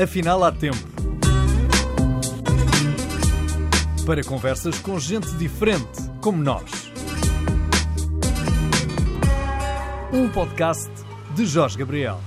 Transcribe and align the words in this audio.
Afinal, 0.00 0.44
há 0.44 0.52
tempo. 0.52 0.78
Para 4.06 4.22
conversas 4.22 4.78
com 4.78 4.96
gente 4.96 5.28
diferente, 5.32 6.08
como 6.22 6.40
nós. 6.40 6.70
Um 10.12 10.28
podcast 10.28 10.88
de 11.34 11.44
Jorge 11.46 11.76
Gabriel. 11.76 12.20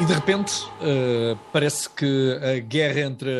E 0.00 0.04
de 0.04 0.12
repente 0.12 0.52
uh, 0.62 1.36
parece 1.52 1.90
que 1.90 2.38
a 2.40 2.60
guerra, 2.60 3.00
entre, 3.00 3.30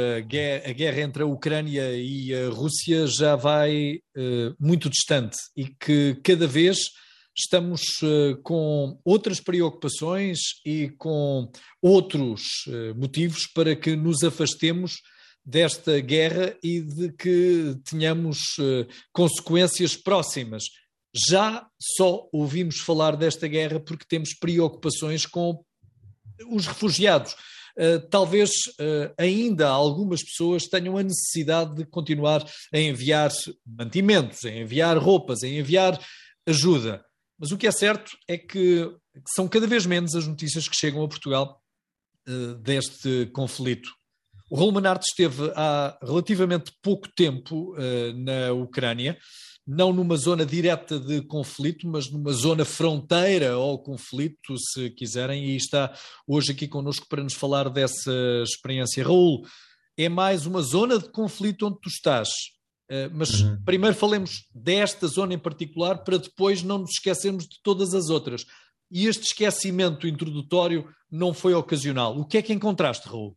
a 0.67 0.73
guerra 0.73 1.01
entre 1.03 1.23
a 1.23 1.27
Ucrânia 1.27 1.93
e 1.93 2.35
a 2.35 2.51
Rússia 2.51 3.07
já 3.07 3.37
vai 3.37 4.01
uh, 4.17 4.57
muito 4.59 4.91
distante 4.91 5.39
e 5.57 5.67
que 5.67 6.19
cada 6.25 6.49
vez 6.49 6.77
estamos 7.41 7.83
uh, 8.03 8.41
com 8.43 8.99
outras 9.05 9.41
preocupações 9.41 10.39
e 10.65 10.91
com 10.98 11.51
outros 11.83 12.43
motivos 12.97 13.47
para 13.47 13.75
que 13.75 13.97
nos 13.97 14.23
afastemos 14.23 14.97
desta 15.45 15.98
guerra 16.01 16.55
e 16.62 16.81
de 16.81 17.12
que 17.12 17.75
tenhamos 17.84 18.39
consequências 19.12 19.97
próximas. 19.97 20.65
Já 21.29 21.67
só 21.97 22.29
ouvimos 22.33 22.81
falar 22.81 23.17
desta 23.17 23.48
guerra 23.48 23.81
porque 23.81 24.05
temos 24.07 24.34
preocupações 24.34 25.27
com 25.27 25.65
os 26.48 26.67
refugiados. 26.67 27.34
Uh, 27.77 28.01
talvez 28.11 28.51
uh, 28.81 29.15
ainda 29.17 29.69
algumas 29.69 30.23
pessoas 30.23 30.67
tenham 30.67 30.97
a 30.97 31.03
necessidade 31.03 31.77
de 31.77 31.84
continuar 31.84 32.45
a 32.73 32.79
enviar 32.79 33.31
mantimentos, 33.65 34.45
a 34.45 34.51
enviar 34.51 34.98
roupas, 34.98 35.43
a 35.43 35.48
enviar 35.48 35.98
ajuda. 36.47 37.05
Mas 37.41 37.51
o 37.51 37.57
que 37.57 37.67
é 37.67 37.73
certo 37.73 38.17
é 38.29 38.37
que 38.37 38.95
são 39.34 39.48
cada 39.48 39.67
vez 39.67 39.87
menos 39.87 40.14
as 40.14 40.27
notícias 40.27 40.69
que 40.69 40.77
chegam 40.77 41.03
a 41.03 41.09
Portugal 41.09 41.61
uh, 42.28 42.55
deste 42.56 43.27
conflito. 43.33 43.91
O 44.51 44.56
Raul 44.56 44.73
Manarte 44.73 45.06
esteve 45.09 45.51
há 45.56 45.98
relativamente 46.03 46.73
pouco 46.83 47.09
tempo 47.14 47.73
na 48.17 48.53
Ucrânia 48.53 49.17
não 49.70 49.92
numa 49.92 50.17
zona 50.17 50.45
direta 50.45 50.98
de 50.98 51.23
conflito, 51.23 51.87
mas 51.87 52.11
numa 52.11 52.33
zona 52.33 52.64
fronteira 52.64 53.53
ao 53.53 53.79
conflito, 53.79 54.57
se 54.59 54.91
quiserem, 54.91 55.51
e 55.51 55.57
está 55.57 55.95
hoje 56.27 56.51
aqui 56.51 56.67
connosco 56.67 57.07
para 57.09 57.23
nos 57.23 57.34
falar 57.34 57.70
dessa 57.70 58.12
experiência. 58.42 59.05
Raul, 59.05 59.47
é 59.97 60.09
mais 60.09 60.45
uma 60.45 60.61
zona 60.61 60.98
de 60.98 61.09
conflito 61.11 61.67
onde 61.67 61.79
tu 61.81 61.89
estás, 61.89 62.29
mas 63.12 63.41
uhum. 63.41 63.62
primeiro 63.64 63.94
falemos 63.94 64.48
desta 64.55 65.06
zona 65.06 65.34
em 65.34 65.38
particular 65.38 66.02
para 66.02 66.19
depois 66.19 66.62
não 66.62 66.78
nos 66.78 66.91
esquecermos 66.91 67.44
de 67.44 67.60
todas 67.62 67.94
as 67.94 68.08
outras. 68.10 68.44
E 68.91 69.06
este 69.06 69.27
esquecimento 69.27 70.08
introdutório 70.08 70.88
não 71.11 71.33
foi 71.33 71.55
ocasional. 71.55 72.18
O 72.18 72.27
que 72.27 72.38
é 72.38 72.42
que 72.42 72.52
encontraste, 72.52 73.08
Raul? 73.08 73.36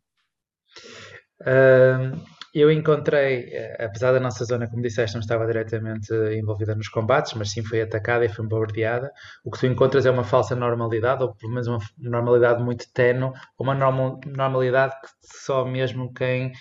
Uh, 1.40 2.20
eu 2.54 2.70
encontrei, 2.70 3.48
eh, 3.52 3.84
apesar 3.84 4.12
da 4.12 4.20
nossa 4.20 4.44
zona, 4.44 4.68
como 4.70 4.80
disseste, 4.80 5.16
não 5.16 5.20
estava 5.20 5.44
diretamente 5.44 6.14
envolvida 6.38 6.72
nos 6.76 6.88
combates, 6.88 7.34
mas 7.34 7.50
sim 7.50 7.64
foi 7.64 7.82
atacada 7.82 8.24
e 8.24 8.28
foi 8.28 8.46
bombardeada. 8.46 9.10
O 9.44 9.50
que 9.50 9.58
tu 9.58 9.66
encontras 9.66 10.06
é 10.06 10.10
uma 10.10 10.22
falsa 10.22 10.54
normalidade, 10.54 11.24
ou 11.24 11.34
pelo 11.34 11.50
menos 11.50 11.66
uma 11.66 11.80
normalidade 11.98 12.62
muito 12.62 12.86
tenue, 12.92 13.32
uma 13.58 13.74
normalidade 13.74 14.94
que 15.02 15.08
só 15.44 15.64
mesmo 15.64 16.14
quem, 16.14 16.46
eh, 16.46 16.52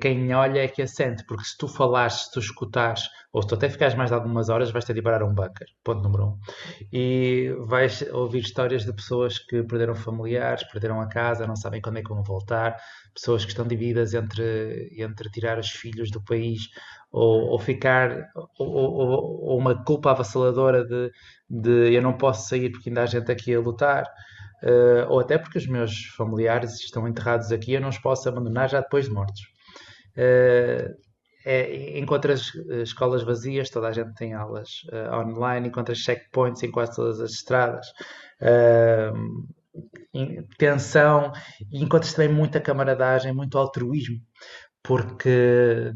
quem 0.00 0.34
olha 0.34 0.60
é 0.60 0.68
que 0.68 0.82
assente. 0.82 1.24
Porque 1.26 1.44
se 1.44 1.56
tu 1.56 1.68
falares, 1.68 2.24
se 2.24 2.32
tu 2.32 2.40
escutares, 2.40 3.02
ou 3.32 3.42
se 3.42 3.48
tu 3.48 3.54
até 3.54 3.68
ficares 3.68 3.94
mais 3.94 4.10
de 4.10 4.14
algumas 4.14 4.48
horas, 4.48 4.70
vais 4.70 4.84
ter 4.84 4.94
de 4.94 5.02
parar 5.02 5.22
um 5.22 5.34
bunker, 5.34 5.66
ponto 5.84 6.02
número 6.02 6.26
um. 6.26 6.38
E 6.92 7.54
vais 7.66 8.02
ouvir 8.12 8.40
histórias 8.40 8.84
de 8.84 8.92
pessoas 8.92 9.38
que 9.38 9.62
perderam 9.62 9.94
familiares, 9.94 10.64
perderam 10.64 11.00
a 11.00 11.08
casa, 11.08 11.46
não 11.46 11.56
sabem 11.56 11.80
quando 11.80 11.98
é 11.98 12.02
que 12.02 12.08
vão 12.08 12.22
voltar 12.22 12.76
pessoas 13.14 13.44
que 13.44 13.50
estão 13.50 13.66
divididas 13.66 14.14
entre, 14.14 14.90
entre 14.96 15.30
tirar 15.30 15.58
os 15.58 15.70
filhos 15.70 16.10
do 16.10 16.22
país 16.22 16.68
ou, 17.12 17.48
ou 17.48 17.58
ficar, 17.58 18.30
ou, 18.58 18.68
ou, 18.68 19.08
ou, 19.48 19.58
uma 19.58 19.84
culpa 19.84 20.10
avassaladora 20.10 20.84
de, 20.84 21.10
de 21.48 21.92
eu 21.92 22.02
não 22.02 22.16
posso 22.16 22.48
sair 22.48 22.70
porque 22.70 22.88
ainda 22.88 23.02
há 23.02 23.06
gente 23.06 23.30
aqui 23.30 23.54
a 23.54 23.60
lutar, 23.60 24.04
uh, 24.62 25.08
ou 25.08 25.20
até 25.20 25.38
porque 25.38 25.58
os 25.58 25.66
meus 25.66 26.06
familiares 26.16 26.80
estão 26.80 27.06
enterrados 27.06 27.52
aqui 27.52 27.72
eu 27.72 27.80
não 27.80 27.88
os 27.88 27.98
posso 27.98 28.28
abandonar 28.28 28.68
já 28.68 28.80
depois 28.80 29.06
de 29.06 29.12
mortos. 29.12 29.40
Uh, 30.16 30.94
é, 31.44 31.98
encontras 31.98 32.52
escolas 32.82 33.22
vazias, 33.22 33.70
toda 33.70 33.88
a 33.88 33.92
gente 33.92 34.12
tem 34.14 34.34
aulas 34.34 34.82
uh, 34.92 35.16
online, 35.16 35.68
encontras 35.68 35.98
checkpoints 35.98 36.62
em 36.62 36.70
quase 36.70 36.94
todas 36.94 37.18
as 37.20 37.32
estradas. 37.32 37.86
Uh, 38.42 39.48
tensão 40.58 41.32
e 41.70 41.82
encontras 41.82 42.12
também 42.12 42.32
muita 42.34 42.60
camaradagem, 42.60 43.32
muito 43.32 43.56
altruísmo, 43.56 44.18
porque 44.82 45.92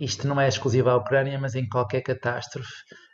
isto 0.00 0.28
não 0.28 0.40
é 0.40 0.48
exclusivo 0.48 0.90
à 0.90 0.96
Ucrânia, 0.96 1.38
mas 1.38 1.54
em 1.54 1.68
qualquer 1.68 2.02
catástrofe, 2.02 2.72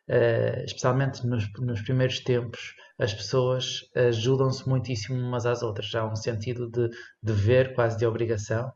uh, 0.08 0.64
especialmente 0.64 1.26
nos, 1.26 1.50
nos, 1.58 1.80
primeiros 1.82 2.20
tempos, 2.20 2.74
as 2.98 3.14
pessoas 3.14 3.82
ajudam-se 3.94 4.68
muitíssimo 4.68 5.18
umas 5.18 5.46
às 5.46 5.62
outras. 5.62 5.88
Já 5.88 6.00
há 6.00 6.06
um 6.06 6.16
sentido 6.16 6.68
de 6.70 6.90
dever, 7.22 7.74
quase 7.74 7.96
de 7.96 8.06
obrigação, 8.06 8.68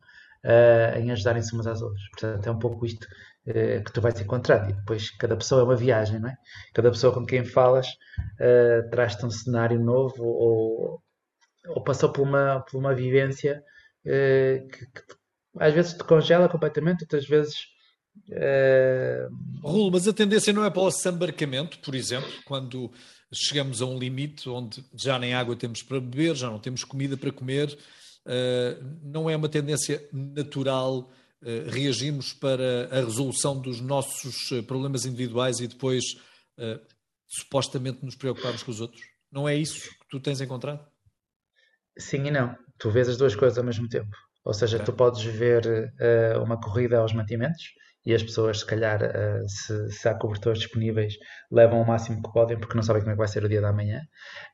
uh, 0.44 0.98
em 0.98 1.10
ajudarem-se 1.10 1.52
umas 1.54 1.66
às 1.66 1.82
outras. 1.82 2.02
Portanto, 2.10 2.46
é 2.46 2.50
um 2.50 2.58
pouco 2.58 2.86
isto 2.86 3.04
uh, 3.48 3.82
que 3.84 3.92
tu 3.92 4.00
vais 4.00 4.20
encontrar. 4.20 4.70
E 4.70 4.74
depois, 4.74 5.10
cada 5.16 5.36
pessoa 5.36 5.62
é 5.62 5.64
uma 5.64 5.76
viagem, 5.76 6.20
não 6.20 6.28
é? 6.28 6.36
Cada 6.74 6.90
pessoa 6.90 7.12
com 7.12 7.24
quem 7.26 7.44
falas 7.44 7.88
traz-te 8.90 9.24
um 9.24 9.30
cenário 9.30 9.80
novo 9.80 10.22
ou, 10.24 11.02
ou 11.68 11.82
passou 11.82 12.12
por 12.12 12.22
uma, 12.22 12.60
por 12.60 12.78
uma 12.78 12.94
vivência 12.94 13.62
que, 14.04 14.68
que, 14.68 15.02
às 15.58 15.72
vezes 15.74 15.94
te 15.94 16.04
congela 16.04 16.48
completamente, 16.48 17.02
outras 17.02 17.26
vezes. 17.26 17.71
Uh... 18.28 19.62
Rulo, 19.62 19.92
mas 19.92 20.08
a 20.08 20.12
tendência 20.12 20.52
não 20.52 20.64
é 20.64 20.70
para 20.70 20.82
o 20.82 20.88
desembarcamento, 20.88 21.78
por 21.80 21.94
exemplo, 21.94 22.30
quando 22.44 22.90
chegamos 23.32 23.80
a 23.80 23.86
um 23.86 23.98
limite 23.98 24.48
onde 24.48 24.84
já 24.94 25.18
nem 25.18 25.34
água 25.34 25.56
temos 25.56 25.82
para 25.82 26.00
beber, 26.00 26.34
já 26.34 26.50
não 26.50 26.58
temos 26.58 26.84
comida 26.84 27.16
para 27.16 27.32
comer, 27.32 27.78
uh, 28.26 28.84
não 29.02 29.30
é 29.30 29.36
uma 29.36 29.48
tendência 29.48 30.06
natural 30.12 31.10
uh, 31.42 31.70
reagirmos 31.70 32.32
para 32.32 32.88
a 32.90 33.04
resolução 33.04 33.60
dos 33.60 33.80
nossos 33.80 34.36
problemas 34.66 35.04
individuais 35.06 35.60
e 35.60 35.66
depois 35.66 36.04
supostamente 37.26 38.04
nos 38.04 38.14
preocuparmos 38.14 38.62
com 38.62 38.70
os 38.70 38.80
outros? 38.80 39.02
Não 39.30 39.48
é 39.48 39.56
isso 39.56 39.88
que 39.88 40.08
tu 40.10 40.20
tens 40.20 40.40
encontrado? 40.40 40.86
Sim 41.98 42.26
e 42.26 42.30
não. 42.30 42.54
Tu 42.78 42.90
vês 42.90 43.08
as 43.08 43.16
duas 43.16 43.34
coisas 43.34 43.56
ao 43.58 43.64
mesmo 43.64 43.88
tempo. 43.88 44.14
Ou 44.44 44.52
seja, 44.52 44.76
okay. 44.76 44.86
tu 44.86 44.92
podes 44.92 45.22
ver 45.22 45.64
uh, 45.66 46.42
uma 46.42 46.60
corrida 46.60 46.98
aos 46.98 47.12
mantimentos 47.12 47.62
e 48.04 48.14
as 48.14 48.22
pessoas, 48.22 48.60
se 48.60 48.66
calhar, 48.66 49.00
uh, 49.02 49.48
se, 49.48 49.90
se, 49.90 50.08
há 50.08 50.14
cobertores 50.14 50.60
disponíveis, 50.60 51.14
levam 51.50 51.80
o 51.80 51.86
máximo 51.86 52.22
que 52.22 52.32
podem 52.32 52.58
porque 52.58 52.74
não 52.74 52.82
sabem 52.82 53.02
como 53.02 53.12
é 53.12 53.14
que 53.14 53.18
vai 53.18 53.28
ser 53.28 53.44
o 53.44 53.48
dia 53.48 53.60
da 53.60 53.72
manhã. 53.72 54.00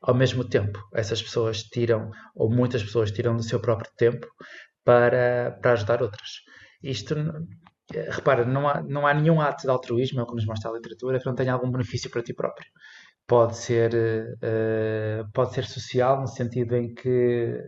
Ao 0.01 0.13
mesmo 0.13 0.43
tempo, 0.43 0.79
essas 0.93 1.21
pessoas 1.21 1.63
tiram, 1.63 2.11
ou 2.35 2.49
muitas 2.49 2.83
pessoas 2.83 3.11
tiram 3.11 3.35
do 3.35 3.43
seu 3.43 3.59
próprio 3.59 3.91
tempo 3.97 4.27
para, 4.83 5.57
para 5.61 5.73
ajudar 5.73 6.01
outras. 6.01 6.29
Isto, 6.83 7.15
repara, 8.09 8.45
não 8.45 8.67
há, 8.67 8.81
não 8.83 9.07
há 9.07 9.13
nenhum 9.13 9.41
ato 9.41 9.63
de 9.63 9.69
altruísmo, 9.69 10.19
é 10.19 10.23
o 10.23 10.27
que 10.27 10.35
nos 10.35 10.45
mostra 10.45 10.69
a 10.69 10.73
literatura, 10.73 11.19
que 11.19 11.25
não 11.25 11.35
tenha 11.35 11.53
algum 11.53 11.71
benefício 11.71 12.09
para 12.09 12.23
ti 12.23 12.33
próprio 12.33 12.69
pode 13.29 13.57
ser, 13.57 13.93
uh, 13.93 15.31
pode 15.31 15.53
ser 15.53 15.63
social, 15.65 16.19
no 16.19 16.27
sentido 16.27 16.75
em 16.75 16.95
que 16.95 17.07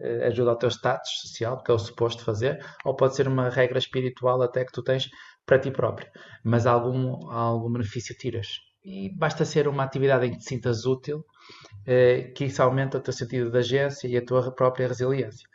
eh, 0.04 0.26
ajuda 0.26 0.50
ao 0.50 0.58
teu 0.58 0.70
status 0.72 1.22
social, 1.22 1.62
que 1.62 1.70
é 1.70 1.74
o 1.76 1.78
suposto 1.78 2.24
fazer, 2.24 2.66
ou 2.84 2.96
pode 2.96 3.16
ser 3.16 3.28
uma 3.28 3.48
regra 3.48 3.78
espiritual 3.78 4.42
até 4.42 4.66
que 4.66 4.72
tu 4.72 4.82
tens 4.82 5.08
para 5.46 5.60
ti 5.60 5.72
próprio, 5.72 6.10
mas 6.44 6.66
algum, 6.66 7.30
algum 7.30 7.72
benefício 7.72 8.16
tiras. 8.16 8.48
E 8.84 9.10
basta 9.16 9.46
ser 9.46 9.68
uma 9.68 9.84
atividade 9.84 10.26
em 10.26 10.32
que 10.32 10.38
te 10.38 10.46
sintas 10.46 10.86
útil, 10.86 11.20
uh, 11.20 12.34
que 12.34 12.46
isso 12.46 12.62
aumenta 12.64 12.98
o 12.98 13.02
teu 13.02 13.14
sentido 13.14 13.52
de 13.52 13.58
agência 13.58 14.08
e 14.08 14.18
a 14.18 14.26
tua 14.26 14.54
própria 14.54 14.88
resiliência. 14.88 15.48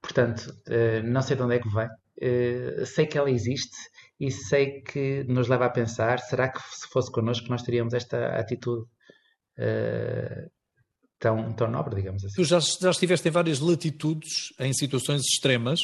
Portanto, 0.00 0.54
uh, 0.68 1.02
não 1.04 1.22
sei 1.22 1.36
de 1.36 1.42
onde 1.42 1.56
é 1.56 1.58
que 1.58 1.68
vem, 1.68 1.88
sei 2.86 3.06
que 3.06 3.18
ela 3.18 3.30
existe 3.30 3.76
e 4.20 4.30
sei 4.30 4.80
que 4.82 5.24
nos 5.24 5.48
leva 5.48 5.66
a 5.66 5.70
pensar: 5.70 6.20
será 6.20 6.48
que 6.48 6.60
se 6.60 6.86
fosse 6.88 7.10
connosco 7.10 7.48
nós 7.48 7.62
teríamos 7.62 7.92
esta 7.92 8.38
atitude 8.38 8.82
uh, 9.58 10.50
tão, 11.18 11.52
tão 11.52 11.70
nobre, 11.70 11.96
digamos 11.96 12.24
assim. 12.24 12.34
Tu 12.34 12.44
já, 12.44 12.58
já 12.58 12.90
estiveste 12.90 13.28
em 13.28 13.30
várias 13.30 13.60
latitudes, 13.60 14.52
em 14.58 14.72
situações 14.72 15.22
extremas. 15.22 15.80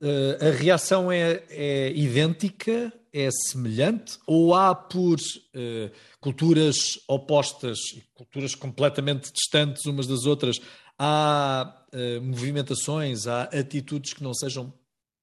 Uh, 0.00 0.46
a 0.46 0.50
reação 0.50 1.10
é, 1.10 1.42
é, 1.50 1.92
idêntica, 1.92 2.92
é 3.12 3.28
semelhante, 3.30 4.16
ou 4.26 4.54
há 4.54 4.72
por 4.72 5.16
uh, 5.16 5.90
culturas 6.20 6.76
opostas, 7.08 7.78
culturas 8.14 8.54
completamente 8.54 9.32
distantes 9.32 9.84
umas 9.86 10.06
das 10.06 10.24
outras, 10.24 10.60
há 10.96 11.84
uh, 11.92 12.22
movimentações, 12.22 13.26
há 13.26 13.44
atitudes 13.44 14.12
que 14.12 14.22
não 14.22 14.32
sejam 14.32 14.72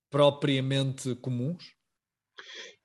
propriamente 0.10 1.16
comuns? 1.16 1.63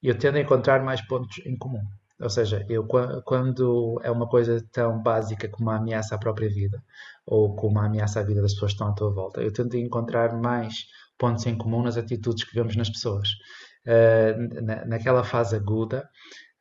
Eu 0.00 0.16
tendo 0.16 0.36
a 0.36 0.40
encontrar 0.40 0.84
mais 0.84 1.00
pontos 1.06 1.38
em 1.44 1.56
comum. 1.56 1.82
Ou 2.20 2.28
seja, 2.28 2.64
eu 2.68 2.86
quando 3.24 3.98
é 4.04 4.10
uma 4.10 4.28
coisa 4.28 4.64
tão 4.70 5.02
básica 5.02 5.48
como 5.48 5.70
a 5.70 5.76
ameaça 5.76 6.14
à 6.14 6.18
própria 6.18 6.48
vida, 6.50 6.82
ou 7.24 7.56
como 7.56 7.78
a 7.78 7.86
ameaça 7.86 8.20
à 8.20 8.22
vida 8.22 8.42
das 8.42 8.52
pessoas 8.52 8.72
que 8.72 8.76
estão 8.76 8.88
à 8.88 8.92
tua 8.92 9.10
volta, 9.10 9.40
eu 9.40 9.52
tento 9.52 9.76
encontrar 9.76 10.38
mais 10.38 10.84
pontos 11.20 11.46
em 11.46 11.56
comum 11.56 11.82
nas 11.82 11.96
atitudes 11.96 12.42
que 12.42 12.54
vemos 12.54 12.74
nas 12.74 12.90
pessoas. 12.90 13.28
Uh, 13.86 14.62
na, 14.64 14.84
naquela 14.86 15.22
fase 15.22 15.54
aguda, 15.54 16.08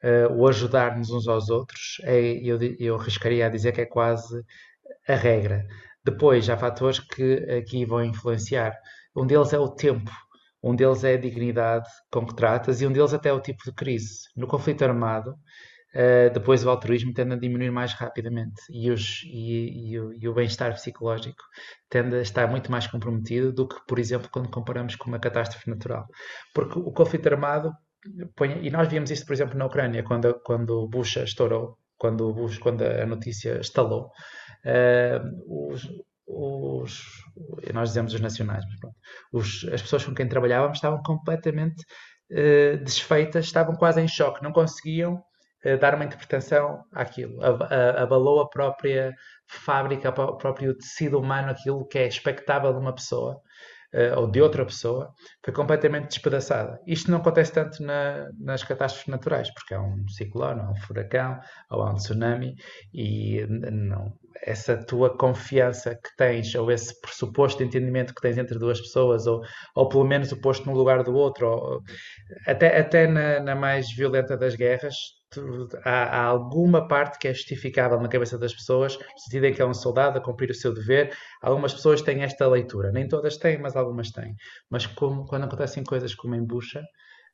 uh, 0.04 0.34
o 0.34 0.48
ajudar-nos 0.48 1.10
uns 1.10 1.28
aos 1.28 1.50
outros, 1.50 1.98
é, 2.04 2.20
eu, 2.44 2.60
eu 2.78 2.96
arriscaria 2.96 3.46
a 3.46 3.50
dizer 3.50 3.72
que 3.72 3.82
é 3.82 3.86
quase 3.86 4.44
a 5.08 5.16
regra. 5.16 5.66
Depois, 6.06 6.50
há 6.50 6.58
fatores 6.58 7.00
que 7.00 7.34
aqui 7.58 7.86
vão 7.86 8.04
influenciar. 8.04 8.74
Um 9.16 9.26
deles 9.26 9.54
é 9.54 9.60
o 9.60 9.70
tempo 9.70 10.12
um 10.62 10.76
deles 10.76 11.04
é 11.04 11.14
a 11.14 11.18
dignidade 11.18 11.88
com 12.12 12.26
que 12.26 12.36
tratas 12.36 12.82
e 12.82 12.88
um 12.88 12.92
deles 12.92 13.14
até 13.14 13.30
é 13.30 13.34
o 13.34 13.40
tipo 13.40 13.64
de 13.64 13.72
crise. 13.72 14.28
No 14.36 14.48
conflito 14.48 14.84
armado, 14.84 15.36
uh, 15.94 16.34
depois 16.34 16.66
o 16.66 16.70
altruísmo 16.70 17.14
tende 17.14 17.34
a 17.34 17.38
diminuir 17.38 17.72
mais 17.72 17.94
rapidamente 17.94 18.62
e, 18.70 18.90
os, 18.92 19.24
e, 19.26 19.92
e, 19.92 20.00
o, 20.00 20.14
e 20.14 20.28
o 20.28 20.34
bem-estar 20.34 20.74
psicológico 20.74 21.44
tende 21.90 22.16
a 22.16 22.22
estar 22.22 22.48
muito 22.48 22.72
mais 22.72 22.88
comprometido 22.88 23.52
do 23.52 23.68
que, 23.68 23.76
por 23.88 24.00
exemplo, 24.00 24.30
quando 24.32 24.50
comparamos 24.50 24.96
com 24.96 25.10
uma 25.10 25.20
catástrofe 25.20 25.70
natural. 25.70 26.06
Porque 26.54 26.78
o 26.80 26.92
conflito 26.92 27.28
armado, 27.28 27.74
põe, 28.36 28.66
e 28.66 28.70
nós 28.70 28.88
vimos 28.88 29.12
isto, 29.12 29.26
por 29.26 29.34
exemplo, 29.34 29.58
na 29.58 29.66
Ucrânia, 29.66 30.04
quando, 30.04 30.34
quando 30.44 30.88
Bush 30.88 31.18
estourou, 31.18 31.78
quando, 31.98 32.34
Bush, 32.34 32.58
quando 32.58 32.84
a 32.84 33.06
notícia 33.06 33.60
estalou, 33.60 34.12
uh, 34.66 35.72
os, 35.72 35.88
os, 36.26 37.04
nós 37.74 37.90
dizemos 37.90 38.14
os 38.14 38.22
nacionais, 38.22 38.64
mas 38.66 38.80
pronto, 38.80 38.96
os, 39.34 39.68
as 39.74 39.82
pessoas 39.82 40.06
com 40.06 40.14
quem 40.14 40.28
trabalhávamos 40.28 40.78
estavam 40.78 41.02
completamente 41.04 41.84
uh, 42.32 42.78
desfeitas, 42.84 43.46
estavam 43.46 43.76
quase 43.76 44.00
em 44.02 44.08
choque, 44.08 44.44
não 44.44 44.52
conseguiam 44.52 45.22
dar 45.80 45.96
uma 45.96 46.06
interpretação 46.06 46.84
àquilo. 46.94 47.40
Abalou 47.98 48.42
a 48.42 48.50
própria 48.50 49.14
fábrica, 49.48 50.10
o 50.10 50.38
próprio 50.38 50.76
tecido 50.76 51.20
humano, 51.20 51.52
aquilo 51.52 51.86
que 51.88 51.98
é 51.98 52.08
expectável 52.08 52.72
de 52.74 52.80
uma 52.80 52.94
pessoa. 52.94 53.42
Uh, 53.92 54.20
ou 54.20 54.30
de 54.30 54.40
outra 54.40 54.64
pessoa, 54.64 55.12
foi 55.44 55.52
completamente 55.52 56.10
despedaçada. 56.10 56.80
Isto 56.86 57.10
não 57.10 57.18
acontece 57.18 57.52
tanto 57.52 57.82
na, 57.82 58.30
nas 58.38 58.64
catástrofes 58.64 59.08
naturais, 59.08 59.52
porque 59.52 59.74
há 59.74 59.82
um 59.82 60.08
ciclone, 60.08 60.62
há 60.62 60.70
um 60.70 60.76
furacão, 60.76 61.40
ou 61.72 61.82
há 61.82 61.90
um 61.90 61.96
tsunami, 61.96 62.56
e 62.94 63.44
não, 63.50 64.14
essa 64.44 64.78
tua 64.78 65.16
confiança 65.16 65.96
que 65.96 66.16
tens, 66.18 66.54
ou 66.56 66.72
esse 66.72 67.00
pressuposto 67.02 67.64
entendimento 67.64 68.14
que 68.14 68.22
tens 68.22 68.38
entre 68.38 68.58
duas 68.58 68.80
pessoas, 68.80 69.28
ou, 69.28 69.42
ou 69.76 69.90
pelo 69.90 70.06
menos 70.06 70.32
o 70.32 70.40
posto 70.42 70.66
no 70.66 70.76
lugar 70.76 71.04
do 71.04 71.14
outro, 71.14 71.48
ou, 71.48 71.82
até, 72.48 72.80
até 72.80 73.08
na, 73.08 73.40
na, 73.40 73.56
mais 73.56 73.92
violenta 73.94 74.38
das 74.38 74.56
guerras, 74.56 74.96
tu, 75.30 75.68
há, 75.86 76.04
há, 76.04 76.24
alguma 76.24 76.88
parte 76.88 77.20
que 77.20 77.28
é 77.28 77.34
justificável 77.34 78.00
na 78.00 78.08
cabeça 78.08 78.38
das 78.38 78.54
pessoas, 78.54 78.98
no 78.98 79.20
sentido 79.20 79.46
em 79.46 79.54
que 79.54 79.62
é 79.62 79.66
um 79.66 79.74
soldado 79.74 80.18
a 80.18 80.22
cumprir 80.22 80.50
o 80.50 80.56
seu 80.56 80.74
dever. 80.74 81.16
Algumas 81.42 81.74
pessoas 81.74 82.02
têm 82.02 82.24
esta 82.24 82.48
leitura, 82.48 82.92
nem 82.92 83.08
todas 83.08 83.38
têm, 83.38 83.60
mas 83.60 83.76
algumas 83.76 84.12
têm. 84.12 84.36
Mas 84.70 84.86
como, 84.86 85.26
quando 85.26 85.46
acontecem 85.46 85.84
coisas 85.84 86.16
como 86.16 86.36
em 86.36 86.46
Bucha, 86.46 86.82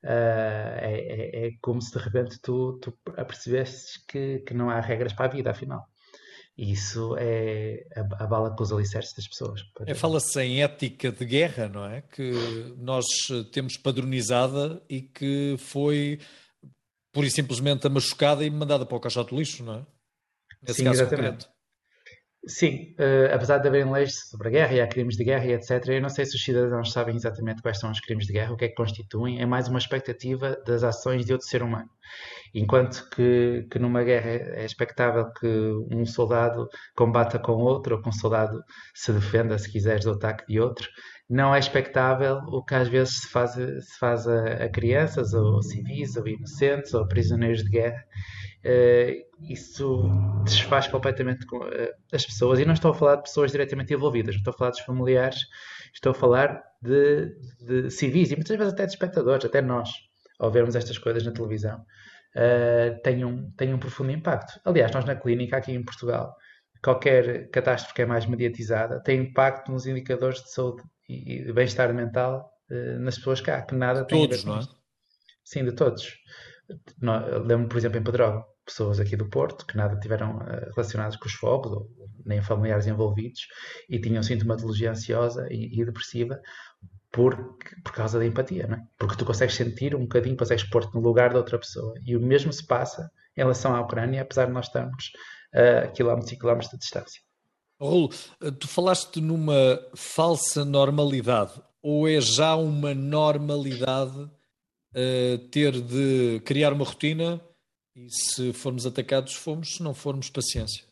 Uh, 0.04 0.78
é, 0.82 1.00
é, 1.00 1.48
é, 1.48 1.52
como 1.62 1.82
se 1.82 1.92
de 1.92 1.98
repente 1.98 2.40
tu, 2.40 2.78
tu 2.80 2.96
apercebesses 3.18 3.98
que, 4.06 4.38
que 4.40 4.54
não 4.54 4.70
há 4.70 4.80
regras 4.80 5.14
para 5.14 5.26
a 5.26 5.30
vida, 5.30 5.50
afinal. 5.50 5.84
E 6.58 6.72
isso 6.72 7.16
é 7.18 7.86
a, 7.96 8.26
bala 8.26 8.56
com 8.56 8.64
os 8.64 8.72
alicerces 8.72 9.14
das 9.14 9.28
pessoas. 9.28 9.62
É, 9.86 9.94
Fala-se 9.94 10.40
em 10.42 10.64
ética 10.64 11.12
de 11.12 11.26
guerra, 11.26 11.68
não 11.68 11.86
é? 11.86 12.02
Que 12.02 12.32
nós 12.78 13.06
temos 13.52 13.76
padronizada 13.76 14.82
e 14.90 15.02
que 15.02 15.58
foi 15.60 16.20
pura 17.12 17.28
e 17.28 17.32
simplesmente 17.32 17.90
machucada 17.90 18.46
e 18.46 18.50
mandada 18.50 18.86
para 18.86 18.96
o 18.96 19.02
caixote 19.02 19.32
de 19.32 19.38
lixo, 19.38 19.64
não 19.64 19.76
é? 19.76 19.86
Nesse 20.62 20.82
Sim, 20.82 20.90
exatamente. 20.90 21.46
Concreto. 21.46 21.55
Sim, 22.48 22.94
uh, 23.00 23.34
apesar 23.34 23.58
de 23.58 23.68
haverem 23.68 23.92
leis 23.92 24.30
sobre 24.30 24.50
a 24.50 24.52
guerra 24.52 24.74
e 24.74 24.80
há 24.80 24.88
crimes 24.88 25.18
de 25.18 25.24
guerra 25.24 25.46
e 25.46 25.54
etc., 25.54 25.84
eu 25.88 26.02
não 26.02 26.10
sei 26.10 26.26
se 26.26 26.36
os 26.36 26.44
cidadãos 26.44 26.92
sabem 26.92 27.16
exatamente 27.16 27.60
quais 27.60 27.80
são 27.80 27.90
os 27.90 28.00
crimes 28.00 28.28
de 28.28 28.34
guerra, 28.34 28.54
o 28.54 28.58
que 28.58 28.66
é 28.66 28.68
que 28.68 28.76
constituem, 28.76 29.42
é 29.42 29.48
mais 29.48 29.68
uma 29.68 29.80
expectativa 29.80 30.56
das 30.64 30.84
ações 30.84 31.26
de 31.26 31.34
outro 31.34 31.48
ser 31.48 31.64
humano. 31.64 31.90
Enquanto 32.54 33.10
que, 33.10 33.68
que 33.72 33.80
numa 33.80 34.04
guerra 34.04 34.30
é 34.30 34.64
expectável 34.64 35.32
que 35.34 35.48
um 35.92 36.06
soldado 36.06 36.70
combata 36.96 37.40
com 37.40 37.54
outro, 37.54 37.96
ou 37.96 38.02
que 38.02 38.10
um 38.10 38.12
soldado 38.12 38.62
se 38.94 39.12
defenda, 39.12 39.58
se 39.58 39.72
quiseres, 39.72 40.06
do 40.06 40.12
ataque 40.12 40.46
de 40.48 40.60
outro, 40.60 40.88
não 41.28 41.54
é 41.56 41.58
expectável 41.58 42.38
o 42.48 42.64
que 42.64 42.76
às 42.76 42.88
vezes 42.88 43.22
se 43.22 43.28
faz, 43.28 43.54
se 43.54 44.00
faz 44.00 44.28
a, 44.28 44.66
a 44.66 44.70
crianças, 44.70 45.34
ou 45.34 45.64
civis, 45.64 46.16
ou 46.16 46.28
inocentes, 46.28 46.94
ou 46.94 47.08
prisioneiros 47.08 47.64
de 47.64 47.72
guerra. 47.72 48.06
Uh, 48.66 49.24
isso 49.48 50.10
desfaz 50.44 50.88
completamente 50.88 51.46
uh, 51.54 51.94
as 52.12 52.26
pessoas. 52.26 52.60
E 52.60 52.66
não 52.66 52.74
estou 52.74 52.90
a 52.90 52.94
falar 52.96 53.18
de 53.18 53.22
pessoas 53.22 53.52
diretamente 53.52 53.94
envolvidas, 53.94 54.34
não 54.34 54.40
estou 54.40 54.54
a 54.54 54.58
falar 54.58 54.72
dos 54.72 54.80
familiares, 54.80 55.40
estou 55.94 56.12
a 56.12 56.16
falar 56.16 56.64
de, 56.82 57.32
de 57.62 57.92
civis 57.92 58.32
e 58.32 58.36
muitas 58.36 58.58
vezes 58.58 58.74
até 58.74 58.88
de 58.88 58.94
espectadores, 58.94 59.46
até 59.46 59.62
nós, 59.62 59.92
ao 60.40 60.50
vermos 60.50 60.76
estas 60.76 60.98
coisas 60.98 61.24
na 61.24 61.32
televisão 61.32 61.78
uh, 62.36 63.00
tem, 63.04 63.24
um, 63.24 63.52
tem 63.52 63.72
um 63.72 63.78
profundo 63.78 64.12
impacto. 64.12 64.60
Aliás, 64.66 64.92
nós 64.92 65.06
na 65.06 65.16
clínica 65.16 65.58
aqui 65.58 65.72
em 65.72 65.86
Portugal, 65.86 66.36
qualquer 66.84 67.52
catástrofe 67.52 67.94
que 67.94 68.02
é 68.02 68.06
mais 68.08 68.26
mediatizada 68.26 69.00
tem 69.04 69.22
impacto 69.22 69.72
nos 69.72 69.86
indicadores 69.86 70.42
de 70.42 70.52
saúde 70.52 70.82
e, 71.08 71.52
bem-estar 71.54 71.94
mental 71.94 72.52
nas 73.00 73.16
pessoas 73.18 73.42
cá, 73.42 73.62
que 73.62 73.76
nada 73.76 74.04
tem 74.06 74.22
todos, 74.22 74.34
a 74.34 74.38
ver 74.38 74.44
com 74.44 74.50
não 74.50 74.60
é? 74.60 74.76
Sim, 75.44 75.66
de 75.66 75.72
todos. 75.72 76.18
Lembro, 77.46 77.68
por 77.68 77.78
exemplo, 77.78 78.00
em 78.00 78.04
Pedrógão, 78.04 78.44
pessoas 78.66 79.00
aqui 79.00 79.16
do 79.16 79.30
Porto 79.30 79.66
que 79.66 79.78
nada 79.78 80.00
tiveram 80.00 80.38
uh, 80.38 80.72
relacionadas 80.76 81.16
com 81.16 81.28
os 81.28 81.34
fogos, 81.34 81.72
ou 81.72 81.90
nem 82.26 82.42
familiares 82.42 82.88
envolvidos, 82.88 83.48
e 83.90 84.00
tinham 84.00 84.24
sintomatologia 84.24 84.92
ansiosa 84.92 85.48
e, 85.52 85.80
e 85.80 85.86
depressiva, 85.86 86.40
por, 87.12 87.58
por 87.84 87.94
causa 87.94 88.20
da 88.20 88.26
empatia, 88.26 88.68
não 88.68 88.78
é? 88.78 88.82
Porque 88.98 89.16
tu 89.16 89.24
consegues 89.24 89.56
sentir 89.56 89.96
um 89.96 90.02
bocadinho, 90.02 90.36
consegues 90.36 90.66
pôr-te 90.66 90.94
no 90.94 91.00
lugar 91.00 91.32
da 91.32 91.38
outra 91.38 91.58
pessoa. 91.58 91.94
E 92.06 92.16
o 92.18 92.20
mesmo 92.20 92.52
se 92.52 92.66
passa 92.66 93.10
em 93.38 93.42
relação 93.42 93.74
à 93.74 93.80
Ucrânia, 93.80 94.22
apesar 94.22 94.48
de 94.48 94.52
nós 94.52 94.66
estarmos 94.66 95.12
a 95.54 95.88
quilómetros 95.88 96.32
e 96.34 96.38
quilómetros 96.38 96.72
de 96.72 96.78
distância. 96.78 97.22
Raul, 97.80 98.10
tu 98.60 98.68
falaste 98.68 99.22
numa 99.22 99.80
falsa 99.96 100.66
normalidade, 100.66 101.54
ou 101.82 102.08
é 102.08 102.20
já 102.20 102.56
uma 102.56 102.94
normalidade 102.94 104.20
uh, 104.20 105.38
ter 105.52 105.72
de 105.72 106.42
criar 106.46 106.74
uma 106.74 106.86
rotina 106.86 107.42
e 107.96 108.08
se 108.10 108.54
formos 108.54 108.86
atacados, 108.86 109.34
fomos, 109.36 109.76
se 109.76 109.84
não 109.84 109.94
formos, 109.94 110.30
paciência? 110.30 110.84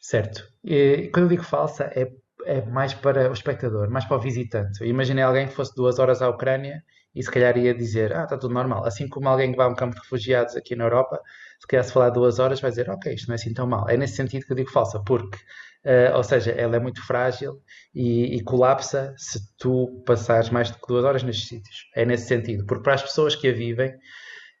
Certo. 0.00 0.50
E, 0.64 1.10
quando 1.12 1.26
eu 1.26 1.30
digo 1.30 1.44
falsa, 1.44 1.84
é 1.94 2.10
é 2.44 2.60
mais 2.62 2.94
para 2.94 3.30
o 3.30 3.32
espectador, 3.32 3.90
mais 3.90 4.04
para 4.04 4.16
o 4.16 4.20
visitante. 4.20 4.80
Eu 4.80 4.86
imaginei 4.86 5.22
alguém 5.22 5.46
que 5.46 5.54
fosse 5.54 5.74
duas 5.74 5.98
horas 5.98 6.22
à 6.22 6.28
Ucrânia 6.28 6.82
e 7.14 7.22
se 7.22 7.30
calhar 7.30 7.56
ia 7.58 7.74
dizer, 7.74 8.14
ah, 8.14 8.24
está 8.24 8.38
tudo 8.38 8.54
normal. 8.54 8.84
Assim 8.84 9.08
como 9.08 9.28
alguém 9.28 9.50
que 9.50 9.56
vai 9.56 9.66
a 9.66 9.68
um 9.68 9.74
campo 9.74 9.94
de 9.94 10.00
refugiados 10.00 10.56
aqui 10.56 10.74
na 10.74 10.84
Europa, 10.84 11.20
se 11.60 11.66
calhar 11.66 11.84
se 11.84 11.92
falar 11.92 12.10
duas 12.10 12.38
horas 12.38 12.60
vai 12.60 12.70
dizer, 12.70 12.88
ok, 12.90 13.12
isto 13.14 13.28
não 13.28 13.34
é 13.34 13.36
assim 13.36 13.52
tão 13.52 13.66
mal. 13.66 13.88
É 13.88 13.96
nesse 13.96 14.16
sentido 14.16 14.46
que 14.46 14.52
eu 14.52 14.56
digo 14.56 14.70
falsa, 14.70 15.00
porque, 15.04 15.36
uh, 15.84 16.16
ou 16.16 16.24
seja, 16.24 16.52
ela 16.52 16.76
é 16.76 16.80
muito 16.80 17.04
frágil 17.06 17.60
e, 17.94 18.36
e, 18.36 18.42
colapsa 18.42 19.14
se 19.16 19.38
tu 19.58 20.02
passares 20.06 20.50
mais 20.50 20.70
de 20.70 20.78
duas 20.88 21.04
horas 21.04 21.22
nestes 21.22 21.48
sítios. 21.48 21.86
É 21.94 22.04
nesse 22.04 22.26
sentido, 22.26 22.64
porque 22.66 22.82
para 22.82 22.94
as 22.94 23.02
pessoas 23.02 23.36
que 23.36 23.48
a 23.48 23.52
vivem, 23.52 23.94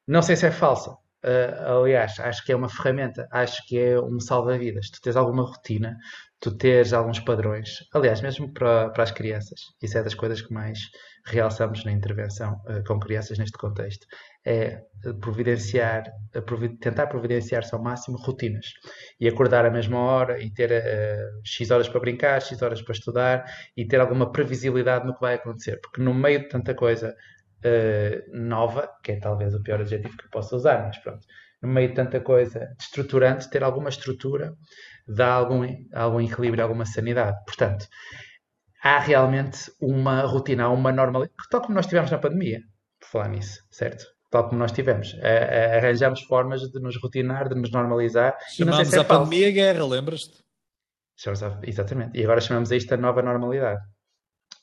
não 0.06 0.22
sei 0.22 0.36
se 0.36 0.46
é 0.46 0.50
falsa. 0.50 0.96
Uh, 1.24 1.82
aliás, 1.82 2.18
acho 2.18 2.44
que 2.44 2.50
é 2.50 2.56
uma 2.56 2.68
ferramenta, 2.68 3.28
acho 3.30 3.64
que 3.66 3.78
é 3.78 4.00
um 4.00 4.18
salva-vidas. 4.18 4.90
Tu 4.90 5.00
tens 5.00 5.16
alguma 5.16 5.44
rotina, 5.44 5.96
tu 6.40 6.56
teres 6.56 6.92
alguns 6.92 7.20
padrões, 7.20 7.70
aliás, 7.94 8.20
mesmo 8.20 8.52
para, 8.52 8.90
para 8.90 9.04
as 9.04 9.12
crianças, 9.12 9.60
isso 9.80 9.96
é 9.96 10.02
das 10.02 10.14
coisas 10.14 10.42
que 10.42 10.52
mais 10.52 10.80
realçamos 11.24 11.84
na 11.84 11.92
intervenção 11.92 12.60
uh, 12.66 12.82
com 12.84 12.98
crianças 12.98 13.38
neste 13.38 13.56
contexto, 13.56 14.04
é 14.44 14.80
providenciar, 15.20 16.02
tentar 16.80 17.06
providenciar-se 17.06 17.72
ao 17.72 17.80
máximo 17.80 18.18
rotinas. 18.18 18.66
E 19.20 19.28
acordar 19.28 19.64
à 19.64 19.70
mesma 19.70 20.00
hora 20.00 20.42
e 20.42 20.52
ter 20.52 20.72
uh, 20.72 21.40
X 21.44 21.70
horas 21.70 21.88
para 21.88 22.00
brincar, 22.00 22.42
X 22.42 22.60
horas 22.60 22.82
para 22.82 22.92
estudar 22.92 23.44
e 23.76 23.86
ter 23.86 24.00
alguma 24.00 24.32
previsibilidade 24.32 25.06
no 25.06 25.14
que 25.14 25.20
vai 25.20 25.34
acontecer, 25.34 25.78
porque 25.80 26.02
no 26.02 26.12
meio 26.12 26.40
de 26.40 26.48
tanta 26.48 26.74
coisa 26.74 27.14
uh, 27.64 28.36
nova, 28.36 28.88
que 29.02 29.12
é 29.12 29.16
talvez 29.18 29.54
o 29.54 29.62
pior 29.62 29.80
adjetivo 29.80 30.16
que 30.16 30.24
eu 30.24 30.30
possa 30.30 30.56
usar, 30.56 30.84
mas 30.86 30.98
pronto, 30.98 31.26
no 31.62 31.68
meio 31.68 31.88
de 31.88 31.94
tanta 31.94 32.20
coisa 32.20 32.74
estruturante, 32.80 33.48
ter 33.50 33.62
alguma 33.62 33.88
estrutura 33.88 34.54
dá 35.06 35.32
algum, 35.32 35.66
algum 35.94 36.20
equilíbrio, 36.20 36.62
alguma 36.62 36.84
sanidade. 36.84 37.36
Portanto, 37.44 37.86
há 38.82 38.98
realmente 38.98 39.70
uma 39.80 40.22
rotina, 40.22 40.68
uma 40.68 40.92
normalidade, 40.92 41.36
tal 41.50 41.60
como 41.60 41.74
nós 41.74 41.86
tivemos 41.86 42.10
na 42.10 42.18
pandemia, 42.18 42.60
por 43.00 43.08
falar 43.08 43.28
nisso, 43.28 43.60
certo? 43.70 44.04
Tal 44.30 44.48
como 44.48 44.58
nós 44.58 44.72
tivemos. 44.72 45.14
arranjamos 45.76 46.22
formas 46.22 46.62
de 46.62 46.80
nos 46.80 46.96
rotinar, 47.00 47.48
de 47.48 47.54
nos 47.54 47.70
normalizar. 47.70 48.36
Chamámos 48.48 48.88
se 48.88 48.96
é 48.96 49.00
a 49.00 49.04
falso. 49.04 49.24
pandemia 49.24 49.50
guerra, 49.50 49.84
lembras-te? 49.84 50.42
Exatamente. 51.66 52.18
E 52.18 52.24
agora 52.24 52.40
chamamos 52.40 52.72
a 52.72 52.76
isto 52.76 52.94
a 52.94 52.96
nova 52.96 53.20
normalidade. 53.22 53.80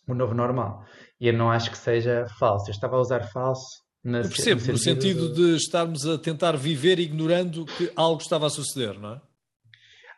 O 0.09 0.15
novo 0.15 0.33
normal. 0.33 0.83
E 1.19 1.27
eu 1.27 1.33
não 1.33 1.51
acho 1.51 1.69
que 1.71 1.77
seja 1.77 2.25
falso. 2.39 2.69
Eu 2.69 2.73
estava 2.73 2.95
a 2.95 2.99
usar 2.99 3.21
falso 3.31 3.83
Na, 4.03 4.19
Eu 4.19 4.29
percebo, 4.29 4.61
no 4.61 4.65
sentido, 4.65 4.71
no 4.71 4.77
sentido 4.77 5.33
de... 5.33 5.51
de 5.51 5.55
estarmos 5.57 6.05
a 6.07 6.17
tentar 6.17 6.57
viver 6.57 6.99
ignorando 6.99 7.65
que 7.65 7.91
algo 7.95 8.21
estava 8.21 8.47
a 8.47 8.49
suceder, 8.49 8.99
não 8.99 9.13
é? 9.13 9.21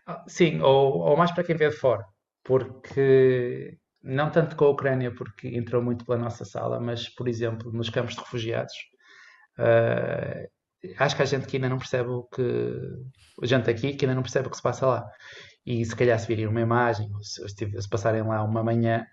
Ah, 0.07 0.24
sim, 0.27 0.62
ou, 0.62 1.00
ou 1.00 1.17
mais 1.17 1.31
para 1.31 1.43
quem 1.43 1.55
vê 1.55 1.69
de 1.69 1.75
fora, 1.75 2.05
porque 2.43 3.77
não 4.03 4.31
tanto 4.31 4.55
com 4.55 4.65
a 4.65 4.69
Ucrânia, 4.69 5.13
porque 5.13 5.48
entrou 5.50 5.81
muito 5.81 6.05
pela 6.05 6.17
nossa 6.17 6.43
sala, 6.43 6.79
mas, 6.79 7.07
por 7.10 7.27
exemplo, 7.27 7.71
nos 7.71 7.89
campos 7.89 8.15
de 8.15 8.21
refugiados, 8.21 8.74
uh, 9.60 10.50
acho 10.98 11.15
que 11.15 11.21
há 11.21 11.25
gente 11.25 11.48
que 11.48 11.57
ainda 11.57 11.69
não 11.69 11.77
percebe 11.77 12.10
o 12.10 12.24
que. 12.24 12.43
gente 13.43 13.69
aqui 13.69 13.93
que 13.93 14.05
ainda 14.05 14.15
não 14.15 14.24
percebe 14.24 14.48
o 14.48 14.51
que 14.51 14.57
se 14.57 14.63
passa 14.63 14.86
lá. 14.88 15.05
E 15.65 15.86
se 15.86 15.95
calhar 15.95 16.17
se 16.19 16.27
virem 16.27 16.48
uma 16.48 16.62
imagem, 16.62 17.07
ou 17.13 17.24
se, 17.24 17.48
se 17.48 17.89
passarem 17.89 18.24
lá 18.24 18.43
uma 18.43 18.63
manhã, 18.63 19.05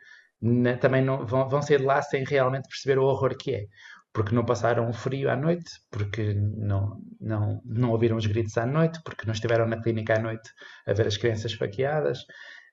também 0.80 1.04
não, 1.04 1.26
vão, 1.26 1.49
vão 1.49 1.62
sair 1.62 1.78
de 1.78 1.85
lá 1.85 2.00
sem 2.02 2.25
realmente 2.25 2.68
perceber 2.68 2.99
o 2.99 3.04
horror 3.04 3.37
que 3.37 3.54
é. 3.54 3.66
Porque 4.12 4.35
não 4.35 4.45
passaram 4.45 4.92
frio 4.92 5.30
à 5.30 5.37
noite, 5.37 5.71
porque 5.90 6.35
não, 6.35 7.00
não, 7.21 7.61
não 7.64 7.90
ouviram 7.90 8.16
os 8.16 8.26
gritos 8.26 8.57
à 8.57 8.66
noite, 8.66 9.00
porque 9.04 9.26
não 9.26 9.33
estiveram 9.33 9.66
na 9.66 9.80
clínica 9.80 10.16
à 10.16 10.18
noite 10.18 10.50
a 10.87 10.92
ver 10.92 11.07
as 11.07 11.16
crianças 11.16 11.52
esfaqueadas, 11.52 12.25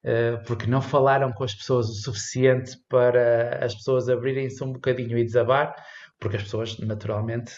eh, 0.04 0.38
porque 0.48 0.68
não 0.68 0.82
falaram 0.82 1.32
com 1.34 1.44
as 1.44 1.54
pessoas 1.54 1.90
o 1.90 1.94
suficiente 1.96 2.78
para 2.88 3.64
as 3.64 3.76
pessoas 3.76 4.08
abrirem-se 4.08 4.64
um 4.64 4.72
bocadinho 4.74 5.18
e 5.18 5.24
desabar, 5.24 5.76
porque 6.20 6.38
as 6.38 6.44
pessoas 6.44 6.78
naturalmente 6.80 7.54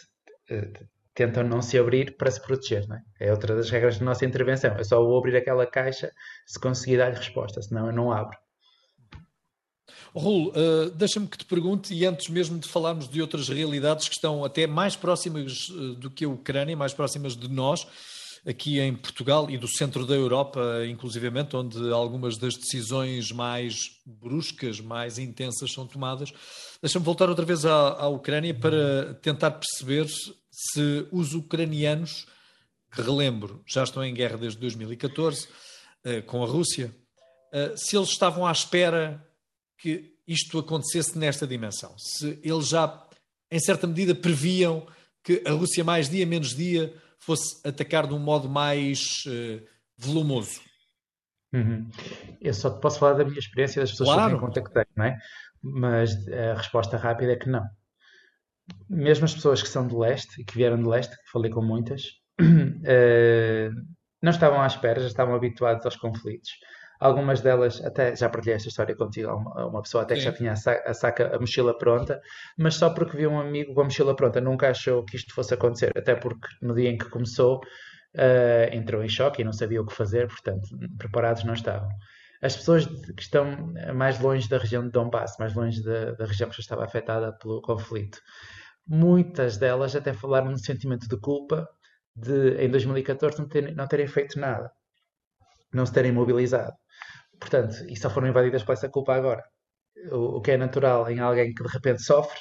eh, 0.50 0.72
tentam 1.14 1.44
não 1.44 1.62
se 1.62 1.78
abrir 1.78 2.16
para 2.16 2.32
se 2.32 2.42
proteger. 2.42 2.86
É? 3.20 3.28
é? 3.28 3.32
outra 3.32 3.56
das 3.56 3.70
regras 3.70 4.00
da 4.00 4.06
nossa 4.06 4.26
intervenção. 4.26 4.76
É 4.76 4.84
só 4.84 4.98
eu 5.02 5.18
abrir 5.18 5.36
aquela 5.36 5.66
caixa 5.66 6.12
se 6.46 6.60
conseguir 6.60 6.98
dar-lhe 6.98 7.18
resposta, 7.18 7.62
senão 7.62 7.88
eu 7.88 7.94
não 7.94 8.12
abro. 8.12 8.38
Raul, 10.20 10.48
uh, 10.50 10.90
deixa-me 10.92 11.28
que 11.28 11.38
te 11.38 11.46
pergunte, 11.46 11.94
e 11.94 12.06
antes 12.06 12.28
mesmo 12.30 12.58
de 12.58 12.68
falarmos 12.68 13.08
de 13.08 13.22
outras 13.22 13.50
realidades 13.50 14.08
que 14.08 14.16
estão 14.16 14.44
até 14.44 14.66
mais 14.66 14.96
próximas 14.96 15.70
uh, 15.70 15.96
do 15.96 16.10
que 16.10 16.26
a 16.26 16.30
Ucrânia, 16.30 16.76
mais 16.76 16.94
próximas 16.94 17.36
de 17.36 17.48
nós, 17.48 17.88
aqui 18.46 18.80
em 18.80 18.96
Portugal 18.96 19.50
e 19.50 19.58
do 19.58 19.68
centro 19.68 20.06
da 20.06 20.16
Europa, 20.16 20.86
inclusivamente, 20.90 21.56
onde 21.56 21.92
algumas 21.92 22.38
das 22.38 22.56
decisões 22.56 23.32
mais 23.32 23.92
bruscas, 24.06 24.80
mais 24.80 25.20
intensas 25.20 25.72
são 25.72 25.86
tomadas. 25.86 26.34
Deixa-me 26.82 27.06
voltar 27.06 27.30
outra 27.30 27.46
vez 27.46 27.66
à, 27.66 27.90
à 27.90 28.08
Ucrânia 28.08 28.54
para 28.54 29.14
tentar 29.16 29.52
perceber 29.52 30.08
se 30.50 31.08
os 31.12 31.34
ucranianos, 31.34 32.26
que 32.92 33.02
relembro, 33.02 33.62
já 33.68 33.84
estão 33.84 34.04
em 34.04 34.14
guerra 34.14 34.38
desde 34.38 34.60
2014 34.60 35.48
uh, 36.06 36.24
com 36.26 36.44
a 36.44 36.48
Rússia, 36.48 36.96
se 37.78 37.96
eles 37.96 38.10
estavam 38.10 38.46
à 38.46 38.52
espera 38.52 39.26
que 39.78 40.14
isto 40.28 40.60
acontecesse 40.60 41.18
nesta 41.18 41.48
dimensão, 41.48 41.96
se 41.98 42.40
eles 42.44 42.68
já, 42.70 43.08
em 43.52 43.60
certa 43.60 43.88
medida, 43.88 44.14
previam 44.14 44.86
que 45.24 45.44
a 45.46 45.52
Rússia, 45.52 45.84
mais 45.84 46.10
dia 46.10 46.26
menos 46.26 46.56
dia, 46.56 46.94
fosse 47.20 47.66
atacar 47.68 48.08
de 48.08 48.14
um 48.14 48.20
modo 48.20 48.50
mais 48.50 49.24
uh, 49.28 49.66
volumoso. 49.98 50.62
Uhum. 51.54 51.90
Eu 52.42 52.54
só 52.54 52.70
te 52.70 52.82
posso 52.82 53.00
falar 53.00 53.14
da 53.14 53.24
minha 53.26 53.40
experiência 53.40 53.82
das 53.82 53.92
pessoas 53.92 54.10
claro. 54.10 54.30
que 54.30 54.36
eu 54.36 54.48
contactei, 54.48 54.86
não 54.96 55.06
é? 55.06 55.18
Mas 55.62 56.12
a 56.28 56.56
resposta 56.56 56.98
rápida 56.98 57.34
é 57.34 57.36
que 57.36 57.50
não 57.50 57.64
mesmo 58.90 59.26
as 59.26 59.34
pessoas 59.34 59.62
que 59.62 59.70
são 59.70 59.88
do 59.88 60.00
leste 60.00 60.42
e 60.42 60.46
que 60.46 60.56
vieram 60.56 60.82
do 60.82 60.90
leste, 60.90 61.16
que 61.16 61.32
falei 61.32 61.52
com 61.52 61.62
muitas, 61.62 62.04
uh, 62.42 63.72
não 64.22 64.32
estavam 64.32 64.62
à 64.62 64.68
espera, 64.68 65.00
já 65.00 65.08
estavam 65.08 65.36
habituados 65.36 65.86
aos 65.86 65.96
conflitos. 65.96 66.50
Algumas 67.00 67.42
delas, 67.42 67.84
até 67.84 68.16
já 68.16 68.30
partilhei 68.30 68.56
esta 68.56 68.70
história 68.70 68.96
contigo, 68.96 69.32
uma, 69.32 69.68
uma 69.68 69.82
pessoa 69.82 70.04
até 70.04 70.16
que 70.16 70.22
já 70.22 70.34
tinha 70.34 70.54
a 70.54 70.56
saca, 70.56 70.90
a 70.90 70.94
saca, 70.94 71.36
a 71.36 71.40
mochila 71.40 71.78
pronta, 71.78 72.20
mas 72.58 72.76
só 72.76 72.90
porque 72.90 73.18
viu 73.18 73.30
um 73.30 73.40
amigo 73.40 73.74
com 73.74 73.82
a 73.82 73.84
mochila 73.84 74.16
pronta, 74.16 74.42
nunca 74.42 74.70
achou 74.70 75.06
que 75.06 75.16
isto 75.16 75.34
fosse 75.34 75.54
acontecer, 75.54 75.92
até 75.96 76.16
porque 76.16 76.48
no 76.62 76.74
dia 76.74 76.90
em 76.90 76.98
que 76.98 77.10
começou 77.10 77.58
uh, 77.58 78.74
entrou 78.76 79.04
em 79.04 79.10
choque 79.10 79.42
e 79.42 79.46
não 79.46 79.54
sabia 79.54 79.82
o 79.82 79.86
que 79.86 79.94
fazer, 79.94 80.28
portanto, 80.28 80.68
preparados 80.98 81.44
não 81.44 81.54
estavam. 81.54 81.90
As 82.42 82.56
pessoas 82.56 82.86
que 82.86 83.22
estão 83.22 83.74
mais 83.96 84.20
longe 84.20 84.48
da 84.48 84.58
região 84.58 84.84
de 84.84 84.92
Donbass, 84.92 85.38
mais 85.40 85.56
longe 85.56 85.82
da, 85.84 86.12
da 86.12 86.26
região 86.26 86.50
que 86.50 86.56
já 86.56 86.62
estava 86.62 86.86
afetada 86.86 87.34
pelo 87.34 87.62
conflito, 87.62 88.20
muitas 88.88 89.58
delas 89.58 89.96
até 89.96 90.14
falaram 90.14 90.52
no 90.52 90.58
sentimento 90.58 91.08
de 91.08 91.20
culpa 91.20 91.68
de, 92.16 92.56
em 92.64 92.70
2014, 92.70 93.40
não 93.40 93.48
terem, 93.48 93.76
não 93.76 93.88
terem 93.88 94.08
feito 94.08 94.40
nada, 94.40 94.72
não 95.74 95.86
se 95.86 95.94
terem 95.94 96.12
mobilizado. 96.12 96.74
Portanto, 97.40 97.86
e 97.88 97.96
só 97.96 98.10
foram 98.10 98.28
invadidas 98.28 98.64
por 98.64 98.74
essa 98.74 98.90
culpa 98.90 99.16
agora. 99.16 99.44
O, 100.12 100.38
o 100.38 100.42
que 100.42 100.52
é 100.52 100.58
natural 100.58 101.10
em 101.10 101.20
alguém 101.20 101.54
que 101.54 101.64
de 101.64 101.70
repente 101.70 102.02
sofre 102.02 102.40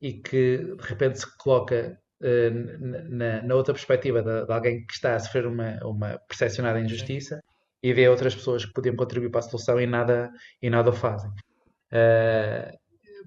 e 0.00 0.14
que 0.14 0.58
de 0.58 0.82
repente 0.82 1.20
se 1.20 1.36
coloca 1.38 1.98
uh, 2.20 3.10
na, 3.10 3.42
na, 3.42 3.54
outra 3.54 3.74
perspectiva 3.74 4.22
de, 4.22 4.46
de, 4.46 4.52
alguém 4.52 4.84
que 4.86 4.92
está 4.92 5.14
a 5.14 5.20
sofrer 5.20 5.46
uma, 5.46 5.78
uma 5.84 6.18
percepcionada 6.28 6.80
injustiça 6.80 7.42
e 7.82 7.92
vê 7.92 8.08
outras 8.08 8.34
pessoas 8.34 8.64
que 8.64 8.72
podiam 8.72 8.96
contribuir 8.96 9.30
para 9.30 9.40
a 9.40 9.42
solução 9.42 9.80
e 9.80 9.86
nada, 9.86 10.30
e 10.60 10.68
nada 10.70 10.90
o 10.90 10.92
fazem. 10.92 11.30
Uh, 11.92 12.76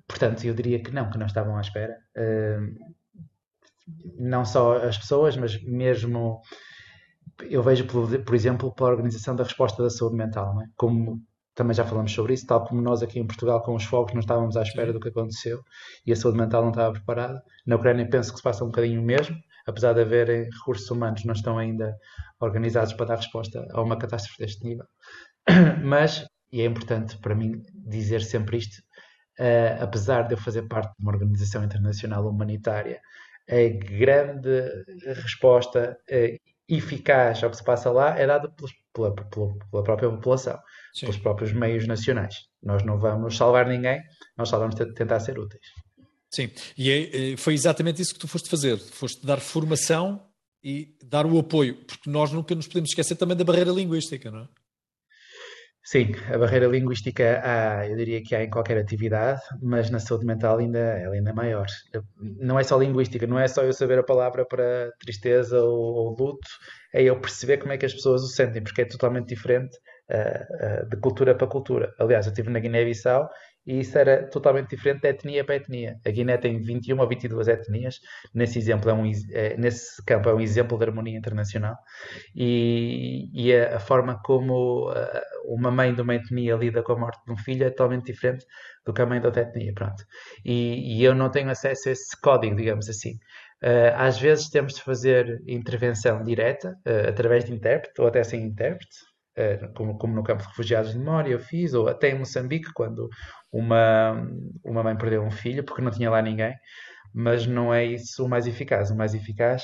Portanto, 0.10 0.44
eu 0.44 0.56
diria 0.56 0.82
que 0.82 0.92
não, 0.92 1.08
que 1.12 1.20
não 1.20 1.28
estavam 1.28 1.56
à 1.56 1.62
espera. 1.62 1.96
Uh, 2.18 2.96
não 4.18 4.44
só 4.44 4.78
as 4.78 4.98
pessoas, 4.98 5.38
mas 5.38 5.62
mesmo 5.64 6.42
eu 7.50 7.63
vejo, 7.63 7.86
por, 7.86 8.08
por, 8.24 8.36
exemplo, 8.36 8.74
pela 8.74 8.89
organização 8.89 9.36
da 9.36 9.43
resposta 9.43 9.81
da 9.84 9.89
saúde 9.89 10.15
mental, 10.15 10.62
é? 10.62 10.65
como 10.75 11.22
também 11.55 11.74
já 11.74 11.84
falamos 11.84 12.13
sobre 12.13 12.34
isso, 12.34 12.48
tal 12.48 12.65
como 12.65 12.81
nós 12.81 13.03
aqui 13.03 13.19
em 13.19 13.27
Portugal 13.27 13.62
com 13.62 13.75
os 13.75 13.84
fogos 13.84 14.13
não 14.13 14.22
estávamos 14.22 14.55
à 14.55 14.62
espera 14.62 14.93
do 14.93 15.00
que 15.00 15.10
aconteceu 15.10 15.62
e 16.05 16.12
a 16.13 16.15
saúde 16.15 16.38
mental 16.38 16.62
não 16.62 16.69
estava 16.69 16.93
preparada. 16.93 17.41
Na 17.65 17.75
Ucrânia 17.75 18.10
penso 18.10 18.31
que 18.31 18.38
se 18.38 18.43
passa 18.43 18.63
um 18.63 18.67
bocadinho 18.67 19.01
o 19.01 19.03
mesmo, 19.03 19.36
apesar 19.67 19.91
de 19.93 20.01
haverem 20.01 20.46
recursos 20.46 20.89
humanos, 20.89 21.25
não 21.25 21.34
estão 21.34 21.58
ainda 21.58 21.93
organizados 22.39 22.93
para 22.93 23.08
dar 23.08 23.15
resposta 23.17 23.67
a 23.72 23.81
uma 23.81 23.98
catástrofe 23.98 24.41
deste 24.41 24.65
nível. 24.65 24.86
Mas, 25.84 26.25
e 26.50 26.62
é 26.62 26.65
importante 26.65 27.17
para 27.17 27.36
mim 27.36 27.62
dizer 27.74 28.22
sempre 28.22 28.58
isto, 28.58 28.81
uh, 29.39 29.84
apesar 29.84 30.24
de 30.24 30.36
eu 30.36 30.38
fazer 30.38 30.65
parte 30.67 30.96
de 30.98 31.03
uma 31.03 31.12
organização 31.12 31.62
internacional 31.62 32.25
humanitária, 32.25 33.01
a 33.50 33.86
grande 33.86 34.62
resposta 35.24 35.98
uh, 36.10 36.49
eficaz 36.70 37.44
ao 37.44 37.50
que 37.50 37.58
se 37.58 37.64
passa 37.64 37.90
lá 37.92 38.18
é 38.18 38.28
dada 38.28 38.50
pela, 38.94 39.14
pela, 39.14 39.56
pela 39.72 39.84
própria 39.84 40.10
população, 40.10 40.60
Sim. 40.94 41.02
pelos 41.02 41.18
próprios 41.18 41.54
meios 41.54 41.88
nacionais. 41.88 42.36
Nós 42.62 42.84
não 42.84 43.00
vamos 43.00 43.36
salvar 43.36 43.68
ninguém, 43.68 44.02
nós 44.38 44.50
só 44.50 44.60
vamos 44.60 44.76
tentar 44.76 45.20
ser 45.20 45.40
úteis. 45.40 45.66
Sim, 46.32 46.52
e 46.78 46.92
é, 46.92 47.32
eh, 47.32 47.38
foi 47.38 47.56
exatamente 47.56 48.02
isso 48.02 48.14
que 48.14 48.20
tu 48.20 48.28
foste 48.28 48.50
fazer. 48.50 48.78
Foste 48.78 49.26
dar 49.26 49.40
formação 49.40 50.24
e 50.64 50.96
dar 51.04 51.26
o 51.26 51.40
apoio, 51.40 51.76
porque 51.86 52.10
nós 52.10 52.32
nunca 52.32 52.54
nos 52.54 52.68
podemos 52.68 52.92
esquecer 52.92 53.16
também 53.16 53.36
da 53.36 53.44
barreira 53.44 53.72
linguística, 53.72 54.30
não 54.30 54.42
é? 54.42 54.48
Sim, 55.83 56.12
a 56.31 56.38
barreira 56.38 56.67
linguística 56.67 57.41
há, 57.43 57.88
eu 57.88 57.95
diria 57.95 58.21
que 58.21 58.36
há 58.36 58.43
em 58.43 58.50
qualquer 58.50 58.77
atividade, 58.77 59.41
mas 59.62 59.89
na 59.89 60.00
saúde 60.00 60.25
mental 60.25 60.59
ainda, 60.59 60.77
ela 60.77 61.15
ainda 61.15 61.31
é 61.31 61.33
maior. 61.33 61.65
Não 62.19 62.59
é 62.59 62.63
só 62.63 62.77
linguística, 62.77 63.25
não 63.25 63.39
é 63.39 63.48
só 63.48 63.63
eu 63.63 63.74
saber 63.74 63.98
a 63.98 64.03
palavra 64.03 64.45
para 64.45 64.91
tristeza 65.00 65.59
ou, 65.59 65.95
ou 65.95 66.15
luto, 66.19 66.48
é 66.93 67.03
eu 67.03 67.19
perceber 67.19 67.57
como 67.57 67.74
é 67.74 67.77
que 67.77 67.86
as 67.86 67.93
pessoas 67.93 68.21
o 68.21 68.27
sentem, 68.27 68.62
porque 68.62 68.81
é 68.81 68.86
totalmente 68.86 69.29
diferente 69.29 69.75
de 70.89 70.98
cultura 70.98 71.36
para 71.36 71.48
cultura. 71.48 71.94
Aliás, 72.00 72.25
eu 72.25 72.32
estive 72.32 72.50
na 72.50 72.60
Guiné-Bissau 72.60 73.30
e 73.70 73.82
isso 73.82 73.98
era 74.00 74.28
totalmente 74.28 74.70
diferente 74.70 75.01
de 75.01 75.10
etnia 75.10 75.46
para 75.46 75.56
etnia. 75.56 76.00
A 76.04 76.10
Guiné 76.10 76.38
tem 76.38 76.60
21 76.60 77.00
ou 77.00 77.08
22 77.08 77.48
etnias, 77.48 78.00
nesse, 78.34 78.58
exemplo 78.58 78.89
é 78.89 78.94
um, 78.94 79.12
é, 79.32 79.56
nesse 79.58 80.04
campo 80.06 80.28
é 80.28 80.34
um 80.34 80.39
exemplo 80.39 80.75
de 80.75 80.86
harmonia 80.86 81.16
internacional, 81.16 81.75
e, 82.36 83.30
e 83.32 83.54
a, 83.54 83.75
a, 83.75 83.80
forma 83.80 84.20
como 84.24 84.89
uh, 84.89 84.96
uma 85.46 85.70
mãe 85.70 85.94
de 85.94 86.01
uma 86.01 86.16
etnia 86.16 86.56
lida 86.56 86.82
com 86.82 86.94
a 86.94 87.00
morte 87.00 87.24
de 87.25 87.32
um 87.32 87.38
filho 87.38 87.63
é 87.63 87.70
totalmente 87.70 88.06
diferente 88.06 88.44
do 88.84 88.92
que 88.92 89.04
a 89.04 89.06
mãe 89.06 89.20
de 89.20 89.28
outra 89.28 89.44
etnia, 89.44 89.72
pronto. 89.74 90.04
E, 90.44 90.98
e 90.98 91.04
eu 91.04 91.13
não 91.13 91.30
tenho 91.30 91.51
acesso 91.51 91.89
a 91.89 91.92
esse 91.92 92.20
código, 92.20 92.56
digamos 92.56 92.89
assim. 92.89 93.20
Uh, 93.62 93.94
às 93.98 94.18
vezes 94.18 94.50
temos 94.50 94.74
de 94.75 94.82
fazer 94.82 95.44
intervenção 95.46 96.24
direta, 96.24 96.75
uh, 96.88 97.10
através 97.10 97.46
de 97.46 97.54
intérprete, 97.54 98.01
ou 98.01 98.08
até 98.08 98.24
sem 98.24 98.42
intérprete, 98.42 98.98
como, 99.75 99.98
como, 99.98 100.13
no 100.13 100.24
campo 100.24 100.41
de 100.41 100.50
refugiados 100.50 100.91
de 100.91 101.00
memória 101.00 101.31
eu 101.31 101.39
fiz, 101.39 101.74
ou 101.74 101.88
até 101.88 102.10
em 102.10 102.19
Moçambique, 102.19 102.74
quando 102.74 103.10
uma, 103.51 104.27
uma 104.63 104.84
mãe 104.84 104.98
perdeu 104.98 105.24
um 105.24 105.31
filho 105.31 105.63
porque 105.63 105.81
não 105.81 105.91
tinha 105.91 106.10
lá 106.10 106.22
ninguém, 106.22 106.55
mas 107.13 107.48
não 107.48 107.74
é 107.74 107.86
isso 107.86 108.25
o 108.25 108.29
mais 108.29 108.48
eficaz. 108.48 108.91
O 108.91 108.96
mais 108.96 109.13
eficaz 109.13 109.63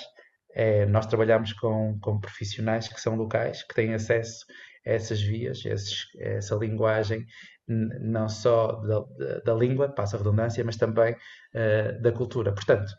é 0.53 0.85
nós 0.85 1.05
trabalharmos 1.05 1.53
com, 1.53 1.97
com 2.01 2.19
profissionais 2.19 2.87
que 2.87 2.99
são 2.99 3.15
locais, 3.15 3.63
que 3.63 3.75
têm 3.75 3.93
acesso 3.93 4.45
a 4.85 4.91
essas 4.91 5.21
vias, 5.21 5.63
a 5.65 5.69
esses, 5.69 6.05
a 6.19 6.29
essa 6.37 6.55
linguagem, 6.55 7.25
não 7.67 8.29
só 8.29 8.73
da, 8.81 8.99
da, 9.17 9.39
da, 9.39 9.53
língua, 9.53 9.89
passa 9.89 10.15
a 10.15 10.19
redundância, 10.19 10.63
mas 10.63 10.77
também 10.77 11.13
uh, 11.13 12.01
da 12.01 12.11
cultura. 12.11 12.53
Portanto, 12.53 12.91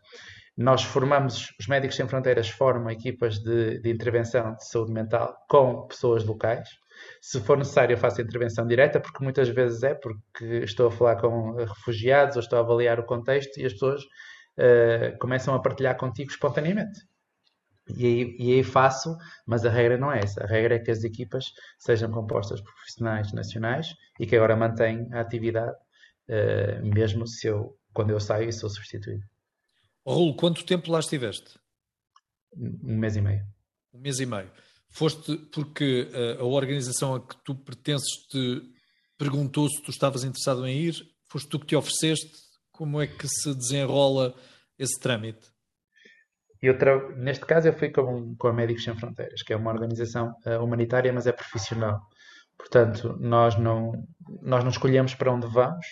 nós 0.56 0.82
formamos, 0.82 1.54
os 1.60 1.66
Médicos 1.66 1.96
Sem 1.96 2.08
Fronteiras 2.08 2.48
formam 2.48 2.90
equipas 2.90 3.38
de, 3.38 3.80
de 3.80 3.90
intervenção 3.90 4.54
de 4.54 4.66
saúde 4.68 4.92
mental 4.92 5.36
com 5.48 5.86
pessoas 5.86 6.24
locais, 6.24 6.68
se 7.20 7.40
for 7.40 7.56
necessário, 7.56 7.94
eu 7.94 7.98
faço 7.98 8.20
intervenção 8.20 8.66
direta, 8.66 9.00
porque 9.00 9.22
muitas 9.22 9.48
vezes 9.48 9.82
é 9.82 9.94
porque 9.94 10.44
estou 10.64 10.88
a 10.88 10.90
falar 10.90 11.16
com 11.16 11.52
refugiados 11.52 12.36
ou 12.36 12.42
estou 12.42 12.58
a 12.58 12.62
avaliar 12.62 12.98
o 12.98 13.04
contexto 13.04 13.58
e 13.58 13.66
as 13.66 13.72
pessoas 13.72 14.02
uh, 14.02 15.18
começam 15.20 15.54
a 15.54 15.60
partilhar 15.60 15.96
contigo 15.96 16.30
espontaneamente. 16.30 17.00
E 17.96 18.04
aí, 18.04 18.36
e 18.38 18.52
aí 18.54 18.64
faço, 18.64 19.16
mas 19.46 19.64
a 19.64 19.70
regra 19.70 19.96
não 19.96 20.10
é 20.10 20.18
essa. 20.18 20.42
A 20.42 20.46
regra 20.46 20.74
é 20.74 20.78
que 20.78 20.90
as 20.90 21.04
equipas 21.04 21.44
sejam 21.78 22.10
compostas 22.10 22.60
por 22.60 22.72
profissionais 22.74 23.32
nacionais 23.32 23.94
e 24.18 24.26
que 24.26 24.34
agora 24.36 24.56
mantêm 24.56 25.08
a 25.12 25.20
atividade, 25.20 25.76
uh, 26.28 26.84
mesmo 26.84 27.26
se 27.26 27.46
eu, 27.46 27.76
quando 27.92 28.10
eu 28.10 28.20
saio, 28.20 28.52
sou 28.52 28.68
substituído. 28.68 29.24
Raul, 30.06 30.36
quanto 30.36 30.64
tempo 30.64 30.90
lá 30.90 31.00
estiveste? 31.00 31.58
Um 32.54 32.96
mês 32.96 33.16
e 33.16 33.20
meio. 33.20 33.44
Um 33.92 33.98
mês 33.98 34.20
e 34.20 34.26
meio. 34.26 34.50
Foste 34.88 35.36
porque 35.52 36.08
uh, 36.12 36.42
a 36.42 36.44
organização 36.44 37.14
a 37.14 37.20
que 37.20 37.36
tu 37.44 37.54
pertences 37.54 38.08
te 38.30 38.62
perguntou 39.18 39.68
se 39.68 39.82
tu 39.82 39.90
estavas 39.90 40.22
interessado 40.22 40.66
em 40.66 40.78
ir? 40.78 40.94
Foste 41.28 41.48
tu 41.48 41.58
que 41.58 41.66
te 41.66 41.76
ofereceste? 41.76 42.32
Como 42.70 43.00
é 43.00 43.06
que 43.06 43.26
se 43.26 43.54
desenrola 43.54 44.34
esse 44.78 44.98
trâmite? 45.00 45.50
Eu 46.62 46.78
tra... 46.78 47.14
Neste 47.16 47.44
caso, 47.44 47.68
eu 47.68 47.72
fui 47.72 47.90
com, 47.90 48.36
com 48.36 48.48
a 48.48 48.52
Médicos 48.52 48.84
Sem 48.84 48.96
Fronteiras, 48.96 49.42
que 49.42 49.52
é 49.52 49.56
uma 49.56 49.72
organização 49.72 50.34
uh, 50.46 50.62
humanitária, 50.62 51.12
mas 51.12 51.26
é 51.26 51.32
profissional. 51.32 52.00
Portanto, 52.56 53.16
nós 53.20 53.58
não, 53.58 53.92
nós 54.40 54.62
não 54.62 54.70
escolhemos 54.70 55.14
para 55.14 55.32
onde 55.32 55.46
vamos, 55.46 55.86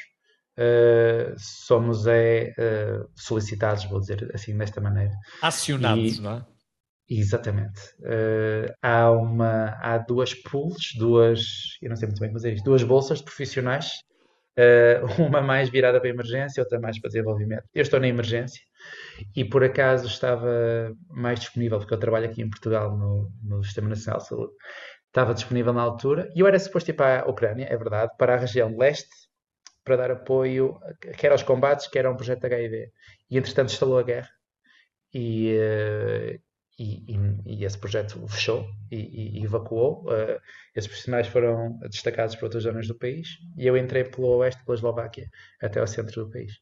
uh, 0.58 1.34
somos 1.36 2.06
é, 2.06 2.52
uh, 2.58 3.08
solicitados, 3.14 3.84
vou 3.84 4.00
dizer 4.00 4.30
assim, 4.34 4.56
desta 4.56 4.80
maneira. 4.80 5.12
Acionados, 5.42 6.18
e, 6.18 6.20
não 6.20 6.36
é? 6.36 6.46
Exatamente. 7.08 7.80
há, 8.80 9.10
uma, 9.10 9.76
há 9.80 9.98
duas 9.98 10.32
pools, 10.32 10.94
duas, 10.96 11.76
eu 11.82 11.90
não 11.90 11.96
sei 11.96 12.08
muito 12.08 12.18
bem 12.18 12.30
como 12.30 12.38
dizer 12.38 12.54
isto, 12.54 12.64
duas 12.64 12.82
bolsas 12.82 13.18
de 13.18 13.24
profissionais, 13.24 13.98
uma 15.18 15.42
mais 15.42 15.68
virada 15.68 16.00
para 16.00 16.08
a 16.08 16.12
emergência, 16.12 16.62
outra 16.62 16.80
mais 16.80 16.98
para 16.98 17.08
desenvolvimento. 17.08 17.64
Eu 17.74 17.82
estou 17.82 18.00
na 18.00 18.08
emergência, 18.08 18.62
e 19.36 19.44
por 19.44 19.62
acaso 19.62 20.06
estava 20.06 20.96
mais 21.10 21.40
disponível, 21.40 21.78
porque 21.78 21.92
eu 21.92 21.98
trabalho 21.98 22.24
aqui 22.24 22.40
em 22.40 22.48
Portugal 22.48 22.96
no, 22.96 23.30
no 23.42 23.62
Sistema 23.62 23.90
Nacional 23.90 24.20
de 24.20 24.28
Saúde, 24.28 24.52
estava 25.06 25.34
disponível 25.34 25.74
na 25.74 25.82
altura, 25.82 26.30
e 26.34 26.40
eu 26.40 26.46
era 26.46 26.58
suposto 26.58 26.90
ir 26.90 26.94
para 26.94 27.22
a 27.22 27.30
Ucrânia, 27.30 27.66
é 27.70 27.76
verdade, 27.76 28.12
para 28.18 28.34
a 28.34 28.38
região 28.38 28.74
leste, 28.76 29.23
para 29.84 29.96
dar 29.96 30.10
apoio, 30.10 30.78
quer 31.18 31.30
aos 31.32 31.42
combates, 31.42 31.86
quer 31.86 32.06
a 32.06 32.10
um 32.10 32.16
projeto 32.16 32.44
HIV. 32.44 32.90
E 33.30 33.38
entretanto 33.38 33.72
instalou 33.72 33.98
a 33.98 34.02
guerra, 34.02 34.30
e, 35.12 35.56
uh, 35.56 36.40
e, 36.78 37.14
e, 37.14 37.18
e, 37.46 37.64
esse 37.64 37.78
projeto 37.78 38.26
fechou 38.26 38.66
e, 38.90 39.38
e 39.38 39.44
evacuou. 39.44 40.04
Uh, 40.04 40.40
esses 40.74 40.88
profissionais 40.88 41.28
foram 41.28 41.78
destacados 41.90 42.34
para 42.34 42.46
outras 42.46 42.64
zonas 42.64 42.88
do 42.88 42.94
país, 42.94 43.28
e 43.56 43.66
eu 43.66 43.76
entrei 43.76 44.04
pelo 44.04 44.28
oeste, 44.38 44.64
pela 44.64 44.76
Eslováquia, 44.76 45.28
até 45.62 45.80
ao 45.80 45.86
centro 45.86 46.24
do 46.24 46.30
país. 46.30 46.52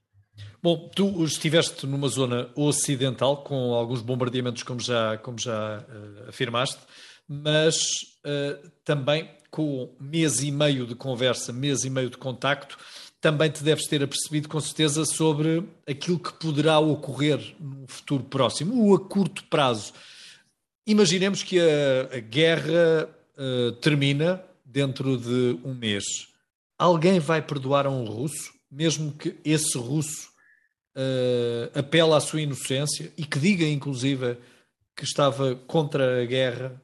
Bom, 0.63 0.91
tu 0.95 1.25
estiveste 1.25 1.87
numa 1.87 2.09
zona 2.09 2.51
ocidental 2.57 3.43
com 3.45 3.75
alguns 3.75 4.01
bombardeamentos, 4.01 4.63
como 4.63 4.81
já, 4.81 5.17
como 5.19 5.39
já 5.39 5.79
uh, 5.79 6.29
afirmaste, 6.29 6.81
mas 7.29 7.77
uh, 8.25 8.71
também 8.85 9.29
com 9.51 9.95
mês 10.01 10.43
e 10.43 10.51
meio 10.51 10.87
de 10.87 10.95
conversa, 10.95 11.53
mês 11.53 11.85
e 11.85 11.91
meio 11.91 12.09
de 12.09 12.17
contacto, 12.17 12.79
também 13.23 13.51
te 13.51 13.65
deves 13.65 13.87
ter 13.87 14.03
apercebido 14.03 14.51
com 14.51 14.61
certeza 14.61 15.07
sobre 15.07 15.67
aquilo 15.89 16.19
que 16.19 16.35
poderá 16.35 16.79
ocorrer 16.79 17.55
no 17.59 17.87
futuro 17.89 18.25
próximo, 18.25 18.85
ou 18.85 18.95
a 18.95 19.01
curto 19.01 19.45
prazo. 19.45 19.95
Imaginemos 20.87 21.43
que 21.43 21.59
a, 21.59 22.17
a 22.17 22.21
guerra 22.21 23.09
uh, 23.39 23.73
termina 23.81 24.45
dentro 24.63 25.17
de 25.17 25.59
um 25.65 25.73
mês. 25.73 26.05
Alguém 26.77 27.19
vai 27.19 27.41
perdoar 27.41 27.87
a 27.87 27.91
um 27.91 28.05
russo? 28.05 28.53
mesmo 28.73 29.13
que 29.13 29.39
esse 29.45 29.77
russo 29.77 30.31
uh, 30.97 31.79
apela 31.79 32.17
à 32.17 32.21
sua 32.21 32.41
inocência 32.41 33.13
e 33.19 33.25
que 33.27 33.39
diga, 33.39 33.65
inclusive, 33.65 34.39
que 34.97 35.05
estava 35.05 35.55
contra 35.55 36.23
a 36.23 36.25
guerra? 36.25 36.83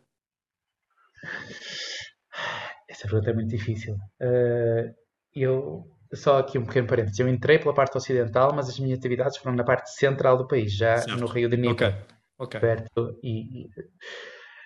Essa 2.86 3.08
pergunta 3.08 3.30
é 3.30 3.34
muito 3.34 3.48
difícil. 3.48 3.94
Uh, 4.20 4.94
eu, 5.34 5.97
só 6.12 6.38
aqui 6.38 6.58
um 6.58 6.64
pequeno 6.64 6.86
parênteses, 6.86 7.18
eu 7.18 7.28
entrei 7.28 7.58
pela 7.58 7.74
parte 7.74 7.96
ocidental, 7.96 8.52
mas 8.54 8.68
as 8.68 8.78
minhas 8.78 8.98
atividades 8.98 9.36
foram 9.36 9.56
na 9.56 9.64
parte 9.64 9.90
central 9.94 10.36
do 10.36 10.46
país, 10.46 10.72
já 10.72 10.98
certo. 10.98 11.18
no 11.18 11.26
Rio 11.26 11.48
de 11.48 11.56
Janeiro. 11.56 11.74
Ok, 11.74 11.94
ok. 12.38 12.60
Perto, 12.60 13.18
e, 13.22 13.64
e... 13.64 13.70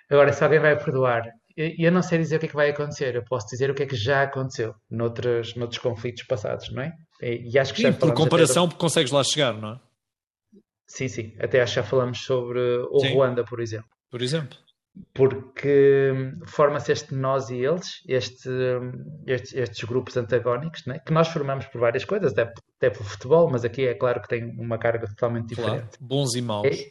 Agora, 0.09 0.31
se 0.31 0.43
alguém 0.43 0.59
vai 0.59 0.77
perdoar, 0.77 1.23
eu 1.55 1.91
não 1.91 2.01
sei 2.01 2.17
dizer 2.17 2.37
o 2.37 2.39
que 2.39 2.45
é 2.45 2.49
que 2.49 2.55
vai 2.55 2.69
acontecer, 2.69 3.15
eu 3.15 3.23
posso 3.23 3.47
dizer 3.47 3.69
o 3.69 3.75
que 3.75 3.83
é 3.83 3.85
que 3.85 3.95
já 3.95 4.23
aconteceu 4.23 4.73
noutros, 4.89 5.55
noutros 5.55 5.79
conflitos 5.79 6.23
passados, 6.23 6.71
não 6.71 6.83
é? 6.83 6.93
E 7.21 7.57
acho 7.57 7.73
que 7.73 7.81
sim, 7.81 7.93
por 7.93 8.13
comparação, 8.13 8.67
do... 8.67 8.75
consegues 8.75 9.11
lá 9.11 9.23
chegar, 9.23 9.53
não 9.53 9.73
é? 9.73 9.79
Sim, 10.87 11.07
sim. 11.07 11.35
Até 11.39 11.61
acho 11.61 11.73
que 11.73 11.81
já 11.81 11.83
falamos 11.83 12.19
sobre 12.19 12.59
o 12.59 12.99
sim. 12.99 13.13
Ruanda, 13.13 13.43
por 13.43 13.59
exemplo. 13.59 13.89
Por 14.11 14.21
exemplo. 14.21 14.57
Porque 15.13 16.11
hum, 16.13 16.45
forma-se 16.45 16.91
este 16.91 17.15
nós 17.15 17.49
e 17.49 17.57
eles, 17.57 18.01
este, 18.07 18.49
hum, 18.49 19.23
estes, 19.25 19.53
estes, 19.53 19.83
grupos 19.83 20.15
antagónicos, 20.17 20.85
né? 20.85 20.99
que 20.99 21.11
nós 21.11 21.27
formamos 21.27 21.65
por 21.65 21.81
várias 21.81 22.05
coisas, 22.05 22.31
até, 22.31 22.43
até 22.77 22.89
pelo 22.89 23.03
futebol, 23.03 23.49
mas 23.49 23.65
aqui 23.65 23.87
é 23.87 23.95
claro 23.95 24.21
que 24.21 24.27
tem 24.27 24.43
uma 24.59 24.77
carga 24.77 25.07
totalmente 25.07 25.47
diferente. 25.47 25.97
Claro. 25.97 25.97
Bons 25.99 26.35
e 26.35 26.41
maus. 26.41 26.67
É, 26.67 26.85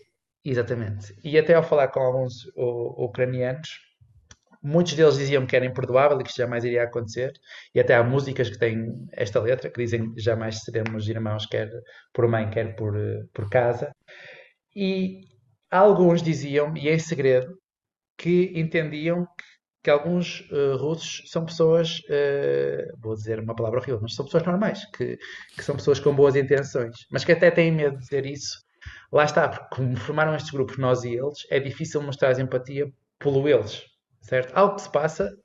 exatamente. 0.44 1.14
E 1.22 1.38
até 1.38 1.54
ao 1.54 1.62
falar 1.62 1.88
com 1.88 2.00
alguns 2.00 2.44
o, 2.56 3.04
ucranianos, 3.04 3.68
Muitos 4.64 4.94
deles 4.94 5.18
diziam 5.18 5.44
que 5.44 5.56
era 5.56 5.66
imperdoável 5.66 6.20
e 6.20 6.22
que 6.22 6.36
jamais 6.36 6.62
iria 6.62 6.84
acontecer, 6.84 7.32
e 7.74 7.80
até 7.80 7.96
há 7.96 8.04
músicas 8.04 8.48
que 8.48 8.56
têm 8.56 9.08
esta 9.12 9.40
letra 9.40 9.68
que 9.68 9.82
dizem 9.82 10.14
jamais 10.16 10.60
seremos 10.62 11.08
irmãos, 11.08 11.46
quer 11.46 11.68
por 12.12 12.28
mãe, 12.28 12.48
quer 12.48 12.76
por, 12.76 12.94
por 13.34 13.50
casa. 13.50 13.92
E 14.76 15.22
alguns 15.68 16.22
diziam, 16.22 16.76
e 16.76 16.88
em 16.88 16.98
segredo, 16.98 17.58
que 18.22 18.52
entendiam 18.54 19.26
que, 19.82 19.90
alguns 19.90 20.48
uh, 20.52 20.76
russos 20.76 21.28
são 21.28 21.44
pessoas, 21.44 21.98
uh, 22.08 22.96
vou 23.00 23.16
dizer 23.16 23.40
uma 23.40 23.54
palavra 23.54 23.80
horrível, 23.80 23.98
mas 24.00 24.14
são 24.14 24.24
pessoas 24.24 24.44
normais, 24.44 24.85
que, 24.96 25.18
que 25.56 25.64
são 25.64 25.74
pessoas 25.74 25.98
com 25.98 26.14
boas 26.14 26.37
intenções, 26.37 27.04
mas 27.11 27.24
que 27.24 27.32
até 27.32 27.50
têm 27.50 27.72
medo 27.72 27.96
de 27.96 28.04
dizer 28.04 28.24
isso. 28.24 28.62
Lá 29.12 29.24
está, 29.24 29.48
porque 29.48 29.74
como 29.74 29.96
formaram 29.96 30.37
estes 30.37 30.52
grupos, 30.52 30.78
nós 30.78 31.02
e 31.02 31.14
eles, 31.14 31.44
é 31.50 31.58
difícil 31.58 32.00
mostrar 32.00 32.38
empatia 32.38 32.88
pelo 33.18 33.48
eles, 33.48 33.82
certo? 34.20 34.56
Algo 34.56 34.76
que 34.76 34.82
se 34.82 34.92
passa 34.92 35.37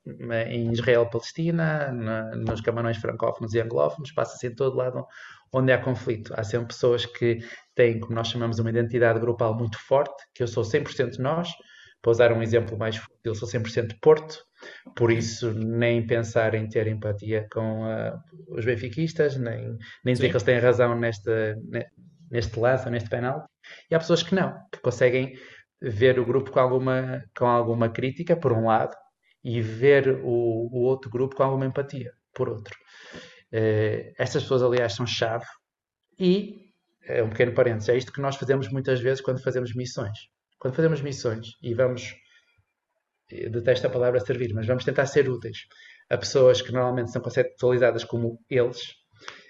em 0.48 0.72
Israel-Palestina, 0.72 1.92
nos 2.36 2.62
camarões 2.62 2.98
francófonos 2.98 3.56
e 3.56 3.60
anglófonos, 3.60 4.12
passa-se 4.12 4.46
em 4.46 4.54
todo 4.54 4.78
lado 4.78 5.04
onde 5.52 5.72
há 5.72 5.80
conflito. 5.80 6.32
Há 6.36 6.44
sempre 6.44 6.68
pessoas 6.68 7.08
que 7.08 7.40
têm, 7.74 8.00
como 8.00 8.14
nós 8.14 8.28
chamamos, 8.28 8.60
uma 8.60 8.70
identidade 8.70 9.20
grupal 9.20 9.56
muito 9.56 9.80
forte, 9.80 10.24
que 10.36 10.44
eu 10.44 10.48
sou 10.48 10.64
100% 10.64 11.18
nós, 11.18 11.50
para 12.02 12.12
usar 12.12 12.32
um 12.32 12.42
exemplo 12.42 12.78
mais 12.78 12.98
forte, 12.98 13.20
eu 13.24 13.36
sou 13.36 13.48
100% 13.48 13.98
Porto, 14.02 14.38
por 14.96 15.12
isso 15.12 15.54
nem 15.54 16.06
pensar 16.06 16.54
em 16.54 16.68
ter 16.68 16.88
empatia 16.88 17.48
com 17.52 17.84
uh, 17.84 18.20
os 18.50 18.66
benfiquistas, 18.66 19.38
nem, 19.38 19.78
nem 20.04 20.14
dizer 20.14 20.26
Sim. 20.26 20.30
que 20.30 20.36
eles 20.36 20.44
têm 20.44 20.60
razão 20.60 20.98
neste, 20.98 21.56
neste 22.32 22.60
lance 22.60 22.86
ou 22.86 22.92
neste 22.92 23.10
penal. 23.10 23.46
E 23.90 23.96
há 23.96 24.00
pessoas 24.00 24.24
que 24.24 24.36
não, 24.36 24.54
que 24.72 24.80
conseguem 24.80 25.38
ver 25.82 26.20
o 26.20 26.26
grupo 26.26 26.52
com 26.52 26.60
alguma, 26.60 27.24
com 27.38 27.46
alguma 27.46 27.90
crítica, 27.90 28.36
por 28.36 28.52
um 28.52 28.66
lado, 28.66 28.96
e 29.44 29.62
ver 29.62 30.20
o, 30.24 30.70
o 30.72 30.82
outro 30.84 31.10
grupo 31.10 31.36
com 31.36 31.44
alguma 31.44 31.66
empatia, 31.66 32.12
por 32.34 32.50
outro. 32.50 32.76
Uh, 33.54 34.14
estas 34.18 34.44
pessoas, 34.44 34.64
aliás, 34.64 34.94
são 34.94 35.06
chave. 35.06 35.46
E, 36.20 36.68
é 37.04 37.24
um 37.24 37.30
pequeno 37.30 37.54
parênteses, 37.54 37.90
é 37.90 37.98
isto 37.98 38.12
que 38.12 38.22
nós 38.22 38.36
fazemos 38.36 38.70
muitas 38.70 39.00
vezes 39.00 39.22
quando 39.22 39.42
fazemos 39.42 39.74
missões. 39.74 40.18
Quando 40.60 40.76
fazemos 40.76 41.02
missões 41.02 41.50
e 41.62 41.74
vamos, 41.74 42.16
detesto 43.30 43.88
a 43.88 43.90
palavra 43.90 44.20
servir, 44.20 44.54
mas 44.54 44.66
vamos 44.66 44.84
tentar 44.84 45.06
ser 45.06 45.30
úteis 45.30 45.68
a 46.10 46.18
pessoas 46.18 46.62
que 46.62 46.72
normalmente 46.72 47.12
são 47.12 47.22
conceptualizadas 47.22 48.04
como 48.04 48.40
eles, 48.50 48.82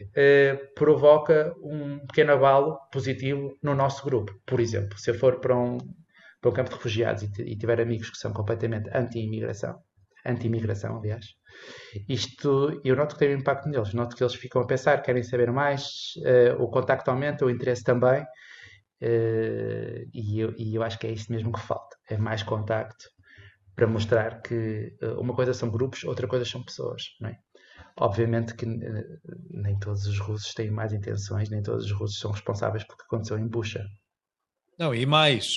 uh, 0.02 0.74
provoca 0.76 1.54
um 1.62 2.00
pequeno 2.08 2.34
abalo 2.34 2.78
positivo 2.92 3.56
no 3.62 3.76
nosso 3.76 4.04
grupo. 4.04 4.34
Por 4.46 4.60
exemplo, 4.60 4.98
se 4.98 5.12
eu 5.12 5.16
for 5.16 5.40
para 5.40 5.56
um, 5.56 5.78
para 6.42 6.50
um 6.50 6.54
campo 6.54 6.70
de 6.70 6.76
refugiados 6.76 7.24
e, 7.24 7.42
e 7.44 7.58
tiver 7.58 7.80
amigos 7.80 8.10
que 8.10 8.18
são 8.18 8.34
completamente 8.34 8.90
anti-imigração, 8.94 9.80
anti-imigração, 10.26 10.98
aliás, 10.98 11.26
isto 12.08 12.82
eu 12.84 12.96
noto 12.96 13.16
que 13.16 13.20
tem 13.20 13.36
um 13.36 13.40
impacto 13.40 13.70
neles, 13.70 13.94
noto 13.94 14.16
que 14.16 14.24
eles 14.24 14.36
ficam 14.36 14.62
a 14.62 14.68
pensar, 14.68 15.02
querem 15.02 15.24
saber 15.24 15.52
mais, 15.52 16.14
uh, 16.18 16.62
o 16.62 16.70
contacto 16.70 17.12
aumenta, 17.12 17.46
o 17.46 17.50
interesse 17.50 17.84
também, 17.84 18.26
uh, 19.02 20.10
e, 20.14 20.40
eu, 20.40 20.54
e 20.58 20.76
eu 20.76 20.84
acho 20.84 20.98
que 21.00 21.08
é 21.08 21.12
isto 21.12 21.32
mesmo 21.32 21.52
que 21.52 21.60
falta, 21.60 21.96
é 22.10 22.18
mais 22.18 22.44
contacto 22.44 23.10
para 23.76 23.88
mostrar 23.88 24.42
que 24.42 24.96
uh, 25.02 25.20
uma 25.20 25.36
coisa 25.36 25.54
são 25.54 25.70
grupos, 25.70 26.04
outra 26.04 26.28
coisa 26.28 26.46
são 26.46 26.64
pessoas, 26.64 27.04
não 27.20 27.30
é? 27.30 27.38
Obviamente 28.00 28.54
que 28.56 28.66
nem 29.50 29.78
todos 29.80 30.06
os 30.06 30.20
russos 30.20 30.54
têm 30.54 30.70
mais 30.70 30.94
intenções, 30.94 31.50
nem 31.50 31.64
todos 31.64 31.86
os 31.86 31.92
russos 31.92 32.20
são 32.20 32.32
responsáveis 32.32 32.84
pelo 32.84 32.98
que 32.98 33.06
aconteceu 33.06 33.40
em 33.40 33.48
Bucha. 33.48 33.84
Não, 34.78 34.94
e 34.94 35.04
mais, 35.04 35.48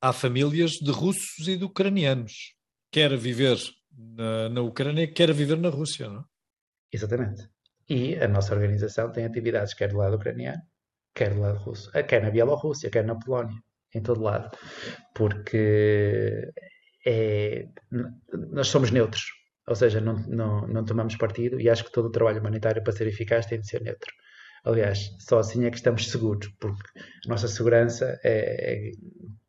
há 0.00 0.10
famílias 0.14 0.72
de 0.72 0.90
russos 0.90 1.46
e 1.46 1.58
de 1.58 1.64
ucranianos. 1.64 2.54
Quer 2.90 3.14
viver 3.18 3.58
na, 3.98 4.48
na 4.48 4.62
Ucrânia, 4.62 5.12
quer 5.12 5.30
viver 5.34 5.58
na 5.58 5.68
Rússia, 5.68 6.08
não 6.08 6.20
é? 6.20 6.24
Exatamente. 6.92 7.48
E 7.88 8.16
a 8.16 8.28
nossa 8.28 8.54
organização 8.54 9.10
tem 9.10 9.24
atividades 9.24 9.74
quer 9.74 9.88
do 9.88 9.98
lado 9.98 10.16
ucraniano, 10.16 10.60
quer 11.18 11.34
do 11.34 11.40
lado 11.40 11.58
russo, 11.58 11.90
quer 11.90 12.22
na 12.22 12.30
Bielorrússia, 12.30 12.90
quer 12.90 13.04
na 13.04 13.16
Polónia, 13.16 13.56
em 13.92 14.00
todo 14.00 14.22
lado, 14.22 14.56
porque 15.14 16.52
é, 17.04 17.66
nós 18.52 18.68
somos 18.68 18.92
neutros, 18.92 19.24
ou 19.66 19.74
seja, 19.74 20.00
não, 20.00 20.14
não, 20.28 20.66
não 20.68 20.84
tomamos 20.84 21.16
partido 21.16 21.60
e 21.60 21.68
acho 21.68 21.84
que 21.84 21.92
todo 21.92 22.06
o 22.06 22.12
trabalho 22.12 22.40
humanitário 22.40 22.82
para 22.84 22.92
ser 22.92 23.08
eficaz 23.08 23.46
tem 23.46 23.60
de 23.60 23.68
ser 23.68 23.82
neutro. 23.82 24.12
Aliás, 24.64 25.10
só 25.20 25.38
assim 25.38 25.64
é 25.64 25.70
que 25.70 25.76
estamos 25.76 26.08
seguros, 26.08 26.48
porque 26.60 27.00
a 27.26 27.28
nossa 27.28 27.48
segurança 27.48 28.18
é, 28.24 28.90
é 28.90 28.92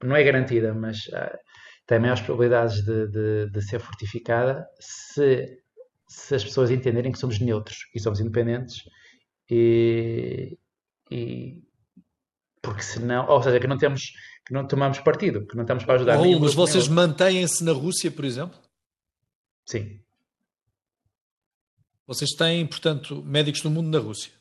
não 0.04 0.16
é 0.16 0.24
garantida, 0.24 0.74
mas 0.74 1.10
ah, 1.14 1.38
tem 1.86 2.00
maiores 2.00 2.22
probabilidades 2.22 2.84
de, 2.84 3.08
de, 3.08 3.50
de, 3.52 3.62
ser 3.62 3.80
fortificada 3.80 4.66
se, 4.80 5.58
se 6.08 6.36
as 6.36 6.44
pessoas 6.44 6.72
entenderem 6.72 7.12
que 7.12 7.20
somos 7.20 7.40
neutros 7.40 7.78
e 7.94 8.00
somos 8.00 8.20
independentes 8.20 8.84
e, 9.50 10.58
e 11.10 11.64
porque 12.62 12.82
senão, 12.82 13.28
ou 13.28 13.42
seja, 13.42 13.60
que 13.60 13.68
não 13.68 13.78
temos, 13.78 14.02
que 14.46 14.54
não 14.54 14.68
tomamos 14.68 15.00
partido, 15.00 15.46
que 15.46 15.56
não 15.56 15.64
estamos 15.64 15.86
para 15.86 15.96
ajudar. 15.96 16.16
Raul, 16.16 16.40
mas 16.40 16.54
vocês 16.54 16.88
mantêm-se 16.88 17.64
na 17.64 17.72
Rússia, 17.72 18.12
por 18.12 18.26
exemplo? 18.26 18.60
Sim. 19.66 20.02
Vocês 22.06 22.32
têm, 22.32 22.66
portanto, 22.66 23.24
médicos 23.24 23.62
do 23.62 23.70
mundo 23.70 23.90
na 23.90 24.00
Rússia? 24.00 24.34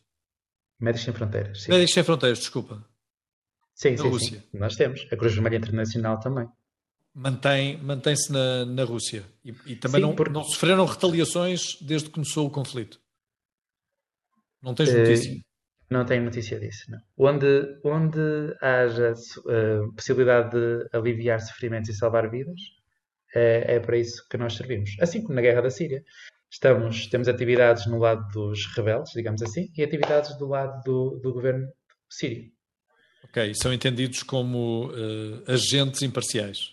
Médicos 0.80 1.04
Sem 1.04 1.14
Fronteiras. 1.14 1.62
Sim. 1.62 1.70
Médicos 1.70 1.94
Sem 1.94 2.02
Fronteiras, 2.02 2.38
desculpa. 2.38 2.84
Sim, 3.74 3.90
na 3.92 3.96
sim, 3.98 4.08
Rússia. 4.08 4.40
Sim. 4.40 4.58
Nós 4.58 4.74
temos. 4.74 5.06
A 5.12 5.16
Cruz 5.16 5.34
Vermelha 5.34 5.56
Internacional 5.56 6.18
também. 6.18 6.48
Mantém, 7.14 7.76
mantém-se 7.78 8.32
na, 8.32 8.64
na 8.64 8.84
Rússia. 8.84 9.24
E, 9.44 9.50
e 9.66 9.76
também 9.76 10.00
sim, 10.00 10.06
não, 10.06 10.14
porque... 10.14 10.32
não 10.32 10.44
sofreram 10.44 10.84
retaliações 10.84 11.76
desde 11.80 12.08
que 12.08 12.14
começou 12.14 12.46
o 12.46 12.50
conflito. 12.50 13.00
Não 14.62 14.74
tens 14.74 14.92
notícia? 14.92 15.32
Uh, 15.32 15.47
não 15.90 16.04
tenho 16.04 16.24
notícia 16.24 16.60
disso, 16.60 16.90
não. 16.90 17.00
Onde, 17.16 17.78
onde 17.82 18.18
haja 18.60 19.12
uh, 19.12 19.92
possibilidade 19.94 20.50
de 20.50 20.88
aliviar 20.92 21.40
sofrimentos 21.40 21.88
e 21.88 21.94
salvar 21.94 22.30
vidas, 22.30 22.60
é, 23.34 23.76
é 23.76 23.80
para 23.80 23.96
isso 23.96 24.26
que 24.28 24.36
nós 24.36 24.54
servimos. 24.54 24.90
Assim 25.00 25.22
como 25.22 25.34
na 25.34 25.42
guerra 25.42 25.62
da 25.62 25.70
Síria. 25.70 26.04
Estamos, 26.50 27.06
temos 27.08 27.28
atividades 27.28 27.86
no 27.86 27.98
lado 27.98 28.26
dos 28.32 28.64
rebeldes, 28.74 29.12
digamos 29.12 29.42
assim, 29.42 29.70
e 29.76 29.82
atividades 29.82 30.36
do 30.38 30.46
lado 30.46 30.82
do, 30.82 31.20
do 31.22 31.32
governo 31.32 31.68
sírio. 32.08 32.50
Ok, 33.24 33.52
são 33.54 33.72
entendidos 33.72 34.22
como 34.22 34.86
uh, 34.86 35.44
agentes 35.46 36.00
imparciais. 36.00 36.70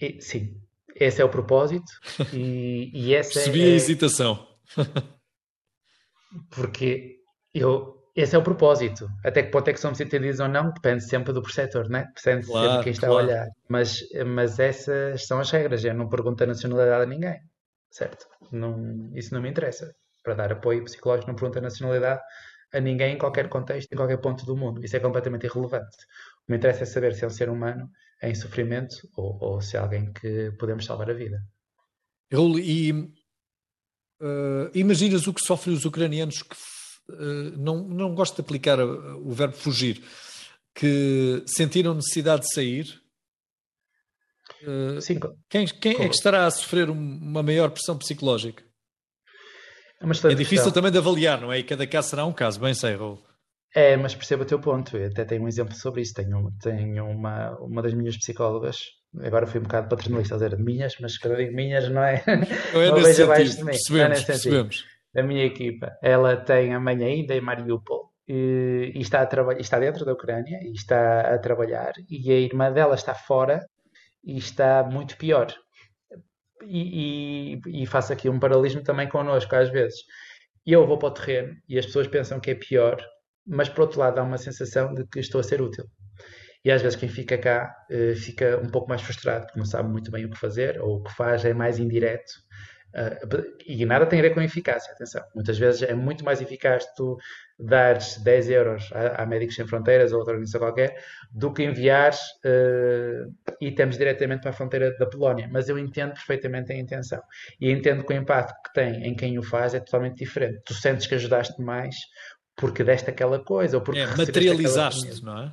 E, 0.00 0.20
sim, 0.20 0.60
esse 0.96 1.22
é 1.22 1.24
o 1.24 1.28
propósito 1.28 1.90
e, 2.32 2.90
e 2.92 3.14
essa 3.14 3.34
Percebi 3.34 3.62
é, 3.62 3.64
a 3.66 3.76
hesitação. 3.76 4.48
porque 6.50 7.16
eu, 7.52 7.94
esse 8.14 8.34
é 8.34 8.38
o 8.38 8.42
propósito. 8.42 9.08
Até 9.24 9.42
que 9.42 9.50
ponto 9.50 9.68
é 9.68 9.72
que 9.72 9.80
somos 9.80 10.00
entendidos 10.00 10.40
ou 10.40 10.48
não, 10.48 10.72
depende 10.72 11.04
sempre 11.04 11.32
do 11.32 11.42
perceptor, 11.42 11.88
né? 11.88 12.06
depende 12.14 12.46
claro, 12.46 12.66
sempre 12.66 12.78
de 12.78 12.84
quem 12.84 12.92
está 12.92 13.06
claro. 13.06 13.20
a 13.20 13.24
olhar. 13.24 13.46
Mas, 13.68 14.04
mas 14.26 14.58
essas 14.58 15.26
são 15.26 15.40
as 15.40 15.50
regras. 15.50 15.84
Eu 15.84 15.94
não 15.94 16.08
pergunto 16.08 16.42
a 16.42 16.46
nacionalidade 16.46 17.02
a 17.02 17.06
ninguém, 17.06 17.40
certo? 17.90 18.26
Não, 18.52 19.10
isso 19.14 19.34
não 19.34 19.42
me 19.42 19.50
interessa. 19.50 19.92
Para 20.22 20.34
dar 20.34 20.52
apoio 20.52 20.84
psicológico, 20.84 21.28
não 21.28 21.36
pergunto 21.36 21.58
a 21.58 21.62
nacionalidade 21.62 22.20
a 22.72 22.80
ninguém 22.80 23.14
em 23.14 23.18
qualquer 23.18 23.48
contexto, 23.48 23.92
em 23.92 23.96
qualquer 23.96 24.18
ponto 24.18 24.44
do 24.44 24.56
mundo. 24.56 24.84
Isso 24.84 24.96
é 24.96 25.00
completamente 25.00 25.46
irrelevante. 25.46 25.96
O 26.42 26.46
que 26.46 26.52
me 26.52 26.56
interessa 26.56 26.82
é 26.82 26.86
saber 26.86 27.14
se 27.14 27.24
é 27.24 27.26
um 27.26 27.30
ser 27.30 27.48
humano 27.48 27.88
em 28.22 28.34
sofrimento 28.34 28.96
ou, 29.16 29.38
ou 29.40 29.60
se 29.60 29.76
é 29.76 29.80
alguém 29.80 30.12
que 30.12 30.50
podemos 30.58 30.84
salvar 30.84 31.10
a 31.10 31.14
vida. 31.14 31.38
Raul, 32.32 32.58
e 32.58 33.12
uh, 34.20 34.70
imaginas 34.74 35.26
o 35.26 35.34
que 35.34 35.44
sofrem 35.44 35.76
os 35.76 35.84
ucranianos 35.84 36.42
que 36.42 36.56
uh, 37.10 37.58
não, 37.58 37.82
não 37.88 38.14
gosto 38.14 38.36
de 38.36 38.40
aplicar 38.40 38.80
o 38.80 39.32
verbo 39.32 39.54
fugir, 39.54 40.02
que 40.74 41.42
sentiram 41.46 41.94
necessidade 41.94 42.42
de 42.42 42.54
sair? 42.54 43.00
Uh, 44.62 45.00
Sim, 45.00 45.18
quem, 45.48 45.66
quem 45.66 45.92
é 45.92 46.08
que 46.08 46.14
estará 46.14 46.46
a 46.46 46.50
sofrer 46.50 46.90
uma 46.90 47.42
maior 47.42 47.70
pressão 47.70 47.96
psicológica? 47.96 48.64
É, 50.00 50.32
é 50.32 50.34
difícil 50.34 50.70
também 50.70 50.92
de 50.92 50.98
avaliar, 50.98 51.40
não 51.40 51.52
é? 51.52 51.58
E 51.58 51.64
cada 51.64 51.86
caso 51.86 52.10
será 52.10 52.26
um 52.26 52.32
caso, 52.32 52.60
bem 52.60 52.74
sei, 52.74 52.94
Raul. 52.94 53.22
É, 53.74 53.96
mas 53.96 54.14
percebo 54.14 54.44
o 54.44 54.46
teu 54.46 54.60
ponto. 54.60 54.96
Eu 54.96 55.08
até 55.08 55.24
tenho 55.24 55.42
um 55.42 55.48
exemplo 55.48 55.74
sobre 55.74 56.02
isso. 56.02 56.14
Tenho, 56.14 56.52
tenho 56.62 57.06
uma, 57.06 57.56
uma 57.58 57.82
das 57.82 57.92
minhas 57.92 58.16
psicólogas, 58.16 58.76
agora 59.22 59.46
fui 59.46 59.60
um 59.60 59.64
bocado 59.64 59.88
paternalista 59.88 60.34
a 60.34 60.38
dizer 60.38 60.58
minhas, 60.58 60.96
mas 61.00 61.18
cada 61.18 61.36
digo 61.36 61.54
minhas 61.54 61.88
não 61.88 62.02
é. 62.02 62.22
Não 62.72 62.82
é 62.82 62.92
nesse 62.92 63.22
abaixo 63.22 63.56
de 63.56 63.64
mim. 63.64 63.70
Percebemos, 63.70 64.22
é 64.22 64.26
percebemos. 64.26 64.84
A 65.16 65.22
minha 65.22 65.44
equipa, 65.44 65.96
ela 66.02 66.36
tem 66.36 66.74
a 66.74 66.80
mãe 66.80 67.02
ainda 67.04 67.34
em 67.34 67.40
Mariupol 67.40 68.10
e, 68.26 68.92
e 68.94 69.00
está, 69.00 69.22
a 69.22 69.52
está 69.60 69.78
dentro 69.78 70.04
da 70.04 70.12
Ucrânia 70.12 70.58
e 70.62 70.72
está 70.72 71.34
a 71.34 71.38
trabalhar, 71.38 71.92
e 72.10 72.32
a 72.32 72.38
irmã 72.38 72.72
dela 72.72 72.94
está 72.94 73.14
fora 73.14 73.64
e 74.24 74.36
está 74.36 74.82
muito 74.82 75.16
pior 75.16 75.54
e, 76.66 77.60
e, 77.66 77.82
e 77.82 77.86
faço 77.86 78.12
aqui 78.12 78.28
um 78.28 78.38
paralelismo 78.38 78.82
também 78.82 79.08
connosco 79.08 79.54
às 79.54 79.70
vezes. 79.70 80.00
Eu 80.66 80.86
vou 80.86 80.98
para 80.98 81.08
o 81.08 81.12
terreno 81.12 81.56
e 81.68 81.78
as 81.78 81.86
pessoas 81.86 82.06
pensam 82.06 82.40
que 82.40 82.50
é 82.50 82.54
pior, 82.54 82.96
mas 83.46 83.68
por 83.68 83.82
outro 83.82 84.00
lado 84.00 84.18
há 84.18 84.22
uma 84.22 84.38
sensação 84.38 84.94
de 84.94 85.06
que 85.06 85.20
estou 85.20 85.40
a 85.40 85.44
ser 85.44 85.60
útil. 85.60 85.84
E 86.64 86.70
às 86.70 86.80
vezes 86.80 86.96
quem 86.96 87.08
fica 87.08 87.36
cá 87.36 87.76
uh, 87.90 88.16
fica 88.16 88.58
um 88.58 88.68
pouco 88.68 88.88
mais 88.88 89.02
frustrado, 89.02 89.46
porque 89.46 89.58
não 89.58 89.66
sabe 89.66 89.88
muito 89.88 90.10
bem 90.10 90.24
o 90.24 90.30
que 90.30 90.38
fazer, 90.38 90.80
ou 90.80 90.96
o 90.96 91.02
que 91.02 91.12
faz 91.14 91.44
é 91.44 91.52
mais 91.52 91.78
indireto. 91.78 92.32
Uh, 92.94 93.42
e 93.66 93.84
nada 93.84 94.06
tem 94.06 94.20
a 94.20 94.22
ver 94.22 94.30
com 94.32 94.40
eficácia, 94.40 94.92
atenção. 94.92 95.22
Muitas 95.34 95.58
vezes 95.58 95.82
é 95.82 95.94
muito 95.94 96.24
mais 96.24 96.40
eficaz 96.40 96.86
tu 96.94 97.18
dares 97.58 98.18
10 98.22 98.50
euros 98.50 98.90
a, 98.92 99.22
a 99.22 99.26
Médicos 99.26 99.56
Sem 99.56 99.66
Fronteiras 99.66 100.12
ou 100.12 100.18
outra 100.18 100.34
organização 100.34 100.60
qualquer 100.60 100.96
do 101.32 101.52
que 101.52 101.64
enviares 101.64 102.20
uh, 102.44 103.34
itens 103.60 103.98
diretamente 103.98 104.42
para 104.42 104.50
a 104.50 104.54
fronteira 104.54 104.96
da 104.96 105.06
Polónia. 105.06 105.48
Mas 105.50 105.68
eu 105.68 105.76
entendo 105.76 106.12
perfeitamente 106.12 106.72
a 106.72 106.76
intenção. 106.76 107.20
E 107.60 107.68
entendo 107.70 108.04
que 108.04 108.12
o 108.12 108.16
impacto 108.16 108.54
que 108.62 108.72
tem 108.72 109.04
em 109.04 109.14
quem 109.16 109.38
o 109.38 109.42
faz 109.42 109.74
é 109.74 109.80
totalmente 109.80 110.18
diferente. 110.18 110.62
Tu 110.64 110.72
sentes 110.72 111.08
que 111.08 111.16
ajudaste 111.16 111.60
mais 111.60 111.96
porque 112.56 112.84
deste 112.84 113.10
aquela 113.10 113.42
coisa 113.42 113.78
ou 113.78 113.82
porque 113.82 114.00
é, 114.00 114.06
materializaste, 114.06 115.24
não 115.24 115.42
é? 115.42 115.52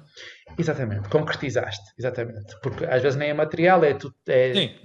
Exatamente, 0.57 1.09
concretizaste, 1.09 1.83
exatamente. 1.97 2.55
Porque 2.61 2.85
às 2.85 3.01
vezes 3.01 3.17
nem 3.17 3.29
é 3.29 3.33
material, 3.33 3.83
é, 3.83 3.93
tu, 3.93 4.13
é 4.27 4.53
Sim. 4.53 4.75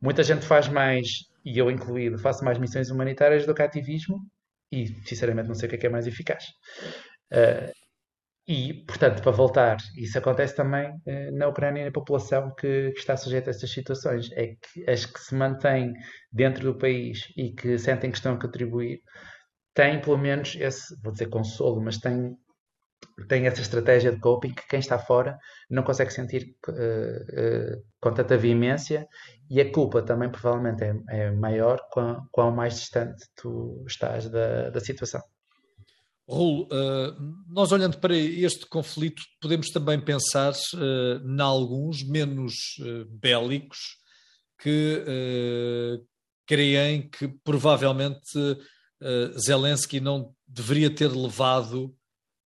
muita 0.00 0.22
gente 0.22 0.44
faz 0.44 0.68
mais 0.68 1.06
e 1.44 1.58
eu 1.58 1.70
incluído, 1.70 2.18
faço 2.18 2.44
mais 2.44 2.58
missões 2.58 2.90
humanitárias 2.90 3.44
do 3.44 3.54
que 3.54 3.62
ativismo 3.62 4.18
e, 4.72 4.86
sinceramente, 5.06 5.48
não 5.48 5.54
sei 5.54 5.66
o 5.66 5.70
que 5.70 5.76
é, 5.76 5.78
que 5.78 5.86
é 5.86 5.90
mais 5.90 6.06
eficaz. 6.06 6.44
Uh, 7.32 7.70
e, 8.48 8.74
portanto, 8.86 9.22
para 9.22 9.32
voltar, 9.32 9.76
isso 9.96 10.18
acontece 10.18 10.56
também 10.56 10.90
uh, 10.90 11.36
na 11.36 11.48
Ucrânia 11.48 11.82
e 11.82 11.84
na 11.84 11.92
população 11.92 12.54
que, 12.54 12.90
que, 12.92 12.98
está 12.98 13.16
sujeita 13.16 13.50
a 13.50 13.52
estas 13.52 13.70
situações. 13.70 14.30
É 14.32 14.54
que 14.54 14.90
as 14.90 15.04
que 15.04 15.20
se 15.20 15.34
mantêm 15.34 15.92
dentro 16.32 16.72
do 16.72 16.78
país 16.78 17.30
e 17.36 17.52
que 17.52 17.78
sentem 17.78 18.10
que 18.10 18.16
estão 18.16 18.34
a 18.34 18.40
contribuir 18.40 19.00
têm, 19.74 20.00
pelo 20.00 20.16
menos, 20.16 20.56
esse, 20.58 20.94
vou 21.02 21.12
dizer 21.12 21.28
consolo, 21.28 21.82
mas 21.82 21.98
têm 21.98 22.36
tem 23.28 23.46
essa 23.46 23.60
estratégia 23.60 24.12
de 24.12 24.18
coping 24.18 24.52
que 24.52 24.66
quem 24.68 24.80
está 24.80 24.98
fora 24.98 25.38
não 25.70 25.82
consegue 25.82 26.12
sentir 26.12 26.56
uh, 26.68 26.72
uh, 26.72 27.84
com 28.00 28.12
tanta 28.12 28.36
veemência 28.36 29.06
e 29.48 29.60
a 29.60 29.72
culpa 29.72 30.02
também 30.02 30.28
provavelmente 30.28 30.82
é, 30.82 30.96
é 31.08 31.30
maior 31.30 31.80
quão, 32.32 32.50
mais 32.50 32.80
distante 32.80 33.24
tu 33.36 33.84
estás 33.86 34.28
da, 34.28 34.70
da 34.70 34.80
situação. 34.80 35.22
Raul, 36.28 36.64
uh, 36.64 37.14
nós 37.48 37.70
olhando 37.70 37.98
para 37.98 38.16
este 38.16 38.66
conflito 38.66 39.22
podemos 39.40 39.70
também 39.70 40.00
pensar 40.00 40.52
em 40.74 41.40
alguns 41.40 42.02
menos 42.02 42.54
bélicos 43.08 43.78
que 44.58 45.04
creem 46.46 47.08
que 47.10 47.28
provavelmente 47.28 48.58
Zelensky 49.38 50.00
não 50.00 50.34
deveria 50.48 50.88
ter 50.88 51.08
levado 51.08 51.94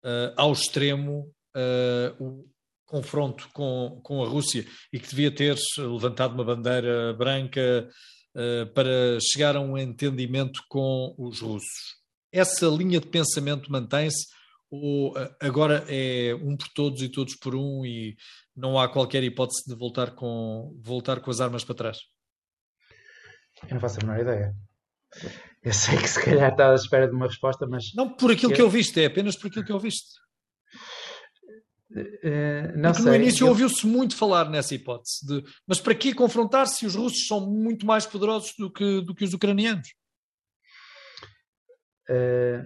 uh, 0.08 0.32
ao 0.36 0.52
extremo 0.52 1.30
uh, 1.54 2.24
o 2.24 2.48
confronto 2.86 3.48
com, 3.52 4.00
com 4.02 4.24
a 4.24 4.28
Rússia 4.28 4.64
e 4.92 4.98
que 4.98 5.08
devia 5.08 5.30
ter 5.30 5.56
levantado 5.76 6.34
uma 6.34 6.44
bandeira 6.44 7.12
branca 7.12 7.88
uh, 8.34 8.72
para 8.72 9.18
chegar 9.20 9.56
a 9.56 9.60
um 9.60 9.76
entendimento 9.76 10.62
com 10.68 11.14
os 11.18 11.40
russos. 11.40 11.98
Essa 12.32 12.66
linha 12.66 13.00
de 13.00 13.06
pensamento 13.06 13.70
mantém-se 13.70 14.26
ou 14.70 15.14
agora 15.40 15.84
é 15.88 16.34
um 16.34 16.54
por 16.56 16.68
todos 16.74 17.02
e 17.02 17.08
todos 17.08 17.34
por 17.36 17.54
um 17.54 17.86
e 17.86 18.16
não 18.54 18.78
há 18.78 18.86
qualquer 18.86 19.22
hipótese 19.22 19.64
de 19.66 19.74
voltar 19.74 20.14
com, 20.14 20.78
voltar 20.82 21.20
com 21.20 21.30
as 21.30 21.40
armas 21.40 21.64
para 21.64 21.74
trás? 21.74 21.98
Eu 23.62 23.74
não 23.74 23.80
faço 23.80 23.98
a 24.00 24.06
menor 24.06 24.20
ideia. 24.20 24.54
Eu 25.68 25.74
sei 25.74 25.98
que 25.98 26.08
se 26.08 26.24
calhar 26.24 26.50
está 26.50 26.72
à 26.72 26.74
espera 26.74 27.06
de 27.06 27.14
uma 27.14 27.26
resposta, 27.26 27.66
mas. 27.66 27.92
Não 27.94 28.08
por 28.08 28.32
aquilo 28.32 28.52
eu... 28.52 28.56
que 28.56 28.62
eu 28.62 28.70
viste, 28.70 29.02
é 29.02 29.04
apenas 29.04 29.36
por 29.36 29.48
aquilo 29.48 29.66
que 29.66 29.72
eu 29.72 29.78
viste. 29.78 30.18
Uh, 31.90 32.72
não 32.74 32.92
Porque 32.92 33.02
sei. 33.02 33.10
no 33.10 33.14
início 33.14 33.44
eu... 33.44 33.48
ouviu-se 33.48 33.86
muito 33.86 34.16
falar 34.16 34.48
nessa 34.48 34.74
hipótese 34.74 35.26
de 35.26 35.44
mas 35.66 35.78
para 35.78 35.94
que 35.94 36.14
confrontar 36.14 36.66
se 36.66 36.86
os 36.86 36.94
russos 36.94 37.26
são 37.26 37.46
muito 37.46 37.84
mais 37.86 38.06
poderosos 38.06 38.54
do 38.58 38.70
que, 38.70 39.02
do 39.02 39.14
que 39.14 39.24
os 39.24 39.34
ucranianos? 39.34 39.88
Uh, 42.08 42.64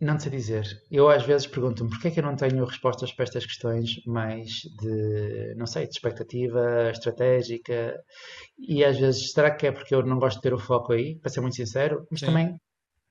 Não 0.00 0.18
sei 0.18 0.30
dizer. 0.30 0.66
Eu 0.90 1.08
às 1.08 1.24
vezes 1.24 1.46
pergunto-me 1.46 1.88
porquê 1.88 2.08
é 2.08 2.10
que 2.10 2.20
eu 2.20 2.24
não 2.24 2.36
tenho 2.36 2.64
respostas 2.64 3.12
para 3.12 3.24
estas 3.24 3.46
questões 3.46 4.02
mais 4.06 4.60
de, 4.80 5.54
não 5.56 5.66
sei, 5.66 5.84
de 5.86 5.92
expectativa 5.94 6.90
estratégica. 6.90 7.98
E 8.58 8.84
às 8.84 8.98
vezes, 8.98 9.32
será 9.32 9.50
que 9.50 9.66
é 9.66 9.72
porque 9.72 9.94
eu 9.94 10.04
não 10.04 10.18
gosto 10.18 10.36
de 10.36 10.42
ter 10.42 10.52
o 10.54 10.58
foco 10.58 10.92
aí, 10.92 11.18
para 11.18 11.30
ser 11.30 11.40
muito 11.40 11.56
sincero? 11.56 12.06
Mas 12.10 12.20
também, 12.20 12.60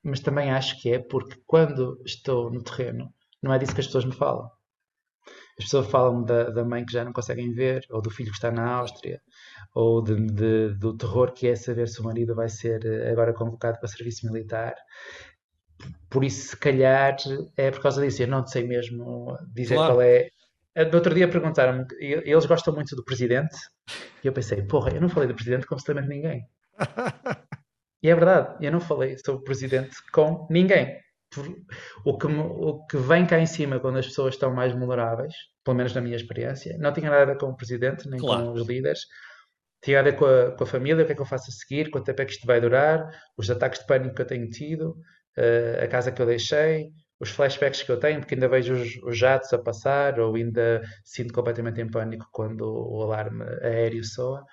mas 0.04 0.20
também 0.20 0.52
acho 0.52 0.80
que 0.82 0.92
é 0.92 1.00
porque 1.00 1.38
quando 1.48 2.00
estou 2.06 2.52
no 2.52 2.64
terreno, 2.64 3.12
não 3.42 3.54
é 3.54 3.58
disso 3.60 3.74
que 3.74 3.82
as 3.82 3.88
pessoas 3.88 4.06
me 4.06 4.14
falam. 4.16 4.50
As 5.58 5.66
pessoas 5.66 5.88
falam 5.88 6.24
da, 6.24 6.50
da 6.50 6.66
mãe 6.66 6.86
que 6.86 6.92
já 6.94 7.04
não 7.04 7.14
conseguem 7.14 7.52
ver, 7.54 7.86
ou 7.90 8.02
do 8.02 8.10
filho 8.12 8.30
que 8.30 8.36
está 8.36 8.52
na 8.52 8.74
Áustria, 8.76 9.22
ou 9.74 10.02
de, 10.02 10.16
de, 10.28 10.74
do 10.76 10.96
terror 10.98 11.32
que 11.34 11.48
é 11.48 11.56
saber 11.56 11.88
se 11.88 12.02
o 12.02 12.04
marido 12.04 12.36
vai 12.36 12.50
ser 12.50 12.86
eh, 12.86 13.10
agora 13.12 13.34
convocado 13.34 13.80
para 13.80 13.88
serviço 13.88 14.26
militar. 14.28 14.76
Por 16.10 16.24
isso, 16.24 16.50
se 16.50 16.58
calhar, 16.58 17.16
é 17.58 17.72
por 17.72 17.82
causa 17.82 18.02
disso. 18.02 18.24
Eu 18.24 18.28
não 18.28 18.46
sei 18.46 18.66
mesmo 18.66 19.38
dizer 19.54 19.76
claro. 19.76 19.96
qual 19.96 20.02
é. 20.02 20.30
Eh, 20.76 20.86
no 20.86 20.96
outro 20.96 21.14
dia 21.14 21.28
perguntaram-me, 21.28 21.86
eles 22.00 22.46
gostam 22.46 22.74
muito 22.74 22.96
do 22.96 23.04
presidente, 23.04 23.56
e 24.24 24.28
eu 24.28 24.34
pensei, 24.34 24.62
porra, 24.64 24.92
eu 24.94 25.02
não 25.02 25.10
falei 25.10 25.28
do 25.28 25.36
presidente 25.36 25.66
com 25.66 25.76
absolutamente 25.76 26.14
ninguém. 26.16 26.46
e 28.04 28.10
é 28.10 28.16
verdade, 28.16 28.66
eu 28.66 28.72
não 28.72 28.80
falei 28.80 29.18
sobre 29.18 29.42
o 29.42 29.44
presidente 29.44 29.96
com 30.12 30.48
ninguém 30.50 31.00
o 32.04 32.18
que, 32.18 32.28
o 32.28 32.86
que 32.86 32.98
vem 32.98 33.26
cá 33.26 33.40
em 33.40 33.46
cima 33.46 33.80
quando 33.80 33.98
as 33.98 34.08
pessoas 34.08 34.36
estão 34.36 34.54
mais 34.54 34.74
vulneráveis, 34.74 35.34
pelo 35.64 35.78
menos 35.78 35.94
na 35.94 36.02
minha 36.02 36.16
experiência, 36.16 36.78
não 36.78 36.94
tinha 36.94 37.10
nada 37.10 37.24
a 37.24 37.26
ver 37.26 37.38
com 37.38 37.48
o 37.48 37.56
presidente, 37.56 38.08
nem 38.10 38.20
claro. 38.20 38.46
com 38.46 38.52
os 38.54 38.68
líderes, 38.68 39.00
tinha 39.84 40.00
a 40.00 40.04
ver 40.04 40.16
com 40.16 40.26
a, 40.26 40.52
com 40.52 40.64
a, 40.64 40.68
família, 40.68 41.04
o 41.04 41.06
que 41.06 41.12
é 41.12 41.16
que 41.16 41.22
eu 41.22 41.26
faço 41.26 41.50
a 41.50 41.54
seguir, 41.54 41.90
quanto 41.90 42.06
tempo 42.06 42.22
é 42.22 42.26
que 42.26 42.32
isto 42.32 42.48
vai 42.48 42.62
durar, 42.62 43.10
os 43.38 43.50
ataques 43.50 43.80
de 43.80 43.88
pânico 43.88 44.16
que 44.16 44.22
eu 44.22 44.28
tenho 44.28 44.50
tido, 44.50 44.96
uh, 45.38 45.84
a 45.84 45.88
casa 45.88 46.12
que 46.12 46.22
eu 46.22 46.26
deixei, 46.26 46.92
os 47.20 47.30
flashbacks 47.30 47.84
que 47.84 47.92
eu 47.92 48.00
tenho, 48.00 48.20
porque 48.20 48.36
ainda 48.36 48.48
vejo 48.48 48.74
os, 48.74 48.96
os, 49.04 49.18
jatos 49.18 49.52
a 49.54 49.58
passar, 49.58 50.20
ou 50.20 50.36
ainda 50.36 50.84
sinto 51.04 51.34
completamente 51.34 51.82
em 51.82 51.90
pânico 51.90 52.28
quando 52.32 52.62
o 52.62 53.04
alarme 53.04 53.44
aéreo 53.62 54.04
soa. 54.04 54.44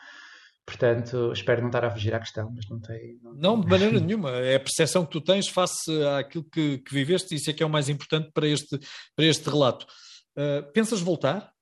Portanto, 0.64 1.32
espero 1.32 1.60
não 1.60 1.68
estar 1.68 1.84
a 1.84 1.90
fugir 1.90 2.14
à 2.14 2.20
questão, 2.20 2.52
mas 2.54 2.68
não 2.70 2.80
tem. 2.80 3.18
Não, 3.20 3.34
não 3.34 3.60
de 3.60 3.66
maneira 3.66 3.98
nenhuma. 4.00 4.30
É 4.30 4.54
a 4.54 4.60
percepção 4.60 5.04
que 5.04 5.10
tu 5.10 5.20
tens 5.20 5.48
face 5.48 5.90
àquilo 6.18 6.44
que, 6.44 6.78
que 6.78 6.94
viveste, 6.94 7.34
e 7.34 7.36
isso 7.36 7.50
é 7.50 7.52
que 7.52 7.62
é 7.62 7.66
o 7.66 7.70
mais 7.70 7.88
importante 7.88 8.30
para 8.32 8.46
este, 8.46 8.78
para 9.16 9.24
este 9.24 9.48
relato. 9.50 9.84
Uh, 10.36 10.72
pensas 10.72 11.00
voltar? 11.00 11.52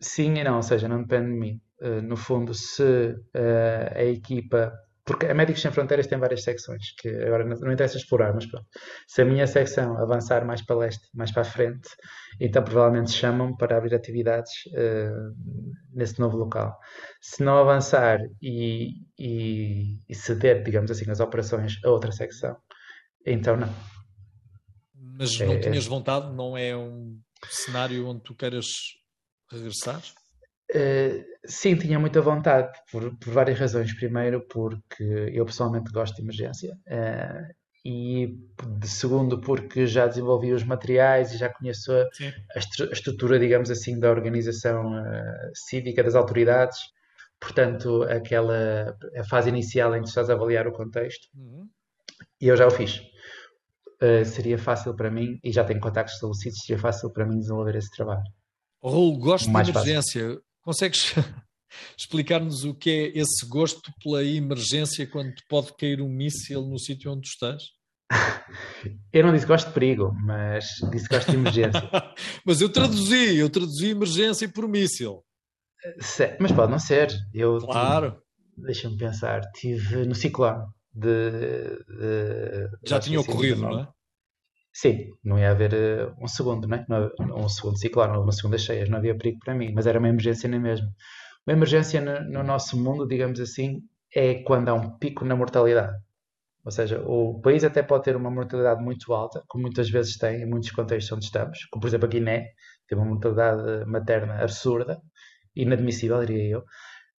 Sim 0.00 0.34
e 0.38 0.44
não, 0.44 0.56
ou 0.56 0.62
seja, 0.62 0.86
não 0.86 1.02
depende 1.02 1.32
de 1.32 1.38
mim. 1.38 1.60
Uh, 1.80 2.02
no 2.02 2.16
fundo, 2.16 2.52
se 2.52 2.82
uh, 2.82 3.96
a 3.96 4.04
equipa 4.04 4.72
porque 5.08 5.24
a 5.24 5.34
Médicos 5.34 5.62
Sem 5.62 5.70
Fronteiras 5.72 6.06
tem 6.06 6.18
várias 6.18 6.42
secções, 6.42 6.92
que 6.98 7.08
agora 7.08 7.42
não, 7.42 7.56
não 7.56 7.72
interessa 7.72 7.96
explorar, 7.96 8.34
mas 8.34 8.44
pronto. 8.44 8.66
Se 9.06 9.22
a 9.22 9.24
minha 9.24 9.46
secção 9.46 9.96
avançar 9.96 10.44
mais 10.44 10.60
para 10.60 10.76
leste, 10.76 11.08
mais 11.14 11.32
para 11.32 11.40
a 11.40 11.44
frente, 11.46 11.88
então 12.38 12.62
provavelmente 12.62 13.12
chamam 13.12 13.56
para 13.56 13.78
abrir 13.78 13.94
atividades 13.94 14.52
uh, 14.66 15.34
nesse 15.94 16.20
novo 16.20 16.36
local. 16.36 16.78
Se 17.22 17.42
não 17.42 17.56
avançar 17.56 18.20
e, 18.42 19.06
e, 19.18 19.98
e, 20.06 20.14
ceder, 20.14 20.62
digamos 20.62 20.90
assim, 20.90 21.10
as 21.10 21.20
operações 21.20 21.82
a 21.82 21.88
outra 21.88 22.12
secção, 22.12 22.54
então 23.24 23.56
não. 23.56 23.74
Mas 24.94 25.38
não 25.40 25.54
é, 25.54 25.58
tinhas 25.58 25.86
vontade? 25.86 26.30
Não 26.34 26.54
é 26.54 26.76
um 26.76 27.18
cenário 27.48 28.06
onde 28.06 28.20
tu 28.22 28.34
queiras 28.34 28.66
regressar? 29.50 30.02
Uh, 30.74 31.24
sim, 31.46 31.76
tinha 31.76 31.98
muita 31.98 32.20
vontade, 32.20 32.70
por, 32.90 33.16
por, 33.16 33.32
várias 33.32 33.58
razões. 33.58 33.92
Primeiro, 33.94 34.46
porque 34.48 35.02
eu 35.32 35.44
pessoalmente 35.46 35.90
gosto 35.90 36.16
de 36.16 36.22
emergência, 36.22 36.76
uh, 36.86 37.54
e 37.84 38.36
de 38.78 38.88
segundo, 38.88 39.40
porque 39.40 39.86
já 39.86 40.06
desenvolvi 40.06 40.52
os 40.52 40.62
materiais 40.62 41.32
e 41.32 41.38
já 41.38 41.48
conheço 41.48 41.90
a, 41.92 42.06
a, 42.54 42.58
estru 42.58 42.88
a 42.88 42.92
estrutura, 42.92 43.38
digamos 43.38 43.70
assim, 43.70 43.98
da 43.98 44.10
organização 44.10 44.92
uh, 44.92 45.50
cívica, 45.54 46.02
das 46.02 46.14
autoridades. 46.14 46.78
Portanto, 47.40 48.02
aquela 48.02 48.98
a 49.16 49.24
fase 49.24 49.48
inicial 49.48 49.94
em 49.94 50.02
que 50.02 50.08
estás 50.08 50.28
a 50.28 50.34
avaliar 50.34 50.66
o 50.66 50.72
contexto, 50.72 51.28
uhum. 51.34 51.68
e 52.40 52.48
eu 52.48 52.56
já 52.56 52.66
o 52.66 52.70
fiz. 52.70 53.00
seria 54.26 54.58
fácil 54.58 54.94
para 54.96 55.08
mim, 55.08 55.38
e 55.44 55.52
já 55.52 55.62
tenho 55.62 55.78
contactos 55.78 56.16
estabelecidos, 56.16 56.58
seria 56.66 56.80
fácil 56.80 57.12
para 57.12 57.24
mim 57.24 57.38
desenvolver 57.38 57.76
esse 57.76 57.90
trabalho. 57.92 58.24
Raul, 58.82 59.18
gosto 59.18 59.48
Mais 59.50 59.68
de 59.68 59.72
emergência. 59.72 60.22
Fácil. 60.22 60.47
Consegues 60.68 61.14
explicar-nos 61.96 62.62
o 62.64 62.74
que 62.74 62.90
é 62.90 63.18
esse 63.18 63.48
gosto 63.48 63.90
pela 64.04 64.22
emergência 64.22 65.06
quando 65.06 65.32
pode 65.48 65.74
cair 65.78 66.02
um 66.02 66.10
míssil 66.10 66.60
no 66.60 66.78
sítio 66.78 67.10
onde 67.10 67.22
tu 67.22 67.30
estás? 67.30 67.62
Eu 69.10 69.24
não 69.24 69.32
disse 69.32 69.46
gosto 69.46 69.68
de 69.68 69.72
perigo, 69.72 70.12
mas 70.12 70.66
disse 70.92 71.08
gosto 71.08 71.30
de 71.30 71.38
emergência. 71.38 71.80
mas 72.44 72.60
eu 72.60 72.70
traduzi, 72.70 73.36
eu 73.36 73.48
traduzi 73.48 73.88
emergência 73.88 74.46
por 74.46 74.68
míssil. 74.68 75.24
Mas 76.38 76.52
pode 76.52 76.70
não 76.70 76.78
ser. 76.78 77.16
Eu 77.32 77.56
claro. 77.60 78.20
Deixa-me 78.54 78.98
pensar. 78.98 79.40
Tive 79.52 80.04
no 80.04 80.14
ciclone 80.14 80.66
de, 80.92 81.30
de 81.30 82.70
já 82.86 83.00
tinha 83.00 83.20
ocorrido, 83.20 83.62
não 83.62 83.80
é? 83.80 83.88
Sim, 84.80 85.12
não 85.24 85.36
ia 85.36 85.50
haver 85.50 85.74
uh, 85.74 86.14
um 86.22 86.28
segundo, 86.28 86.68
né? 86.68 86.86
não, 86.88 87.10
um 87.36 87.48
segundo 87.48 87.76
ciclone, 87.76 88.16
uma 88.16 88.30
segunda 88.30 88.56
cheia, 88.56 88.86
não 88.86 88.98
havia 88.98 89.18
perigo 89.18 89.40
para 89.44 89.52
mim, 89.52 89.72
mas 89.74 89.88
era 89.88 89.98
uma 89.98 90.08
emergência 90.08 90.48
nem 90.48 90.60
mesmo. 90.60 90.86
Uma 91.44 91.54
emergência 91.54 92.00
no, 92.00 92.30
no, 92.30 92.44
nosso 92.44 92.80
mundo, 92.80 93.04
digamos 93.04 93.40
assim, 93.40 93.80
é 94.14 94.34
quando 94.44 94.68
há 94.68 94.74
um 94.74 94.96
pico 94.96 95.24
na 95.24 95.34
mortalidade. 95.34 95.98
Ou 96.64 96.70
seja, 96.70 97.02
o 97.04 97.40
país 97.40 97.64
até 97.64 97.82
pode 97.82 98.04
ter 98.04 98.14
uma 98.14 98.30
mortalidade 98.30 98.80
muito 98.80 99.12
alta, 99.12 99.42
como 99.48 99.62
muitas 99.62 99.90
vezes 99.90 100.16
tem 100.16 100.42
em 100.42 100.46
muitos 100.46 100.70
contextos 100.70 101.10
onde 101.10 101.24
estamos, 101.24 101.64
como 101.72 101.80
por 101.80 101.88
exemplo 101.88 102.06
a 102.06 102.10
Guiné, 102.10 102.52
tem 102.86 102.96
uma 102.96 103.06
mortalidade 103.08 103.84
materna 103.84 104.40
absurda, 104.40 105.02
inadmissível, 105.56 106.24
diria 106.24 106.50
eu, 106.50 106.64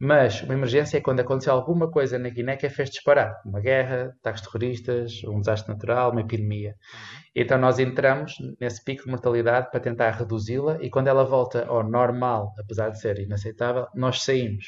mas 0.01 0.43
uma 0.43 0.55
emergência 0.55 0.99
é 0.99 1.01
quando 1.01 1.21
aconteceu 1.21 1.53
alguma 1.53 1.91
coisa 1.91 2.19
na 2.19 2.29
Guiné 2.29 2.57
que 2.57 2.67
a 2.67 2.71
fez 2.71 2.89
disparar. 2.89 3.35
Uma 3.45 3.61
guerra, 3.61 4.15
ataques 4.21 4.43
terroristas, 4.43 5.25
um 5.25 5.41
desastre 5.41 5.73
natural, 5.73 6.13
uma 6.13 6.21
epidemia. 6.21 6.71
Uhum. 6.71 7.21
Então 7.35 7.59
nós 7.59 7.79
entramos 7.81 8.35
nesse 8.61 8.85
pico 8.85 9.05
de 9.05 9.11
mortalidade 9.11 9.71
para 9.71 9.81
tentar 9.81 10.11
reduzi-la 10.11 10.79
e 10.81 10.89
quando 10.89 11.09
ela 11.09 11.25
volta 11.25 11.67
ao 11.67 11.83
normal, 11.83 12.53
apesar 12.59 12.91
de 12.91 13.01
ser 13.01 13.19
inaceitável, 13.19 13.87
nós 13.95 14.23
saímos. 14.23 14.67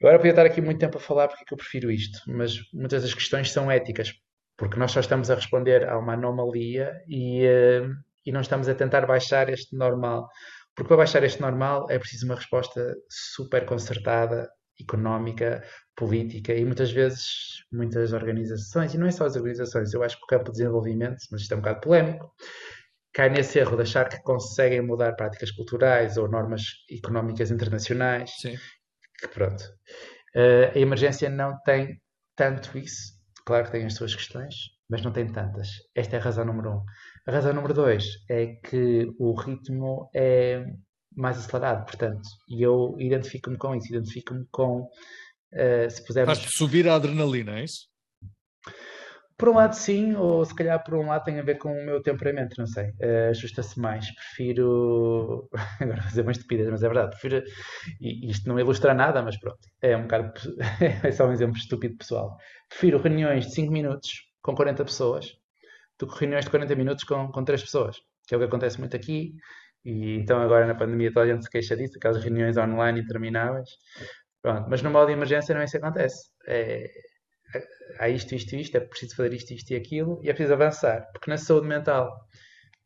Agora 0.00 0.18
podia 0.18 0.32
estar 0.32 0.46
aqui 0.46 0.60
muito 0.60 0.80
tempo 0.80 0.96
a 0.96 1.00
falar 1.00 1.28
porque 1.28 1.44
é 1.44 1.46
que 1.46 1.54
eu 1.54 1.58
prefiro 1.58 1.90
isto, 1.90 2.18
mas 2.26 2.54
muitas 2.72 3.02
das 3.02 3.14
questões 3.14 3.52
são 3.52 3.70
éticas, 3.70 4.12
porque 4.56 4.78
nós 4.78 4.90
só 4.90 5.00
estamos 5.00 5.30
a 5.30 5.34
responder 5.34 5.88
a 5.88 5.96
uma 5.98 6.14
anomalia 6.14 6.92
e, 7.06 7.46
uh, 7.46 7.88
e 8.26 8.32
não 8.32 8.40
estamos 8.40 8.68
a 8.68 8.74
tentar 8.74 9.06
baixar 9.06 9.48
este 9.48 9.76
normal. 9.76 10.26
Porque 10.74 10.88
para 10.88 10.98
baixar 10.98 11.22
este 11.22 11.40
normal 11.40 11.86
é 11.90 11.98
preciso 11.98 12.26
uma 12.26 12.34
resposta 12.34 12.94
super 13.08 13.66
concertada, 13.66 14.48
económica, 14.80 15.62
política 15.94 16.54
e 16.54 16.64
muitas 16.64 16.90
vezes 16.90 17.26
muitas 17.70 18.12
organizações, 18.12 18.94
e 18.94 18.98
não 18.98 19.06
é 19.06 19.10
só 19.10 19.26
as 19.26 19.36
organizações, 19.36 19.92
eu 19.92 20.02
acho 20.02 20.16
que 20.16 20.24
o 20.24 20.26
campo 20.26 20.46
de 20.46 20.52
desenvolvimento, 20.52 21.18
mas 21.30 21.42
isto 21.42 21.52
é 21.52 21.56
um 21.56 21.60
bocado 21.60 21.80
polémico, 21.80 22.34
cai 23.12 23.28
nesse 23.28 23.58
erro 23.58 23.76
de 23.76 23.82
achar 23.82 24.08
que 24.08 24.22
conseguem 24.22 24.80
mudar 24.80 25.12
práticas 25.12 25.50
culturais 25.50 26.16
ou 26.16 26.28
normas 26.28 26.62
económicas 26.90 27.50
internacionais. 27.50 28.30
Sim. 28.40 28.56
Que 29.18 29.28
pronto. 29.28 29.62
Uh, 30.34 30.74
a 30.74 30.78
emergência 30.78 31.28
não 31.28 31.58
tem 31.64 32.00
tanto 32.34 32.76
isso. 32.78 33.12
Claro 33.44 33.66
que 33.66 33.72
tem 33.72 33.84
as 33.84 33.94
suas 33.94 34.14
questões, 34.14 34.54
mas 34.88 35.02
não 35.02 35.12
tem 35.12 35.26
tantas. 35.26 35.68
Esta 35.94 36.16
é 36.16 36.18
a 36.18 36.22
razão 36.22 36.44
número 36.44 36.70
um. 36.70 36.84
A 37.26 37.30
razão 37.30 37.52
número 37.52 37.72
dois 37.72 38.04
é 38.28 38.46
que 38.46 39.08
o 39.16 39.32
ritmo 39.32 40.10
é 40.12 40.66
mais 41.14 41.38
acelerado, 41.38 41.84
portanto, 41.84 42.28
e 42.48 42.62
eu 42.62 42.96
identifico-me 42.98 43.56
com 43.56 43.76
isso, 43.76 43.88
identifico-me 43.88 44.44
com, 44.50 44.80
uh, 44.80 45.90
se 45.90 46.04
pusermos... 46.04 46.38
Faz 46.38 46.50
subir 46.56 46.88
a 46.88 46.96
adrenalina, 46.96 47.60
é 47.60 47.64
isso? 47.64 47.86
Por 49.36 49.48
um 49.50 49.54
lado 49.54 49.74
sim, 49.74 50.14
ou 50.14 50.44
se 50.44 50.54
calhar 50.54 50.82
por 50.82 50.94
um 50.94 51.06
lado 51.06 51.24
tem 51.24 51.38
a 51.38 51.42
ver 51.42 51.58
com 51.58 51.72
o 51.72 51.84
meu 51.84 52.02
temperamento, 52.02 52.56
não 52.58 52.66
sei, 52.66 52.90
uh, 52.90 53.30
ajusta-se 53.30 53.78
mais, 53.78 54.12
prefiro, 54.14 55.48
agora 55.80 56.00
vou 56.00 56.10
fazer 56.10 56.24
mais 56.24 56.38
estupidez, 56.38 56.68
mas 56.70 56.82
é 56.82 56.88
verdade, 56.88 57.10
prefiro, 57.10 57.44
e 58.00 58.30
isto 58.30 58.48
não 58.48 58.58
ilustra 58.58 58.94
nada, 58.94 59.22
mas 59.22 59.38
pronto, 59.38 59.60
é 59.80 59.96
um 59.96 60.02
bocado, 60.02 60.32
é 61.04 61.12
só 61.12 61.28
um 61.28 61.32
exemplo 61.32 61.56
estúpido 61.56 61.96
pessoal, 61.98 62.36
prefiro 62.68 62.98
reuniões 62.98 63.46
de 63.46 63.54
5 63.54 63.72
minutos 63.72 64.10
com 64.42 64.56
40 64.56 64.84
pessoas, 64.84 65.36
do 66.02 66.08
que 66.08 66.18
reuniões 66.18 66.44
de 66.44 66.50
40 66.50 66.74
minutos 66.74 67.04
com, 67.04 67.30
com 67.30 67.44
3 67.44 67.62
pessoas, 67.62 67.96
que 68.26 68.34
é 68.34 68.36
o 68.36 68.40
que 68.40 68.46
acontece 68.46 68.80
muito 68.80 68.96
aqui. 68.96 69.34
E 69.84 70.16
então 70.16 70.40
agora 70.42 70.66
na 70.66 70.74
pandemia 70.74 71.12
toda 71.12 71.26
a 71.26 71.28
gente 71.28 71.44
se 71.44 71.50
queixa 71.50 71.76
disso, 71.76 71.94
aquelas 71.96 72.20
reuniões 72.22 72.56
online 72.56 73.00
intermináveis. 73.00 73.68
Pronto, 74.42 74.68
mas 74.68 74.82
no 74.82 74.90
modo 74.90 75.06
de 75.06 75.12
emergência 75.12 75.54
não 75.54 75.60
é 75.60 75.64
isso 75.64 75.78
que 75.78 75.84
acontece. 75.84 76.28
É, 76.48 76.90
há 78.00 78.08
isto, 78.08 78.34
isto, 78.34 78.56
isto, 78.56 78.76
é 78.76 78.80
preciso 78.80 79.14
fazer 79.14 79.32
isto, 79.32 79.52
isto 79.52 79.70
e 79.70 79.76
aquilo, 79.76 80.20
e 80.24 80.28
é 80.28 80.32
preciso 80.32 80.54
avançar. 80.54 81.08
Porque 81.12 81.30
na 81.30 81.38
saúde 81.38 81.68
mental, 81.68 82.12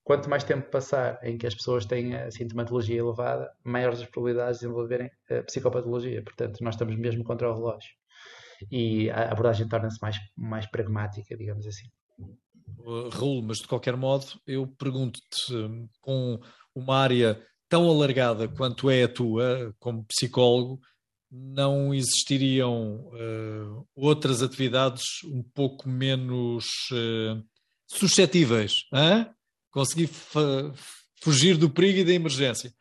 quanto 0.05 0.29
mais 0.29 0.44
tempo 0.44 0.70
passar 0.70 1.18
em 1.22 1.38
que 1.38 1.46
as 1.46 1.55
pessoas 1.55 1.87
têm 1.87 2.14
a 2.16 2.31
sintomatologia 2.31 2.98
elevada, 2.98 3.50
maiores 3.64 4.00
as 4.02 4.09
probabilidades 4.11 4.61
de 4.61 4.66
desenvolverem 4.66 5.11
a 5.31 5.42
psicopatologia. 5.42 6.22
Portanto, 6.22 6.59
nós 6.61 6.74
estamos 6.74 6.94
mesmo 6.96 7.24
contra 7.24 7.50
o 7.50 7.55
relógio. 7.55 7.92
E 8.70 9.09
a 9.11 9.31
abordagem 9.33 9.66
torna-se 9.68 9.98
mais, 10.02 10.18
mais 10.37 10.66
pragmática, 10.66 11.35
digamos 11.35 11.66
assim. 11.66 11.88
Uh, 12.81 13.09
Raul, 13.11 13.43
mas 13.43 13.59
de 13.59 13.67
qualquer 13.67 13.97
modo 13.97 14.27
eu 14.47 14.67
pergunto-te, 14.67 15.53
com 16.01 16.41
uma 16.75 16.97
área 16.97 17.41
tão 17.69 17.89
alargada 17.89 18.49
quanto 18.49 18.91
é 18.91 19.05
a 19.05 19.09
tua, 19.09 19.75
como 19.79 20.05
psicólogo, 20.05 20.81
não 21.31 21.93
existiriam 21.93 23.09
uh, 23.09 23.87
outras 23.95 24.43
atividades 24.43 25.03
um 25.25 25.43
pouco 25.43 25.89
menos 25.89 26.65
uh, 26.93 27.43
suscetíveis? 27.87 28.85
Hein? 28.93 29.27
Consegui 29.71 30.09
fugir 31.23 31.57
do 31.57 31.69
perigo 31.69 31.99
e 31.99 32.05
da 32.05 32.12
emergência. 32.12 32.73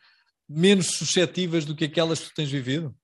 Menos 0.47 0.87
suscetíveis 0.87 1.65
do 1.65 1.75
que 1.75 1.85
aquelas 1.85 2.19
que 2.19 2.29
tu 2.29 2.35
tens 2.35 2.49
vivido? 2.49 2.95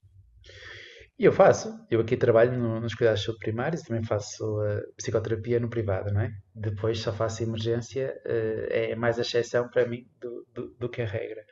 Eu 1.22 1.32
faço. 1.32 1.80
Eu 1.90 2.02
aqui 2.02 2.18
trabalho 2.18 2.58
no, 2.58 2.80
nos 2.80 2.96
cuidados 2.96 3.20
de 3.20 3.28
saúde 3.28 3.42
primários, 3.42 3.84
também 3.84 4.04
faço 4.04 4.44
uh, 4.60 4.82
psicoterapia 4.98 5.60
no 5.60 5.70
privado, 5.70 6.12
não 6.12 6.22
é? 6.22 6.32
Depois 6.56 7.00
só 7.00 7.14
faço 7.14 7.44
emergência, 7.44 8.20
uh, 8.26 8.68
é 8.72 8.96
mais 8.96 9.20
a 9.20 9.22
exceção 9.22 9.70
para 9.70 9.88
mim 9.88 10.10
do, 10.20 10.48
do, 10.52 10.70
do 10.80 10.90
que 10.90 11.04
a 11.04 11.06
regra. 11.06 11.46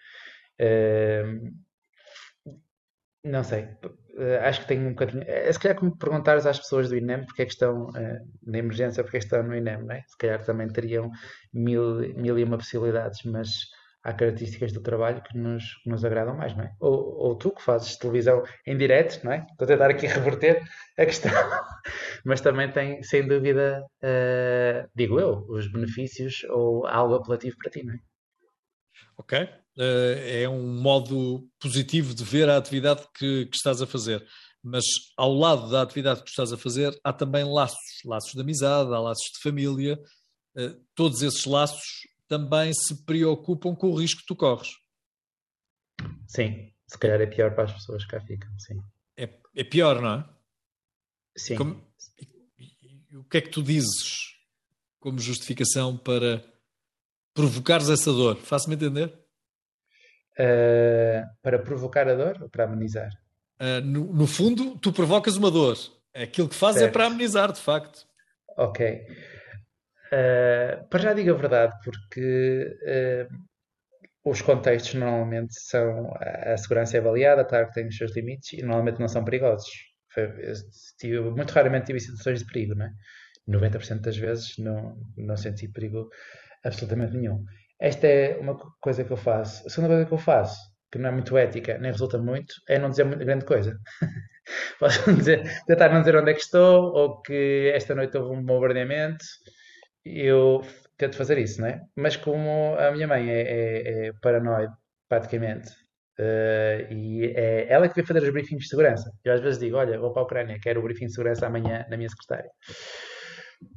Uh, 0.59 1.53
não 3.23 3.43
sei. 3.43 3.67
acho 4.41 4.61
que 4.61 4.67
tenho 4.69 4.87
um 4.87 4.89
bocadinho. 4.89 5.23
É, 5.27 5.51
se 5.53 5.59
calhar 5.59 5.77
como 5.77 5.95
perguntares 5.95 6.47
às 6.47 6.57
pessoas 6.57 6.89
do 6.89 6.97
INEM 6.97 7.25
porque 7.25 7.43
é 7.43 7.45
que 7.45 7.51
estão 7.51 7.89
na 8.43 8.57
emergência, 8.57 9.03
porque 9.03 9.17
é 9.17 9.19
que 9.19 9.25
estão 9.25 9.43
no 9.43 9.55
INEM, 9.55 9.83
não 9.83 9.93
é? 9.93 10.01
Se 10.07 10.17
calhar 10.17 10.43
também 10.43 10.67
teriam 10.69 11.11
mil, 11.53 11.99
mil 12.15 12.39
e 12.39 12.43
uma 12.43 12.57
possibilidades, 12.57 13.21
mas 13.23 13.65
há 14.03 14.13
características 14.13 14.71
do 14.71 14.81
trabalho 14.81 15.21
que 15.21 15.37
nos, 15.37 15.75
que 15.83 15.89
nos 15.89 16.05
agradam 16.05 16.35
mais, 16.35 16.55
não 16.55 16.63
é? 16.63 16.73
Ou, 16.79 17.17
ou, 17.17 17.35
tu 17.35 17.51
que 17.51 17.61
fazes 17.61 17.97
televisão 17.97 18.43
em 18.65 18.77
direto, 18.77 19.23
não 19.23 19.33
é? 19.33 19.45
Estou 19.51 19.65
a 19.65 19.67
tentar 19.67 19.89
aqui 19.89 20.07
reverter 20.07 20.63
a 20.97 21.05
questão, 21.05 21.31
mas 22.25 22.41
também 22.41 22.71
tem, 22.71 23.03
sem 23.03 23.27
dúvida, 23.27 23.85
uh, 24.03 24.89
digo 24.95 25.19
eu, 25.19 25.45
os 25.49 25.71
benefícios 25.71 26.43
ou 26.49 26.87
algo 26.87 27.15
apelativo 27.15 27.57
para 27.57 27.71
ti, 27.71 27.83
não 27.83 27.93
é? 27.93 27.99
Ok, 29.17 29.43
uh, 29.43 29.49
é 29.77 30.47
um 30.47 30.81
modo 30.81 31.45
positivo 31.59 32.13
de 32.13 32.23
ver 32.23 32.49
a 32.49 32.57
atividade 32.57 33.05
que, 33.17 33.45
que 33.47 33.55
estás 33.55 33.81
a 33.81 33.87
fazer. 33.87 34.25
Mas 34.61 34.83
ao 35.17 35.33
lado 35.33 35.69
da 35.69 35.81
atividade 35.81 36.21
que 36.21 36.29
estás 36.29 36.51
a 36.51 36.57
fazer, 36.57 36.97
há 37.03 37.13
também 37.13 37.45
laços, 37.45 38.01
laços 38.05 38.33
de 38.33 38.41
amizade, 38.41 38.93
há 38.93 38.99
laços 38.99 39.31
de 39.33 39.41
família. 39.41 39.97
Uh, 40.57 40.75
todos 40.95 41.21
esses 41.21 41.45
laços 41.45 42.09
também 42.29 42.71
se 42.73 43.03
preocupam 43.05 43.75
com 43.75 43.89
o 43.89 43.95
risco 43.95 44.21
que 44.21 44.27
tu 44.27 44.35
corres. 44.35 44.69
Sim, 46.27 46.71
se 46.87 46.97
calhar 46.97 47.19
é 47.19 47.25
pior 47.25 47.53
para 47.55 47.65
as 47.65 47.73
pessoas 47.73 48.05
que 48.05 48.11
cá 48.11 48.21
ficam, 48.21 48.49
sim. 48.59 48.79
É, 49.17 49.27
é 49.55 49.63
pior, 49.63 49.99
não 49.99 50.19
é? 50.19 50.29
Sim. 51.35 51.55
Como, 51.55 51.83
o 53.13 53.23
que 53.23 53.37
é 53.37 53.41
que 53.41 53.49
tu 53.49 53.63
dizes 53.63 54.35
como 54.99 55.19
justificação 55.19 55.97
para 55.97 56.43
provocares 57.33 57.89
essa 57.89 58.11
dor? 58.13 58.37
Faço-me 58.37 58.75
entender? 58.75 59.11
Uh, 60.37 61.27
para 61.41 61.59
provocar 61.59 62.07
a 62.07 62.13
dor 62.13 62.43
ou 62.43 62.49
para 62.49 62.65
amenizar? 62.65 63.09
Uh, 63.59 63.83
no, 63.83 64.13
no, 64.13 64.27
fundo, 64.27 64.77
tu 64.77 64.93
provocas 64.93 65.35
uma 65.35 65.49
dor. 65.49 65.77
Aquilo 66.13 66.47
que 66.47 66.55
fazes 66.55 66.83
é 66.83 66.87
para 66.87 67.07
amenizar, 67.07 67.51
de 67.51 67.59
facto. 67.59 68.07
Ok. 68.55 69.05
Uh, 70.11 70.87
para 70.89 70.99
já 70.99 71.13
digo 71.13 71.31
a 71.31 71.37
verdade, 71.37 71.73
porque 71.83 72.77
uh, 72.83 74.29
os 74.29 74.41
contextos 74.41 74.95
normalmente 74.95 75.53
são. 75.53 76.11
A 76.19 76.57
segurança 76.57 76.97
é 76.97 76.99
avaliada, 76.99 77.45
claro 77.45 77.67
que 77.67 77.73
tem 77.73 77.87
os 77.87 77.97
seus 77.97 78.15
limites 78.15 78.53
e 78.53 78.61
normalmente 78.61 78.99
não 78.99 79.07
são 79.07 79.23
perigosos. 79.23 79.69
Tive, 80.99 81.19
muito 81.21 81.51
raramente 81.51 81.87
tive 81.87 81.99
situações 81.99 82.39
de 82.39 82.45
perigo, 82.45 82.75
não 82.75 82.85
é? 82.85 82.91
90% 83.47 84.01
das 84.01 84.17
vezes 84.17 84.57
não, 84.57 84.97
não 85.17 85.37
senti 85.37 85.67
perigo 85.67 86.09
absolutamente 86.63 87.15
nenhum. 87.15 87.43
Esta 87.79 88.07
é 88.07 88.37
uma 88.37 88.57
coisa 88.81 89.03
que 89.03 89.11
eu 89.11 89.17
faço. 89.17 89.65
A 89.65 89.69
segunda 89.69 89.93
coisa 89.93 90.05
que 90.05 90.13
eu 90.13 90.17
faço, 90.17 90.59
que 90.91 90.97
não 90.99 91.09
é 91.09 91.11
muito 91.11 91.37
ética, 91.37 91.77
nem 91.77 91.91
resulta 91.91 92.17
muito, 92.17 92.53
é 92.67 92.77
não 92.77 92.89
dizer 92.89 93.05
muito 93.05 93.23
grande 93.23 93.45
coisa. 93.45 93.77
Posso 94.79 95.13
dizer, 95.13 95.43
tentar 95.65 95.89
não 95.89 96.01
dizer 96.01 96.15
onde 96.15 96.31
é 96.31 96.33
que 96.33 96.41
estou, 96.41 96.83
ou 96.93 97.21
que 97.21 97.71
esta 97.73 97.95
noite 97.95 98.17
houve 98.17 98.35
um 98.35 98.43
bombardeamento, 98.43 99.23
eu 100.05 100.61
tento 100.97 101.17
fazer 101.17 101.37
isso, 101.37 101.61
não 101.61 101.67
é? 101.67 101.81
Mas 101.95 102.15
como 102.15 102.75
a 102.77 102.91
minha 102.91 103.07
mãe 103.07 103.29
é, 103.29 103.41
é, 103.41 104.07
é 104.07 104.13
paranoide, 104.21 104.73
praticamente, 105.07 105.69
uh, 106.19 106.93
e 106.93 107.33
é 107.35 107.67
ela 107.71 107.87
que 107.87 107.95
vai 107.95 108.05
fazer 108.05 108.23
os 108.23 108.33
briefings 108.33 108.63
de 108.63 108.69
segurança. 108.69 109.11
Eu 109.23 109.33
às 109.33 109.41
vezes 109.41 109.59
digo, 109.59 109.77
olha, 109.77 109.99
vou 109.99 110.11
para 110.11 110.21
a 110.21 110.25
Ucrânia, 110.25 110.59
quero 110.61 110.79
o 110.79 110.83
briefing 110.83 111.07
de 111.07 111.13
segurança 111.13 111.47
amanhã 111.47 111.85
na 111.89 111.97
minha 111.97 112.09
secretária. 112.09 112.49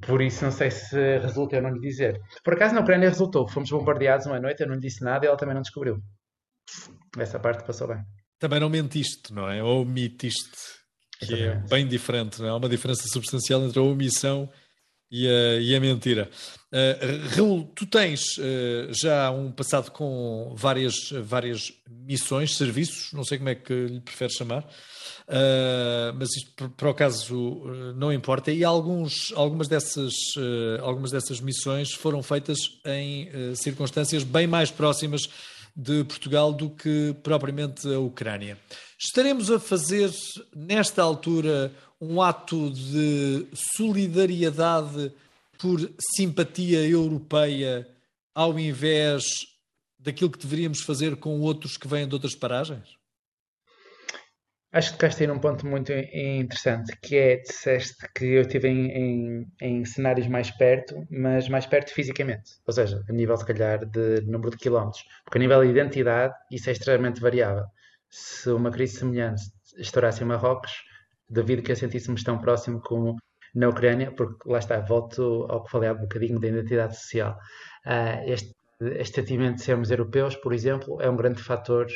Por 0.07 0.23
isso 0.23 0.45
não 0.45 0.53
sei 0.53 0.71
se 0.71 1.19
resulta 1.19 1.57
eu 1.57 1.63
não 1.63 1.71
lhe 1.71 1.81
dizer. 1.81 2.21
Por 2.45 2.55
acaso 2.55 2.75
na 2.75 2.83
Ucrânia 2.83 3.09
resultou. 3.09 3.49
Fomos 3.49 3.71
bombardeados 3.71 4.27
uma 4.27 4.39
noite, 4.39 4.61
eu 4.61 4.69
não 4.69 4.75
lhe 4.75 4.81
disse 4.81 5.03
nada 5.03 5.25
e 5.25 5.29
ela 5.29 5.37
também 5.37 5.55
não 5.55 5.63
descobriu. 5.63 6.01
Essa 7.19 7.41
parte 7.41 7.65
passou 7.65 7.89
bem. 7.89 8.03
Também 8.39 8.61
não 8.61 8.69
mentiste, 8.69 9.33
não 9.33 9.49
é? 9.51 9.63
Ou 9.63 9.83
omitiste, 9.83 10.57
que 11.19 11.35
é 11.35 11.55
bem 11.69 11.87
diferente. 11.87 12.41
Não 12.41 12.49
é? 12.49 12.51
Há 12.51 12.57
uma 12.57 12.69
diferença 12.69 13.03
substancial 13.09 13.63
entre 13.63 13.79
a 13.79 13.83
omissão 13.83 14.49
e 15.13 15.29
a, 15.29 15.61
e 15.61 15.77
a 15.77 15.81
mentira. 15.81 16.31
Uh, 16.73 17.37
Raul, 17.37 17.71
tu 17.75 17.85
tens 17.85 18.39
uh, 18.39 18.89
já 18.91 19.31
um 19.31 19.53
passado 19.53 19.91
com 19.91 20.55
várias, 20.57 20.95
várias 21.23 21.71
missões, 21.87 22.57
serviços, 22.57 23.13
não 23.13 23.23
sei 23.23 23.37
como 23.37 23.51
é 23.51 23.55
que 23.55 23.75
lhe 23.75 24.01
prefere 24.01 24.33
chamar, 24.33 24.63
uh, 24.63 26.17
mas 26.19 26.31
isto 26.35 26.71
para 26.71 26.89
o 26.89 26.95
caso 26.95 27.63
não 27.95 28.11
importa. 28.11 28.51
E 28.51 28.65
alguns, 28.65 29.35
algumas, 29.37 29.69
dessas, 29.69 30.15
algumas 30.81 31.11
dessas 31.11 31.41
missões 31.41 31.93
foram 31.93 32.23
feitas 32.23 32.59
em 32.87 33.55
circunstâncias 33.55 34.25
bem 34.25 34.47
mais 34.47 34.71
próximas 34.71 35.29
de 35.77 36.05
Portugal 36.05 36.53
do 36.53 36.71
que 36.71 37.15
propriamente 37.23 37.87
a 37.87 37.99
Ucrânia. 37.99 38.59
Estaremos 38.99 39.51
a 39.51 39.59
fazer, 39.59 40.11
nesta 40.55 41.03
altura, 41.03 41.73
um 42.03 42.21
ato 42.21 42.69
de 42.73 43.47
solidariedade 43.77 45.13
por 45.57 45.79
simpatia 46.17 46.85
europeia 46.85 47.89
ao 48.35 48.59
invés 48.59 49.23
daquilo 50.01 50.33
que 50.33 50.39
deveríamos 50.41 50.81
fazer 50.81 51.15
com 51.15 51.39
outros 51.41 51.77
que 51.77 51.87
vêm 51.87 52.09
de 52.09 52.15
outras 52.15 52.35
paragens? 52.35 52.97
Acho 54.73 54.91
que 54.91 54.99
tocaste 54.99 55.23
aí 55.23 55.29
num 55.29 55.39
ponto 55.39 55.65
muito 55.65 55.93
interessante, 55.93 56.97
que 57.01 57.15
é, 57.15 57.37
disseste 57.37 57.95
que 58.17 58.25
eu 58.25 58.41
estive 58.41 58.67
em, 58.69 58.91
em, 58.91 59.53
em, 59.61 59.85
cenários 59.85 60.27
mais 60.27 60.51
perto, 60.51 61.07
mas 61.09 61.49
mais 61.49 61.67
perto 61.67 61.93
fisicamente. 61.93 62.53
Ou 62.67 62.73
seja, 62.73 63.05
a 63.09 63.13
nível, 63.13 63.37
se 63.37 63.45
calhar, 63.45 63.85
de 63.85 64.23
número 64.23 64.51
de 64.51 64.57
quilómetros. 64.57 65.05
Porque 65.25 65.39
a 65.39 65.41
nível 65.41 65.63
de 65.63 65.69
identidade, 65.69 66.35
isso 66.51 66.69
é 66.69 66.73
extremamente 66.73 67.21
variável. 67.21 67.67
Se 68.11 68.51
uma 68.51 68.73
crise 68.73 68.97
semelhante 68.97 69.43
estourasse 69.77 70.25
em 70.25 70.27
Marrocos, 70.27 70.73
devido 71.33 71.63
que 71.63 71.73
eu 71.73 71.77
sentisse-me 71.77 72.23
tão 72.23 72.39
próximo 72.39 72.81
como 72.81 73.17
na 73.55 73.69
Ucrânia, 73.69 74.11
porque 74.13 74.49
lá 74.49 74.59
está, 74.59 74.81
volto 74.81 75.47
ao 75.49 75.65
que 75.65 75.71
falei 75.71 75.89
há 75.89 75.93
um 75.93 76.01
bocadinho 76.01 76.39
da 76.41 76.49
identidade 76.49 76.97
social. 76.97 77.37
Uh, 77.87 78.31
este, 78.31 78.55
este 78.99 79.21
sentimento 79.21 79.57
de 79.57 79.63
sermos 79.63 79.91
europeus, 79.91 80.37
por 80.37 80.53
exemplo, 80.53 81.01
é 81.01 81.09
um 81.09 81.17
grande 81.17 81.43
fator 81.43 81.87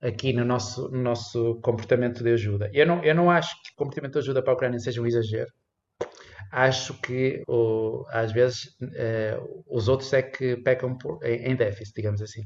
aqui 0.00 0.32
no 0.32 0.44
nosso, 0.44 0.88
no 0.90 1.02
nosso 1.02 1.60
comportamento 1.62 2.22
de 2.22 2.32
ajuda. 2.32 2.70
Eu 2.72 2.86
não, 2.86 3.02
eu 3.04 3.14
não 3.14 3.30
acho 3.30 3.50
que 3.62 3.70
o 3.72 3.76
comportamento 3.76 4.14
de 4.14 4.18
ajuda 4.20 4.42
para 4.42 4.52
a 4.52 4.56
Ucrânia 4.56 4.78
seja 4.78 5.00
um 5.00 5.06
exagero. 5.06 5.50
Acho 6.50 6.94
que, 7.02 7.42
ou, 7.46 8.06
às 8.08 8.32
vezes, 8.32 8.76
uh, 8.80 9.64
os 9.68 9.86
outros 9.88 10.12
é 10.12 10.22
que 10.22 10.56
pecam 10.56 10.96
por, 10.96 11.22
em, 11.22 11.52
em 11.52 11.56
déficit, 11.56 11.94
digamos 11.94 12.22
assim. 12.22 12.42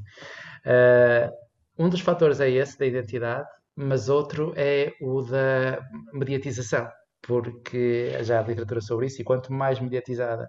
Uh, 0.65 1.31
um 1.77 1.89
dos 1.89 2.01
fatores 2.01 2.39
é 2.39 2.49
esse, 2.49 2.77
da 2.77 2.85
identidade, 2.85 3.47
mas 3.75 4.09
outro 4.09 4.53
é 4.55 4.93
o 5.01 5.21
da 5.21 5.79
mediatização, 6.13 6.89
porque 7.21 8.11
já 8.23 8.39
há 8.39 8.43
literatura 8.43 8.81
sobre 8.81 9.07
isso, 9.07 9.21
e 9.21 9.23
quanto 9.23 9.51
mais 9.51 9.79
mediatizada 9.79 10.47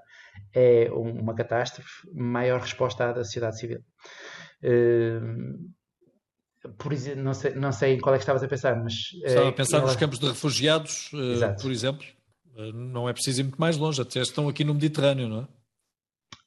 é 0.52 0.90
uma 0.92 1.34
catástrofe, 1.34 2.08
maior 2.12 2.60
resposta 2.60 3.08
há 3.08 3.12
da 3.12 3.24
sociedade 3.24 3.58
civil. 3.58 3.80
Hum, 4.62 5.70
por 6.78 6.92
exemplo, 6.92 7.22
não 7.22 7.34
sei, 7.34 7.54
não 7.54 7.72
sei 7.72 7.94
em 7.94 8.00
qual 8.00 8.14
é 8.14 8.18
que 8.18 8.22
estavas 8.22 8.42
a 8.42 8.48
pensar, 8.48 8.82
mas. 8.82 8.94
Estava 9.22 9.48
a 9.48 9.52
pensar 9.52 9.78
ela... 9.78 9.86
nos 9.86 9.96
campos 9.96 10.18
de 10.18 10.26
refugiados, 10.26 11.10
eh, 11.12 11.32
Exato. 11.32 11.62
por 11.62 11.70
exemplo. 11.70 12.06
Eh, 12.56 12.72
não 12.72 13.08
é 13.08 13.12
preciso 13.12 13.40
ir 13.40 13.44
muito 13.44 13.60
mais 13.60 13.76
longe, 13.76 14.00
até 14.00 14.20
estão 14.20 14.48
aqui 14.48 14.64
no 14.64 14.72
Mediterrâneo, 14.74 15.28
não 15.28 15.40
é? 15.42 15.48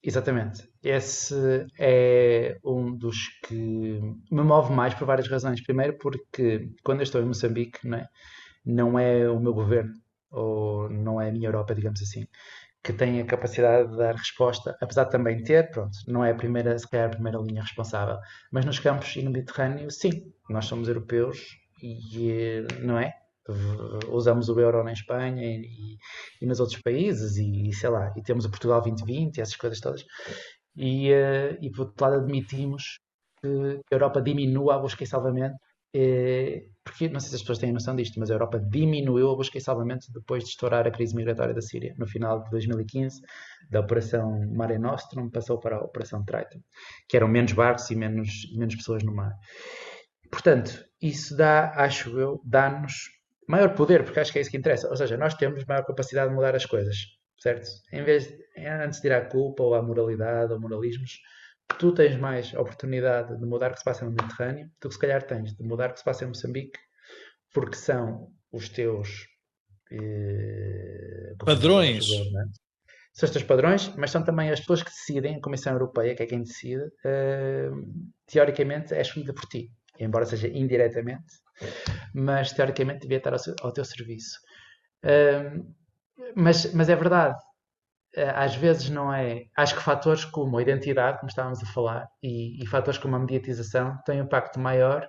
Exatamente. 0.07 0.69
Esse 0.81 1.67
é 1.77 2.57
um 2.63 2.95
dos 2.95 3.27
que 3.45 3.53
me 4.31 4.41
move 4.41 4.71
mais 4.73 4.93
por 4.93 5.05
várias 5.05 5.27
razões. 5.27 5.61
Primeiro, 5.61 5.97
porque 5.97 6.69
quando 6.81 6.99
eu 6.99 7.03
estou 7.03 7.21
em 7.21 7.25
Moçambique, 7.25 7.85
não 7.85 7.97
é, 7.97 8.07
não 8.65 8.99
é 8.99 9.29
o 9.29 9.39
meu 9.39 9.53
governo, 9.53 9.93
ou 10.31 10.89
não 10.89 11.21
é 11.21 11.29
a 11.29 11.31
minha 11.33 11.49
Europa, 11.49 11.75
digamos 11.75 12.01
assim, 12.01 12.27
que 12.83 12.93
tem 12.93 13.21
a 13.21 13.25
capacidade 13.25 13.91
de 13.91 13.97
dar 13.97 14.15
resposta, 14.15 14.77
apesar 14.81 15.05
de 15.05 15.11
também 15.11 15.43
ter, 15.43 15.71
pronto, 15.71 15.97
não 16.07 16.23
é 16.23 16.31
a 16.31 16.35
primeira, 16.35 16.77
se 16.79 16.89
calhar 16.89 17.07
a 17.07 17.11
primeira 17.11 17.39
linha 17.39 17.63
responsável. 17.63 18.17
Mas 18.51 18.65
nos 18.65 18.79
campos 18.79 19.15
e 19.17 19.23
no 19.23 19.31
Mediterrâneo, 19.31 19.91
sim, 19.91 20.33
nós 20.49 20.65
somos 20.65 20.87
europeus 20.89 21.57
e 21.81 22.65
não 22.81 22.99
é? 22.99 23.13
Usamos 24.09 24.49
o 24.49 24.59
euro 24.59 24.83
na 24.83 24.93
Espanha 24.93 25.43
e, 25.43 25.97
e 26.41 26.45
nos 26.45 26.59
outros 26.59 26.81
países, 26.81 27.37
e 27.37 27.71
sei 27.73 27.89
lá, 27.89 28.13
e 28.15 28.21
temos 28.21 28.45
o 28.45 28.49
Portugal 28.49 28.81
2020 28.81 29.37
e 29.37 29.41
essas 29.41 29.55
coisas 29.55 29.79
todas. 29.79 30.05
E, 30.75 31.11
uh, 31.11 31.57
e 31.61 31.71
por 31.71 31.87
outro 31.87 32.05
lado, 32.05 32.23
admitimos 32.23 32.99
que 33.41 33.47
a 33.91 33.95
Europa 33.95 34.21
diminua 34.21 34.75
a 34.75 34.79
busca 34.79 35.03
e 35.03 35.07
salvamento 35.07 35.55
é, 35.95 36.65
porque 36.83 37.09
não 37.09 37.19
sei 37.19 37.29
se 37.29 37.35
as 37.35 37.41
pessoas 37.41 37.57
têm 37.59 37.71
noção 37.71 37.95
disto, 37.95 38.19
mas 38.19 38.29
a 38.29 38.33
Europa 38.33 38.59
diminuiu 38.59 39.31
a 39.31 39.35
busca 39.35 39.57
e 39.57 39.61
salvamento 39.61 40.11
depois 40.13 40.43
de 40.43 40.49
estourar 40.49 40.85
a 40.85 40.91
crise 40.91 41.15
migratória 41.15 41.53
da 41.53 41.61
Síria, 41.61 41.95
no 41.97 42.05
final 42.07 42.43
de 42.43 42.49
2015, 42.51 43.21
da 43.69 43.79
Operação 43.79 44.45
Mare 44.53 44.77
Nostrum, 44.77 45.29
passou 45.29 45.59
para 45.59 45.77
a 45.77 45.81
Operação 45.81 46.23
Triton, 46.23 46.59
que 47.07 47.17
eram 47.17 47.27
menos 47.27 47.53
barcos 47.53 47.89
e 47.89 47.95
menos, 47.95 48.29
menos 48.55 48.75
pessoas 48.75 49.03
no 49.03 49.13
mar. 49.15 49.33
Portanto, 50.29 50.85
isso 51.01 51.35
dá, 51.35 51.71
acho 51.75 52.19
eu, 52.19 52.41
dá-nos 52.43 53.16
maior 53.47 53.73
poder, 53.73 54.03
porque 54.03 54.19
acho 54.19 54.31
que 54.31 54.39
é 54.39 54.41
isso 54.41 54.51
que 54.51 54.57
interessa. 54.57 54.89
Ou 54.89 54.95
seja, 54.95 55.17
nós 55.17 55.33
temos 55.35 55.63
maior 55.65 55.85
capacidade 55.85 56.29
de 56.29 56.35
mudar 56.35 56.55
as 56.55 56.65
coisas, 56.65 56.97
certo? 57.39 57.67
Em 57.91 58.03
vez 58.03 58.27
de, 58.27 58.67
antes 58.67 59.01
de 59.01 59.07
ir 59.07 59.13
à 59.13 59.25
culpa 59.25 59.63
ou 59.63 59.73
à 59.73 59.81
moralidade 59.81 60.51
ou 60.53 60.59
moralismos, 60.59 61.19
tu 61.79 61.91
tens 61.93 62.17
mais 62.17 62.53
oportunidade 62.53 63.37
de 63.37 63.45
mudar 63.45 63.71
o 63.71 63.73
que 63.73 63.79
se 63.79 63.85
passa 63.85 64.05
no 64.05 64.11
Mediterrâneo 64.11 64.69
do 64.81 64.89
que 64.89 64.93
se 64.93 64.99
calhar 64.99 65.23
tens 65.23 65.55
de 65.55 65.63
mudar 65.63 65.89
o 65.89 65.93
que 65.93 65.99
se 65.99 66.05
passa 66.05 66.25
em 66.25 66.27
Moçambique, 66.27 66.79
porque 67.53 67.75
são 67.75 68.31
os 68.51 68.69
teus 68.69 69.27
eh, 69.91 71.33
padrões. 71.39 72.05
São 73.13 73.25
os 73.25 73.31
teus 73.31 73.43
padrões, 73.43 73.91
mas 73.95 74.11
são 74.11 74.23
também 74.23 74.51
as 74.51 74.59
pessoas 74.59 74.83
que 74.83 74.91
decidem, 74.91 75.37
a 75.37 75.41
Comissão 75.41 75.73
Europeia, 75.73 76.15
que 76.15 76.21
é 76.21 76.27
quem 76.27 76.43
decide, 76.43 76.83
eh, 77.03 77.69
teoricamente 78.27 78.93
é 78.93 79.01
escolhida 79.01 79.33
por 79.33 79.45
ti, 79.45 79.71
embora 79.99 80.25
seja 80.25 80.47
indiretamente, 80.47 81.33
mas 82.17 82.51
teoricamente 82.51 83.01
devia 83.01 83.17
estar 83.17 83.33
ao, 83.33 83.39
seu, 83.39 83.55
ao 83.61 83.71
teu 83.71 83.85
serviço. 83.85 84.39
Mas, 86.35 86.73
mas 86.73 86.89
é 86.89 86.95
verdade, 86.95 87.37
eh, 88.15 88.31
às 88.35 88.55
vezes 88.55 88.89
não 88.89 89.13
é. 89.13 89.45
Acho 89.55 89.75
que 89.75 89.83
fatores 89.83 90.25
como 90.25 90.57
a 90.57 90.61
identidade, 90.61 91.19
como 91.19 91.29
estávamos 91.29 91.61
a 91.61 91.65
falar, 91.67 92.07
e, 92.21 92.63
e 92.63 92.67
fatores 92.67 92.99
como 92.99 93.15
a 93.15 93.19
mediatização 93.19 93.97
têm 94.05 94.21
um 94.21 94.25
impacto 94.25 94.59
maior 94.59 95.07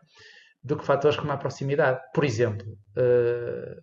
do 0.62 0.76
que 0.76 0.84
fatores 0.84 1.16
como 1.16 1.32
a 1.32 1.36
proximidade. 1.36 2.00
Por 2.14 2.24
exemplo, 2.24 2.66
uh, 2.96 3.80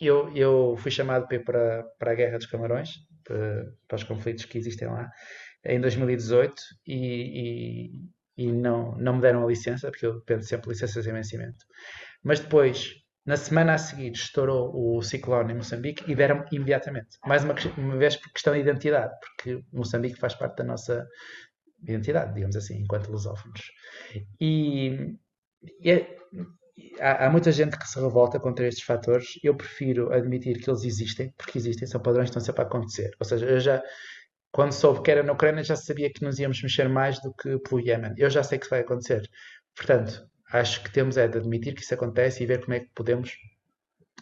eu, 0.00 0.34
eu 0.36 0.76
fui 0.78 0.90
chamado 0.90 1.26
para, 1.44 1.84
para 1.98 2.12
a 2.12 2.14
Guerra 2.14 2.38
dos 2.38 2.46
Camarões, 2.46 2.90
para, 3.24 3.72
para 3.88 3.96
os 3.96 4.04
conflitos 4.04 4.44
que 4.44 4.58
existem 4.58 4.88
lá, 4.88 5.10
em 5.64 5.80
2018 5.80 6.54
e, 6.86 7.90
e, 8.36 8.44
e, 8.44 8.52
não, 8.52 8.96
não 8.98 9.16
me 9.16 9.22
deram 9.22 9.44
a 9.44 9.48
licença, 9.48 9.90
porque 9.90 10.06
eu 10.06 10.20
pendo 10.22 10.42
sempre 10.42 10.70
licenças 10.70 11.06
em 11.06 11.12
vencimento. 11.12 11.64
Mas 12.22 12.40
depois 12.40 12.98
na 13.28 13.36
semana 13.36 13.74
a 13.74 13.78
seguir 13.78 14.12
estourou 14.12 14.72
o 14.74 15.02
ciclone 15.02 15.52
em 15.52 15.56
Moçambique 15.56 16.02
e 16.10 16.14
deram 16.14 16.46
imediatamente. 16.50 17.18
Mais 17.26 17.44
uma, 17.44 17.54
uma 17.76 17.96
vez 17.98 18.16
por 18.16 18.32
questão 18.32 18.54
de 18.54 18.60
identidade, 18.60 19.14
porque 19.20 19.62
Moçambique 19.70 20.18
faz 20.18 20.34
parte 20.34 20.56
da 20.56 20.64
nossa 20.64 21.06
identidade, 21.82 22.32
digamos 22.32 22.56
assim, 22.56 22.78
enquanto 22.78 23.10
lusófonos. 23.10 23.60
E, 24.40 25.14
e 25.82 25.90
é, 25.90 26.16
há, 27.00 27.26
há, 27.26 27.30
muita 27.30 27.52
gente 27.52 27.78
que 27.78 27.86
se 27.86 28.00
revolta 28.00 28.40
contra 28.40 28.66
estes 28.66 28.84
fatores. 28.84 29.38
Eu 29.42 29.54
prefiro 29.54 30.10
admitir 30.10 30.58
que 30.62 30.70
eles 30.70 30.84
existem, 30.84 31.30
porque 31.36 31.58
existem, 31.58 31.86
são 31.86 32.00
padrões 32.00 32.30
que 32.30 32.38
estão 32.38 32.40
sempre 32.40 32.62
a 32.62 32.66
acontecer. 32.66 33.10
Ou 33.20 33.26
seja, 33.26 33.44
eu 33.44 33.60
já, 33.60 33.82
quando 34.50 34.72
soube 34.72 35.02
que 35.02 35.10
era 35.10 35.22
na 35.22 35.34
Ucrânia, 35.34 35.62
já 35.62 35.76
sabia 35.76 36.10
que 36.10 36.24
nos 36.24 36.38
íamos 36.38 36.62
mexer 36.62 36.88
mais 36.88 37.20
do 37.20 37.34
que 37.34 37.58
pelo 37.58 37.80
Iémen. 37.80 38.14
Eu 38.16 38.30
já 38.30 38.42
sei 38.42 38.58
que 38.58 38.64
isso 38.64 38.70
vai 38.70 38.80
acontecer. 38.80 39.28
Portanto, 39.76 40.26
acho 40.52 40.82
que 40.82 40.92
temos 40.92 41.16
é 41.16 41.28
de 41.28 41.38
admitir 41.38 41.74
que 41.74 41.82
isso 41.82 41.94
acontece 41.94 42.42
e 42.42 42.46
ver 42.46 42.64
como 42.64 42.74
é 42.74 42.80
que 42.80 42.90
podemos 42.94 43.32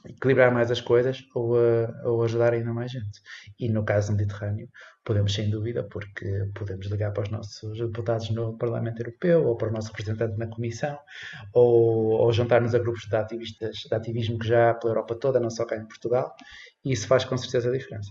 equilibrar 0.09 0.53
mais 0.53 0.71
as 0.71 0.81
coisas 0.81 1.25
ou, 1.35 1.57
uh, 1.57 1.89
ou 2.05 2.23
ajudar 2.23 2.53
ainda 2.53 2.73
mais 2.73 2.93
gente. 2.93 3.21
E 3.59 3.69
no 3.69 3.85
caso 3.85 4.13
do 4.13 4.17
Mediterrâneo, 4.17 4.69
podemos 5.05 5.35
sem 5.35 5.51
dúvida, 5.51 5.83
porque 5.85 6.49
podemos 6.55 6.87
ligar 6.87 7.13
para 7.13 7.25
os 7.25 7.31
nossos 7.31 7.79
deputados 7.79 8.31
no 8.31 8.57
Parlamento 8.57 9.01
Europeu 9.01 9.47
ou 9.47 9.57
para 9.57 9.69
o 9.69 9.73
nosso 9.73 9.89
representante 9.89 10.39
na 10.39 10.47
Comissão 10.47 10.99
ou, 11.53 12.11
ou 12.11 12.33
juntar-nos 12.33 12.75
a 12.75 12.79
grupos 12.79 13.07
de 13.09 13.17
ativistas 13.17 13.77
de 13.89 13.95
ativismo 13.95 14.39
que 14.39 14.49
já 14.49 14.71
há 14.71 14.75
pela 14.75 14.93
Europa 14.93 15.15
toda, 15.17 15.41
não 15.41 15.51
só 15.51 15.65
cá 15.65 15.77
em 15.77 15.87
Portugal, 15.87 16.35
e 16.85 16.93
isso 16.93 17.07
faz 17.07 17.25
com 17.25 17.37
certeza 17.37 17.69
a 17.69 17.73
diferença. 17.73 18.11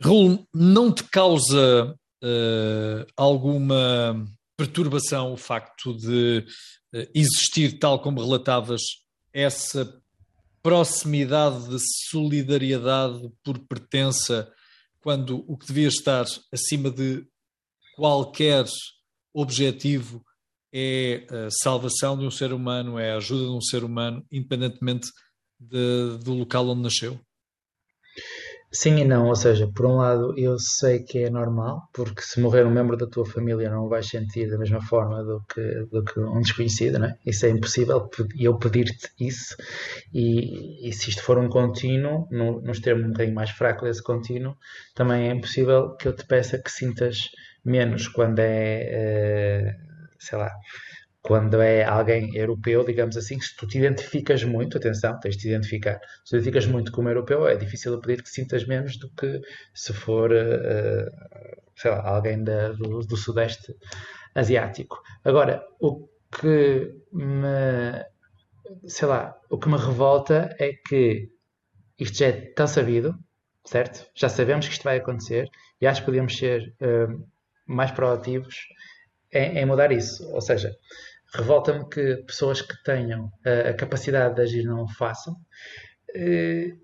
Raul, 0.00 0.46
não 0.52 0.92
te 0.92 1.04
causa 1.04 1.94
uh, 2.22 3.06
alguma 3.16 4.26
perturbação 4.56 5.32
o 5.32 5.36
facto 5.36 5.96
de 5.96 6.44
uh, 6.94 7.08
existir, 7.14 7.78
tal 7.78 8.00
como 8.00 8.22
relatavas, 8.22 8.82
essa 9.32 10.00
proximidade 10.62 11.68
de 11.68 11.78
solidariedade 12.08 13.30
por 13.42 13.58
pertença, 13.58 14.50
quando 15.00 15.44
o 15.46 15.58
que 15.58 15.66
devia 15.66 15.88
estar 15.88 16.24
acima 16.50 16.90
de 16.90 17.26
qualquer 17.96 18.64
objetivo 19.32 20.24
é 20.72 21.26
a 21.30 21.50
salvação 21.62 22.18
de 22.18 22.24
um 22.24 22.30
ser 22.30 22.52
humano, 22.52 22.98
é 22.98 23.12
a 23.12 23.16
ajuda 23.16 23.44
de 23.44 23.50
um 23.50 23.60
ser 23.60 23.84
humano, 23.84 24.24
independentemente 24.32 25.08
de, 25.60 26.18
do 26.24 26.34
local 26.34 26.68
onde 26.68 26.82
nasceu? 26.82 27.20
Sim 28.76 28.96
e 28.98 29.04
não, 29.04 29.28
ou 29.28 29.36
seja, 29.36 29.68
por 29.72 29.86
um 29.86 29.96
lado 29.98 30.36
eu 30.36 30.58
sei 30.58 30.98
que 30.98 31.20
é 31.20 31.30
normal, 31.30 31.88
porque 31.92 32.22
se 32.22 32.40
morrer 32.40 32.66
um 32.66 32.70
membro 32.70 32.96
da 32.96 33.06
tua 33.06 33.24
família 33.24 33.70
não 33.70 33.88
vais 33.88 34.08
sentir 34.08 34.50
da 34.50 34.58
mesma 34.58 34.82
forma 34.82 35.22
do 35.22 35.40
que, 35.48 35.62
do 35.92 36.02
que 36.04 36.18
um 36.18 36.40
desconhecido, 36.40 36.98
não 36.98 37.06
é? 37.06 37.16
Isso 37.24 37.46
é 37.46 37.50
impossível 37.50 38.10
eu 38.36 38.58
pedir-te 38.58 39.10
isso, 39.20 39.56
e, 40.12 40.88
e, 40.88 40.92
se 40.92 41.10
isto 41.10 41.22
for 41.22 41.38
um 41.38 41.48
contínuo, 41.48 42.26
no, 42.32 42.60
nos 42.62 42.80
termos 42.80 43.04
um 43.06 43.10
bocadinho 43.10 43.36
mais 43.36 43.50
fraco 43.50 43.84
desse 43.84 44.02
contínuo, 44.02 44.56
também 44.92 45.28
é 45.28 45.32
impossível 45.32 45.94
que 45.96 46.08
eu 46.08 46.12
te 46.12 46.26
peça 46.26 46.58
que 46.58 46.70
sintas 46.70 47.30
menos 47.64 48.08
quando 48.08 48.40
é, 48.40 49.76
uh, 49.78 50.14
sei 50.18 50.36
lá, 50.36 50.50
quando 51.24 51.62
é 51.62 51.82
alguém 51.82 52.36
europeu, 52.36 52.84
digamos 52.84 53.16
assim, 53.16 53.40
se 53.40 53.56
tu 53.56 53.66
te 53.66 53.78
identificas 53.78 54.44
muito, 54.44 54.76
atenção, 54.76 55.18
tens 55.18 55.36
de 55.36 55.42
te 55.44 55.48
identificar, 55.48 55.98
se 56.22 56.24
te 56.24 56.34
identificas 56.34 56.66
muito 56.66 56.92
como 56.92 57.08
europeu, 57.08 57.48
é 57.48 57.56
difícil 57.56 57.98
pedir 57.98 58.22
que 58.22 58.28
sintas 58.28 58.66
menos 58.66 58.98
do 58.98 59.08
que 59.08 59.40
se 59.72 59.94
for, 59.94 60.30
uh, 60.30 61.10
sei 61.74 61.90
lá, 61.90 62.06
alguém 62.06 62.44
da, 62.44 62.72
do, 62.72 63.00
do, 63.00 63.16
Sudeste 63.16 63.74
Asiático. 64.34 65.02
Agora, 65.24 65.66
o 65.80 66.06
que 66.30 66.94
me, 67.10 68.04
sei 68.86 69.08
lá, 69.08 69.34
o 69.48 69.56
que 69.56 69.70
me 69.70 69.78
revolta 69.78 70.54
é 70.60 70.74
que 70.74 71.30
isto 71.98 72.18
já 72.18 72.26
é 72.26 72.32
tão 72.32 72.66
sabido, 72.66 73.18
certo? 73.64 74.06
Já 74.14 74.28
sabemos 74.28 74.66
que 74.66 74.74
isto 74.74 74.84
vai 74.84 74.98
acontecer 74.98 75.48
e 75.80 75.86
acho 75.86 76.00
que 76.00 76.06
podemos 76.06 76.36
ser 76.36 76.74
uh, 76.82 77.26
mais 77.66 77.90
proativos 77.92 78.66
em, 79.32 79.58
em 79.58 79.64
mudar 79.66 79.90
isso. 79.90 80.30
Ou 80.32 80.40
seja, 80.40 80.76
revolta-me 81.34 81.88
que 81.88 82.16
pessoas 82.26 82.62
que 82.62 82.74
tenham 82.82 83.30
a, 83.44 83.70
a, 83.70 83.74
capacidade 83.74 84.36
de 84.36 84.42
agir 84.42 84.64
não 84.64 84.84
o 84.84 84.88
façam. 84.88 85.34
Uh, 86.14 86.78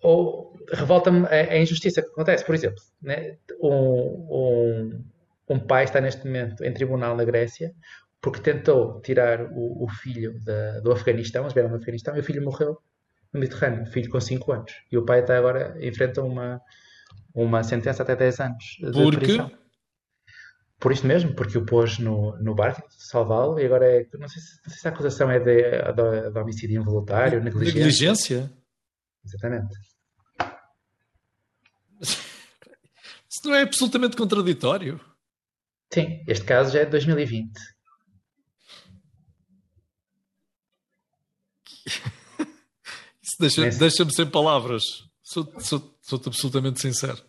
ou 0.00 0.54
revolta-me 0.72 1.26
a, 1.26 1.52
a, 1.52 1.58
injustiça 1.58 2.02
que 2.02 2.08
acontece. 2.08 2.44
Por 2.44 2.54
exemplo, 2.54 2.82
né, 3.02 3.36
um, 3.60 3.68
um, 3.70 5.04
um, 5.48 5.58
pai 5.58 5.84
está 5.84 6.00
neste 6.00 6.24
momento 6.24 6.64
em 6.64 6.72
tribunal 6.72 7.16
na 7.16 7.24
Grécia 7.24 7.72
porque 8.20 8.40
tentou 8.40 9.00
tirar 9.00 9.42
o, 9.52 9.84
o 9.84 9.88
filho 9.88 10.40
da, 10.44 10.80
do 10.80 10.92
Afeganistão, 10.92 11.42
eles 11.42 11.52
vieram 11.52 11.70
no 11.70 11.76
Afeganistão, 11.76 12.16
e 12.16 12.20
o 12.20 12.24
filho 12.24 12.42
morreu 12.42 12.76
no 13.32 13.40
Mediterrâneo, 13.40 13.82
o 13.82 13.86
filho 13.86 14.10
com 14.10 14.20
5 14.20 14.52
anos. 14.52 14.72
E 14.90 14.98
o 14.98 15.04
pai 15.04 15.20
até 15.20 15.36
agora 15.36 15.76
enfrenta 15.80 16.22
uma, 16.22 16.60
uma 17.34 17.62
sentença 17.62 18.02
até 18.02 18.16
10 18.16 18.40
anos 18.40 18.64
de 18.80 18.90
Porque? 18.90 19.18
prisão. 19.18 19.50
Por 20.86 20.92
isso 20.92 21.04
mesmo, 21.04 21.34
porque 21.34 21.58
o 21.58 21.66
pôs 21.66 21.98
no, 21.98 22.40
no 22.40 22.54
barco, 22.54 22.86
salvá-lo, 22.90 23.58
e 23.58 23.66
agora 23.66 23.86
é. 23.86 24.06
Não 24.16 24.28
sei, 24.28 24.40
se, 24.40 24.56
não 24.64 24.70
sei 24.70 24.78
se 24.78 24.86
a 24.86 24.90
acusação 24.92 25.28
é 25.28 25.40
de, 25.40 25.62
de, 25.62 26.30
de 26.30 26.38
homicídio 26.38 26.80
involuntário, 26.80 27.42
negligência. 27.42 27.74
Negligência? 27.74 28.52
Exatamente. 29.24 29.76
Isso 32.00 33.40
não 33.46 33.56
é 33.56 33.62
absolutamente 33.62 34.16
contraditório. 34.16 35.00
Sim, 35.92 36.22
este 36.28 36.44
caso 36.44 36.72
já 36.72 36.82
é 36.82 36.84
de 36.84 36.92
2020. 36.92 37.50
Isso 43.20 43.36
deixa-me 43.40 43.74
deixa 43.74 44.08
sem 44.10 44.30
palavras. 44.30 44.84
Sou-te 45.20 45.64
sou, 45.64 45.98
sou 46.00 46.22
absolutamente 46.24 46.80
sincero. 46.80 47.20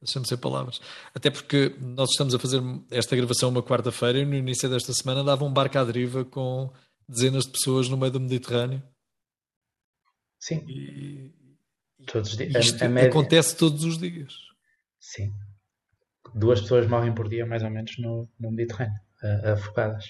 Deixa-me 0.00 0.26
ser 0.26 0.36
palavras. 0.36 0.80
Até 1.12 1.30
porque 1.30 1.74
nós 1.80 2.10
estamos 2.10 2.34
a 2.34 2.38
fazer 2.38 2.60
esta 2.90 3.16
gravação 3.16 3.48
uma 3.48 3.62
quarta-feira 3.62 4.18
e 4.18 4.24
no 4.24 4.34
início 4.34 4.68
desta 4.68 4.92
semana 4.92 5.24
dava 5.24 5.44
um 5.44 5.52
barco 5.52 5.76
à 5.76 5.84
deriva 5.84 6.24
com 6.24 6.72
dezenas 7.08 7.44
de 7.44 7.52
pessoas 7.52 7.88
no 7.88 7.96
meio 7.96 8.12
do 8.12 8.20
Mediterrâneo. 8.20 8.82
Sim. 10.38 10.64
E, 10.68 11.32
todos 12.06 12.30
os 12.30 12.36
dias. 12.36 12.64
Isto 12.64 12.84
a, 12.84 12.88
média... 12.88 13.10
acontece 13.10 13.56
todos 13.56 13.84
os 13.84 13.98
dias. 13.98 14.34
Sim. 15.00 15.32
Duas 16.34 16.60
pessoas 16.60 16.86
morrem 16.86 17.14
por 17.14 17.28
dia, 17.28 17.44
mais 17.44 17.62
ou 17.62 17.70
menos, 17.70 17.98
no, 17.98 18.28
no 18.38 18.50
Mediterrâneo, 18.50 19.00
afogadas. 19.52 20.04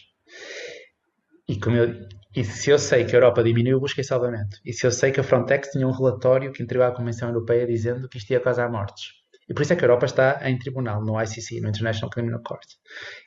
E 1.48 1.58
como 1.58 1.76
eu, 1.76 2.06
E 2.36 2.44
se 2.44 2.70
eu 2.70 2.78
sei 2.78 3.04
que 3.04 3.16
a 3.16 3.18
Europa 3.18 3.42
diminuiu 3.42 3.80
busca 3.80 4.00
e 4.00 4.04
salvamento, 4.04 4.58
e 4.64 4.72
se 4.72 4.86
eu 4.86 4.90
sei 4.90 5.10
que 5.10 5.20
a 5.20 5.24
Frontex 5.24 5.70
tinha 5.70 5.86
um 5.86 5.92
relatório 5.92 6.52
que 6.52 6.62
entregou 6.62 6.86
à 6.86 6.92
Convenção 6.94 7.28
Europeia 7.28 7.66
dizendo 7.66 8.08
que 8.08 8.18
isto 8.18 8.30
ia 8.30 8.40
causar 8.40 8.70
mortes, 8.70 9.12
e 9.48 9.54
por 9.54 9.62
isso 9.62 9.72
é 9.72 9.76
que 9.76 9.84
a 9.84 9.86
Europa 9.86 10.06
está 10.06 10.40
em 10.48 10.58
tribunal, 10.58 11.02
no 11.02 11.20
ICC, 11.20 11.60
no 11.60 11.70
International 11.70 12.10
Criminal 12.10 12.42
Court. 12.42 12.66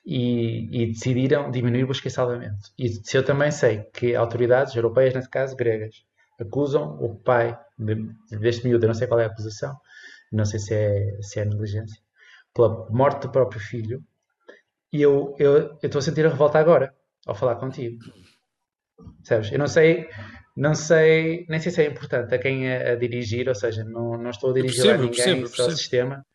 E, 0.06 0.84
e, 0.84 0.88
decidiram 0.88 1.50
diminuir 1.50 1.86
busca 1.86 2.08
e 2.08 2.12
salvamento. 2.12 2.70
E 2.78 2.90
se 2.90 3.18
eu 3.18 3.26
também 3.26 3.50
sei 3.50 3.84
que 3.94 4.16
autoridades 4.16 4.76
europeias, 4.76 5.16
neste 5.16 5.30
caso 5.32 5.56
gregas, 5.56 6.06
acusam 6.40 6.98
o 7.02 7.16
pai 7.16 7.58
de, 7.78 7.96
deste 8.38 8.68
miúdo, 8.68 8.86
eu 8.86 8.90
não 8.90 8.94
sei 8.94 9.08
qual 9.08 9.20
é 9.20 9.24
a 9.24 9.28
acusação, 9.28 9.76
não 10.32 10.46
sei 10.46 10.60
se 10.60 10.74
é, 10.76 11.22
se 11.22 11.40
é 11.40 11.46
negligência, 11.46 12.00
pela 12.54 12.88
morte 12.90 13.24
do 13.24 13.32
próprio 13.32 13.60
filho, 13.60 14.04
e 14.94 15.02
eu, 15.02 15.36
eu, 15.40 15.58
eu 15.58 15.80
estou 15.84 16.00
a 16.00 16.02
sentir 16.02 16.26
a 16.26 16.30
revolta 16.30 16.60
agora, 16.60 16.94
ao 17.26 17.34
falar 17.34 17.56
contigo. 17.56 17.98
Sabes? 19.24 19.52
Eu 19.52 19.58
não 19.58 19.68
sei, 19.68 20.08
não 20.56 20.76
sei, 20.76 21.46
nem 21.48 21.60
sei 21.60 21.72
se 21.72 21.82
é 21.82 21.88
importante 21.88 22.34
a 22.34 22.40
quem 22.40 22.72
a, 22.72 22.92
a 22.92 22.96
dirigir, 22.96 23.48
ou 23.48 23.56
seja, 23.56 23.84
não, 23.84 24.18
não 24.18 24.30
estou 24.30 24.52
a 24.52 24.54
dirigir 24.54 24.84
percebo, 24.84 25.04
a 25.04 25.06
ninguém, 25.06 25.16
percebo, 25.16 25.42
percebo. 25.42 25.70
ao 25.70 25.78
sistema. 25.78 26.26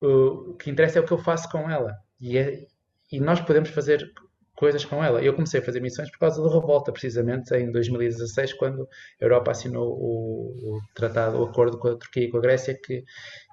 O, 0.00 0.50
o, 0.50 0.56
que 0.56 0.70
interessa 0.70 0.98
é 0.98 1.02
o 1.02 1.06
que 1.06 1.12
eu 1.12 1.18
faço 1.18 1.48
com 1.50 1.70
ela. 1.70 1.94
E, 2.20 2.36
é, 2.36 2.66
e 3.10 3.20
nós 3.20 3.40
podemos 3.40 3.70
fazer 3.70 4.12
coisas 4.54 4.84
com 4.84 5.02
ela. 5.02 5.22
Eu 5.22 5.34
comecei 5.34 5.60
a 5.60 5.62
fazer 5.62 5.80
missões 5.80 6.10
por 6.10 6.18
causa 6.18 6.42
da 6.42 6.52
revolta, 6.52 6.92
precisamente 6.92 7.54
em 7.54 7.72
2016, 7.72 8.52
quando 8.54 8.82
a 8.82 9.24
Europa 9.24 9.50
assinou 9.52 9.88
o, 9.88 10.76
o 10.76 10.80
tratado, 10.94 11.38
o 11.38 11.44
acordo 11.44 11.78
com 11.78 11.88
a 11.88 11.96
Turquia 11.96 12.24
e 12.24 12.30
com 12.30 12.36
a 12.36 12.40
Grécia, 12.40 12.74
que, 12.74 13.02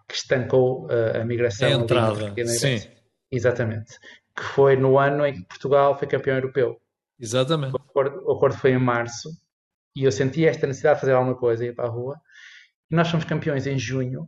que 0.08 0.16
estancou 0.16 0.88
a, 0.92 1.22
a 1.22 1.26
migração. 1.26 1.68
A 1.68 1.72
entrada, 1.72 2.34
sim. 2.46 2.90
Exatamente. 3.32 3.98
Que 4.36 4.44
foi 4.44 4.76
no 4.76 5.00
ano 5.00 5.26
em 5.26 5.34
que 5.34 5.48
Portugal 5.48 5.98
foi 5.98 6.08
campeão 6.08 6.36
europeu. 6.36 6.78
Exatamente. 7.18 7.74
O 7.74 7.78
acordo, 7.78 8.22
o 8.26 8.32
acordo 8.34 8.58
foi 8.58 8.72
em 8.72 8.80
março 8.80 9.30
e 9.96 10.04
eu 10.04 10.12
senti 10.12 10.46
esta 10.46 10.68
necessidade 10.68 10.96
de 10.96 11.02
fazer 11.02 11.14
alguma 11.14 11.38
coisa, 11.38 11.66
ir 11.66 11.76
para 11.76 11.88
a 11.88 11.92
rua. 11.92 12.20
E 12.90 12.96
nós 12.96 13.10
fomos 13.10 13.26
campeões 13.26 13.68
em 13.68 13.78
junho 13.78 14.28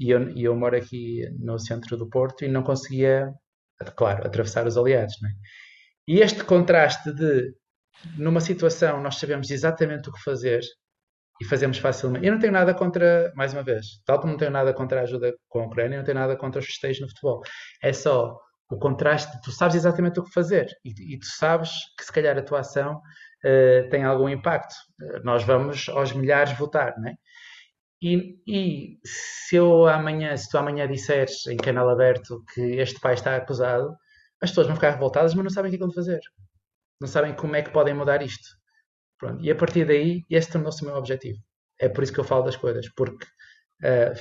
e 0.00 0.10
eu, 0.10 0.30
e 0.30 0.44
eu 0.44 0.56
moro 0.56 0.76
aqui 0.76 1.28
no 1.38 1.58
centro 1.58 1.96
do 1.96 2.08
Porto 2.08 2.44
e 2.44 2.48
não 2.48 2.62
conseguia, 2.62 3.32
claro, 3.96 4.26
atravessar 4.26 4.66
os 4.66 4.76
aliados. 4.76 5.14
Não 5.20 5.28
é? 5.28 5.32
E 6.08 6.20
este 6.20 6.44
contraste 6.44 7.12
de, 7.12 7.52
numa 8.16 8.40
situação, 8.40 9.02
nós 9.02 9.16
sabemos 9.16 9.50
exatamente 9.50 10.08
o 10.08 10.12
que 10.12 10.22
fazer 10.22 10.60
e 11.40 11.44
fazemos 11.44 11.78
facilmente. 11.78 12.26
Eu 12.26 12.32
não 12.32 12.40
tenho 12.40 12.52
nada 12.52 12.74
contra, 12.74 13.32
mais 13.34 13.52
uma 13.52 13.62
vez, 13.62 13.86
tal 14.04 14.20
como 14.20 14.32
não 14.32 14.38
tenho 14.38 14.50
nada 14.50 14.72
contra 14.72 15.00
a 15.00 15.02
ajuda 15.02 15.34
com 15.48 15.60
a 15.60 15.66
Ucrânia, 15.66 15.98
não 15.98 16.04
tenho 16.04 16.18
nada 16.18 16.36
contra 16.36 16.60
os 16.60 16.66
festejos 16.66 17.00
no 17.00 17.08
futebol. 17.08 17.42
É 17.82 17.92
só 17.92 18.36
o 18.70 18.78
contraste, 18.78 19.40
tu 19.42 19.50
sabes 19.50 19.76
exatamente 19.76 20.20
o 20.20 20.24
que 20.24 20.32
fazer 20.32 20.66
e, 20.84 21.14
e 21.14 21.18
tu 21.18 21.26
sabes 21.26 21.70
que 21.96 22.04
se 22.04 22.12
calhar 22.12 22.36
a 22.36 22.42
tua 22.42 22.60
ação 22.60 23.00
uh, 23.44 23.88
tem 23.90 24.04
algum 24.04 24.28
impacto. 24.28 24.74
nós 25.24 25.44
vamos 25.44 25.88
aos 25.88 26.12
milhares 26.12 26.56
votar, 26.58 26.94
não 26.98 27.08
é? 27.08 27.14
E, 28.00 28.38
e, 28.46 28.98
se 29.04 29.56
eu 29.56 29.86
amanhã, 29.86 30.36
se 30.36 30.48
tu 30.48 30.56
amanhã 30.56 30.86
disseres 30.86 31.46
em 31.48 31.56
canal 31.56 31.88
aberto 31.88 32.44
que 32.54 32.60
este 32.60 33.00
pai 33.00 33.14
está 33.14 33.34
acusado, 33.36 33.96
as 34.40 34.50
pessoas 34.50 34.68
vão 34.68 34.76
ficar 34.76 34.90
revoltadas, 34.90 35.34
mas 35.34 35.44
não 35.44 35.50
sabem 35.50 35.68
o 35.68 35.72
que 35.72 35.82
é 35.82 35.84
vão 35.84 35.92
fazer. 35.92 36.20
Não 37.00 37.08
sabem 37.08 37.34
como 37.34 37.56
é 37.56 37.62
que 37.62 37.70
podem 37.70 37.94
mudar 37.94 38.22
isto. 38.22 38.48
Pronto. 39.18 39.44
E 39.44 39.50
a 39.50 39.56
partir 39.56 39.84
daí, 39.84 40.24
esse 40.30 40.50
tornou-se 40.50 40.82
o 40.82 40.86
meu 40.86 40.96
objetivo. 40.96 41.38
É 41.80 41.88
por 41.88 42.04
isso 42.04 42.12
que 42.12 42.20
eu 42.20 42.24
falo 42.24 42.44
das 42.44 42.56
coisas, 42.56 42.88
porque 42.94 43.26
uh, 43.82 44.14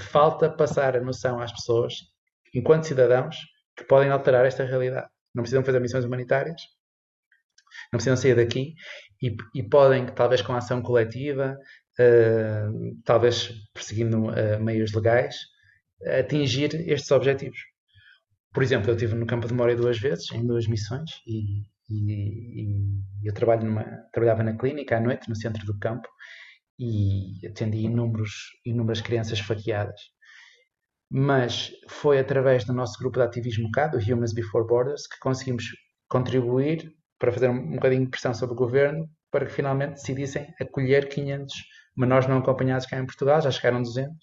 falta 0.00 0.50
passar 0.50 0.96
a 0.96 1.00
noção 1.00 1.40
às 1.40 1.52
pessoas, 1.52 1.94
enquanto 2.54 2.84
cidadãos, 2.86 3.36
que 3.76 3.84
podem 3.84 4.10
alterar 4.10 4.44
esta 4.46 4.64
realidade. 4.64 5.08
Não 5.34 5.42
precisam 5.42 5.64
fazer 5.64 5.80
missões 5.80 6.04
humanitárias, 6.04 6.62
não 7.92 7.98
precisam 7.98 8.16
sair 8.16 8.34
daqui 8.34 8.74
e, 9.22 9.36
e 9.54 9.62
podem, 9.62 10.06
talvez 10.06 10.42
com 10.42 10.52
ação 10.54 10.82
coletiva, 10.82 11.56
uh, 11.98 13.02
talvez 13.04 13.52
perseguindo 13.72 14.26
uh, 14.26 14.62
meios 14.62 14.92
legais, 14.92 15.36
atingir 16.18 16.74
estes 16.88 17.10
objetivos. 17.10 17.58
Por 18.52 18.62
exemplo, 18.62 18.90
eu 18.90 18.94
estive 18.94 19.14
no 19.14 19.26
campo 19.26 19.46
de 19.46 19.52
memória 19.52 19.76
duas 19.76 19.98
vezes, 19.98 20.30
em 20.32 20.46
duas 20.46 20.66
missões, 20.66 21.10
e, 21.26 21.62
e, 21.90 22.62
e 23.22 23.28
eu 23.28 23.34
numa, 23.62 23.84
trabalhava 24.12 24.42
na 24.42 24.56
clínica 24.56 24.96
à 24.96 25.00
noite, 25.00 25.28
no 25.28 25.36
centro 25.36 25.64
do 25.66 25.78
campo, 25.78 26.08
e 26.78 27.46
atendi 27.46 27.78
inúmeros, 27.78 28.32
inúmeras 28.64 29.00
crianças 29.00 29.40
faqueadas. 29.40 30.00
Mas 31.10 31.72
foi 31.88 32.18
através 32.18 32.64
do 32.64 32.72
nosso 32.72 32.98
grupo 32.98 33.18
de 33.18 33.24
ativismo 33.24 33.70
cá, 33.70 33.88
do 33.88 33.98
Humans 33.98 34.32
Before 34.32 34.66
Borders, 34.66 35.06
que 35.06 35.18
conseguimos 35.18 35.64
contribuir 36.08 36.92
para 37.18 37.32
fazer 37.32 37.48
um 37.48 37.72
bocadinho 37.72 38.04
de 38.04 38.10
pressão 38.10 38.32
sobre 38.32 38.54
o 38.54 38.58
governo 38.58 39.08
para 39.30 39.46
que 39.46 39.52
finalmente 39.52 39.94
decidissem 39.94 40.54
acolher 40.60 41.08
500 41.08 41.54
menores 41.96 42.28
não 42.28 42.38
acompanhados 42.38 42.86
cá 42.86 42.98
em 42.98 43.06
Portugal, 43.06 43.40
já 43.40 43.50
chegaram 43.50 43.82
200. 43.82 44.14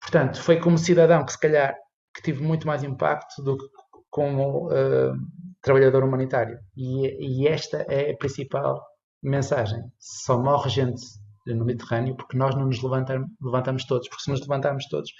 Portanto, 0.00 0.42
foi 0.42 0.58
como 0.58 0.78
cidadão 0.78 1.24
que 1.24 1.32
se 1.32 1.38
calhar 1.38 1.76
que 2.14 2.22
tive 2.22 2.42
muito 2.42 2.66
mais 2.66 2.82
impacto 2.82 3.42
do 3.42 3.56
que 3.56 3.64
como 4.10 4.68
uh, 4.68 5.14
trabalhador 5.62 6.04
humanitário. 6.04 6.58
E, 6.76 7.42
e, 7.42 7.48
esta 7.48 7.86
é 7.88 8.10
a 8.10 8.16
principal 8.16 8.84
mensagem. 9.22 9.80
Só 9.98 10.38
morre 10.38 10.68
gente 10.68 11.00
no 11.46 11.64
Mediterrâneo 11.64 12.14
porque 12.14 12.36
nós 12.36 12.54
não 12.54 12.66
nos 12.66 12.82
levantamos, 12.82 13.28
levantamos 13.40 13.86
todos. 13.86 14.08
Porque 14.08 14.24
se 14.24 14.30
nos 14.30 14.40
levantarmos 14.42 14.86
todos, 14.88 15.10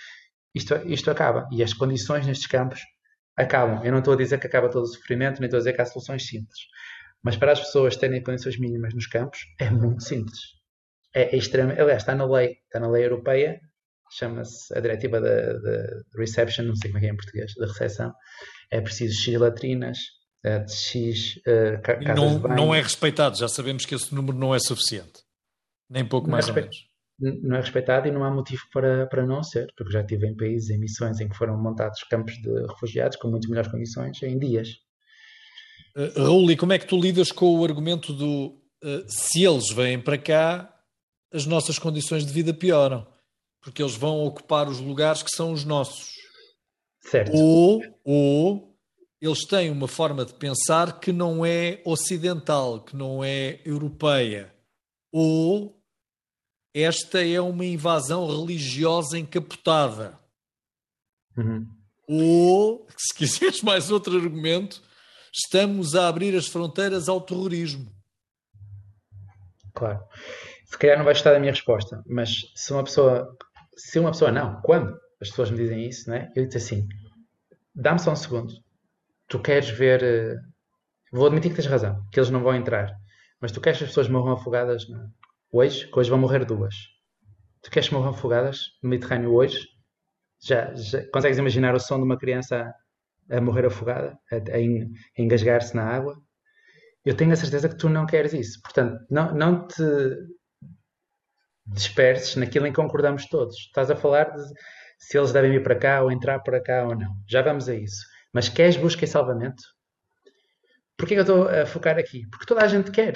isto, 0.54 0.74
isto 0.86 1.10
acaba. 1.10 1.48
E 1.50 1.62
as 1.62 1.72
condições 1.72 2.26
nestes 2.26 2.46
campos 2.46 2.80
acabam. 3.36 3.84
Eu 3.84 3.92
não 3.92 3.98
estou 3.98 4.14
a 4.14 4.16
dizer 4.16 4.38
que 4.38 4.46
acaba 4.46 4.70
todo 4.70 4.84
o 4.84 4.86
sofrimento, 4.86 5.40
nem 5.40 5.46
estou 5.46 5.58
a 5.58 5.60
dizer 5.60 5.72
que 5.72 5.82
há 5.82 5.86
soluções 5.86 6.26
simples. 6.26 6.58
Mas 7.22 7.36
para 7.36 7.52
as 7.52 7.60
pessoas 7.60 7.96
terem 7.96 8.22
condições 8.22 8.58
mínimas 8.58 8.94
nos 8.94 9.06
campos, 9.06 9.40
é 9.60 9.70
muito 9.70 10.02
simples. 10.02 10.38
É, 11.14 11.34
é 11.34 11.36
extremo. 11.36 11.72
Aliás, 11.72 12.02
está 12.02 12.14
na 12.14 12.24
lei, 12.24 12.56
está 12.66 12.80
na 12.80 12.88
lei 12.88 13.04
europeia 13.04 13.60
chama-se 14.12 14.76
a 14.76 14.80
diretiva 14.80 15.20
da 15.20 15.28
reception, 16.16 16.64
não 16.64 16.76
sei 16.76 16.90
como 16.90 16.98
é 16.98 17.00
que 17.00 17.06
é 17.06 17.10
em 17.10 17.16
português, 17.16 17.54
da 17.54 17.66
recepção. 17.66 18.12
É 18.70 18.80
preciso 18.80 19.20
X 19.22 19.38
latrinas, 19.38 19.98
eh, 20.44 20.58
de 20.60 20.72
X 20.72 21.36
uh, 21.46 21.82
casas 21.82 22.16
não, 22.16 22.34
de 22.34 22.38
banho. 22.38 22.56
Não 22.56 22.74
é 22.74 22.80
respeitado, 22.80 23.36
já 23.36 23.48
sabemos 23.48 23.86
que 23.86 23.94
esse 23.94 24.14
número 24.14 24.36
não 24.36 24.54
é 24.54 24.58
suficiente. 24.58 25.22
Nem 25.88 26.06
pouco 26.06 26.28
não 26.28 26.34
é 26.34 26.36
mais 26.36 26.48
é 26.48 26.50
ou 26.50 26.56
menos. 26.56 26.76
Não 27.22 27.56
é 27.56 27.60
respeitado 27.60 28.08
e 28.08 28.10
não 28.10 28.24
há 28.24 28.30
motivo 28.30 28.62
para, 28.72 29.06
para 29.06 29.24
não 29.24 29.42
ser, 29.42 29.72
porque 29.76 29.92
já 29.92 30.00
estive 30.00 30.26
em 30.26 30.36
países, 30.36 30.70
em 30.70 30.78
missões 30.78 31.20
em 31.20 31.28
que 31.28 31.36
foram 31.36 31.56
montados 31.56 32.02
campos 32.04 32.34
de 32.34 32.66
refugiados 32.66 33.16
com 33.16 33.28
muito 33.28 33.48
melhores 33.48 33.70
condições 33.70 34.22
em 34.22 34.38
dias. 34.38 34.68
Uh, 35.96 36.20
Raul, 36.20 36.50
e 36.50 36.56
como 36.56 36.72
é 36.72 36.78
que 36.78 36.86
tu 36.86 36.98
lidas 36.98 37.30
com 37.30 37.58
o 37.58 37.64
argumento 37.64 38.12
do 38.12 38.58
uh, 38.82 39.04
se 39.06 39.44
eles 39.44 39.70
vêm 39.72 40.00
para 40.00 40.18
cá, 40.18 40.74
as 41.32 41.46
nossas 41.46 41.78
condições 41.78 42.26
de 42.26 42.32
vida 42.32 42.52
pioram? 42.52 43.06
porque 43.62 43.80
eles 43.80 43.94
vão 43.94 44.24
ocupar 44.24 44.68
os 44.68 44.80
lugares 44.80 45.22
que 45.22 45.30
são 45.30 45.52
os 45.52 45.64
nossos. 45.64 46.10
Certo. 47.00 47.32
Ou, 47.34 47.80
ou 48.04 48.76
eles 49.20 49.46
têm 49.46 49.70
uma 49.70 49.86
forma 49.86 50.24
de 50.24 50.34
pensar 50.34 50.98
que 50.98 51.12
não 51.12 51.46
é 51.46 51.80
ocidental, 51.84 52.80
que 52.80 52.96
não 52.96 53.22
é 53.22 53.60
europeia. 53.64 54.52
Ou 55.12 55.80
esta 56.74 57.24
é 57.24 57.40
uma 57.40 57.64
invasão 57.64 58.26
religiosa 58.26 59.18
encapotada. 59.18 60.18
Uhum. 61.36 61.66
Ou, 62.08 62.86
se 62.96 63.14
quiseres 63.14 63.62
mais 63.62 63.90
outro 63.90 64.16
argumento, 64.16 64.82
estamos 65.32 65.94
a 65.94 66.08
abrir 66.08 66.36
as 66.36 66.46
fronteiras 66.46 67.08
ao 67.08 67.20
terrorismo. 67.20 67.90
Claro. 69.74 70.00
Se 70.66 70.78
calhar 70.78 70.96
não 70.96 71.04
vai 71.04 71.14
gostar 71.14 71.32
da 71.32 71.40
minha 71.40 71.52
resposta, 71.52 72.02
mas 72.06 72.30
se 72.54 72.72
uma 72.72 72.84
pessoa 72.84 73.36
se 73.76 73.98
uma 73.98 74.10
pessoa 74.10 74.30
não, 74.30 74.60
quando 74.62 74.96
as 75.20 75.28
pessoas 75.30 75.50
me 75.50 75.56
dizem 75.56 75.86
isso, 75.86 76.08
né, 76.10 76.30
eu 76.36 76.44
digo 76.46 76.56
assim: 76.56 76.86
dá-me 77.74 77.98
só 77.98 78.12
um 78.12 78.16
segundo. 78.16 78.52
Tu 79.28 79.38
queres 79.40 79.70
ver. 79.70 80.02
Uh, 80.02 81.16
vou 81.16 81.26
admitir 81.26 81.50
que 81.50 81.56
tens 81.56 81.66
razão, 81.66 82.02
que 82.10 82.18
eles 82.18 82.30
não 82.30 82.42
vão 82.42 82.54
entrar, 82.54 82.94
mas 83.40 83.52
tu 83.52 83.60
queres 83.60 83.78
que 83.78 83.84
as 83.84 83.90
pessoas 83.90 84.08
morram 84.08 84.32
afogadas 84.32 84.88
não? 84.88 85.10
Hoje, 85.52 85.86
que 85.86 85.98
hoje 85.98 86.10
vão 86.10 86.18
morrer 86.18 86.44
duas. 86.44 86.74
Tu 87.62 87.70
queres 87.70 87.88
que 87.88 87.94
morram 87.94 88.10
afogadas 88.10 88.58
no 88.82 88.90
Mediterrâneo 88.90 89.32
hoje? 89.32 89.68
Já, 90.40 90.74
já 90.74 91.06
consegues 91.10 91.38
imaginar 91.38 91.74
o 91.74 91.80
som 91.80 91.98
de 91.98 92.04
uma 92.04 92.18
criança 92.18 92.74
a, 93.30 93.36
a 93.36 93.40
morrer 93.40 93.66
afogada, 93.66 94.18
a, 94.32 94.36
a, 94.36 95.22
engasgar-se 95.22 95.76
na 95.76 95.84
água? 95.84 96.16
Eu 97.04 97.16
tenho 97.16 97.32
a 97.32 97.36
certeza 97.36 97.68
que 97.68 97.76
tu 97.76 97.88
não 97.88 98.06
queres 98.06 98.32
isso. 98.32 98.60
Portanto, 98.62 98.98
não, 99.10 99.34
não 99.34 99.66
te 99.66 99.82
disperses 101.66 102.36
naquilo 102.36 102.66
em 102.66 102.72
que 102.72 102.80
concordamos 102.80 103.26
todos. 103.26 103.56
Estás 103.56 103.90
a 103.90 103.96
falar 103.96 104.30
de 104.30 104.42
se 104.98 105.18
eles 105.18 105.32
devem 105.32 105.50
vir 105.50 105.62
para 105.62 105.78
cá 105.78 106.02
ou 106.02 106.10
entrar 106.10 106.40
para 106.40 106.62
cá 106.62 106.84
ou 106.84 106.96
não. 106.96 107.14
Já 107.28 107.42
vamos 107.42 107.68
a 107.68 107.74
isso. 107.74 108.04
Mas 108.32 108.48
queres 108.48 108.76
busca 108.76 109.04
e 109.04 109.08
salvamento? 109.08 109.62
Porquê 110.96 111.14
que 111.14 111.20
eu 111.20 111.22
estou 111.22 111.48
a 111.48 111.66
focar 111.66 111.98
aqui? 111.98 112.26
Porque 112.30 112.46
toda 112.46 112.62
a 112.62 112.68
gente 112.68 112.90
quer. 112.90 113.14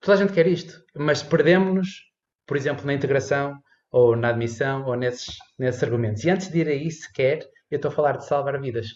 Toda 0.00 0.14
a 0.18 0.20
gente 0.20 0.32
quer 0.32 0.46
isto. 0.46 0.82
Mas 0.94 1.22
perdemos-nos, 1.22 2.10
por 2.46 2.56
exemplo, 2.56 2.86
na 2.86 2.94
integração 2.94 3.58
ou 3.90 4.16
na 4.16 4.28
admissão 4.28 4.84
ou 4.86 4.96
nesses, 4.96 5.36
nesses 5.58 5.82
argumentos. 5.82 6.24
E 6.24 6.30
antes 6.30 6.48
de 6.48 6.58
ir 6.58 6.68
a 6.68 6.74
isso, 6.74 7.08
quer, 7.14 7.48
Eu 7.70 7.76
estou 7.76 7.90
a 7.90 7.94
falar 7.94 8.16
de 8.16 8.26
salvar 8.26 8.60
vidas, 8.60 8.88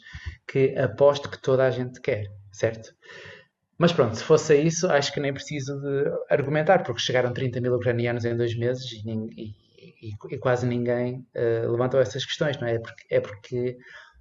que 0.48 0.76
aposto 0.76 1.30
que 1.30 1.40
toda 1.40 1.64
a 1.64 1.70
gente 1.70 2.00
quer, 2.00 2.26
certo? 2.52 2.92
Mas 3.78 3.92
pronto, 3.92 4.16
se 4.16 4.24
fosse 4.24 4.56
isso, 4.56 4.88
acho 4.88 5.12
que 5.12 5.20
nem 5.20 5.32
preciso 5.32 5.80
de 5.80 6.10
argumentar, 6.28 6.82
porque 6.82 7.00
chegaram 7.00 7.32
30 7.32 7.60
mil 7.60 7.74
ucranianos 7.74 8.24
em 8.24 8.36
dois 8.36 8.56
meses 8.56 8.90
e, 8.92 9.08
e, 9.08 9.54
e, 10.08 10.34
e 10.34 10.38
quase 10.38 10.66
ninguém 10.66 11.26
uh, 11.36 11.70
levantou 11.70 12.00
essas 12.00 12.24
questões, 12.24 12.58
não 12.60 12.66
é? 12.68 12.74
É 12.74 12.78
porque, 12.78 13.04
é 13.10 13.20
porque, 13.20 13.76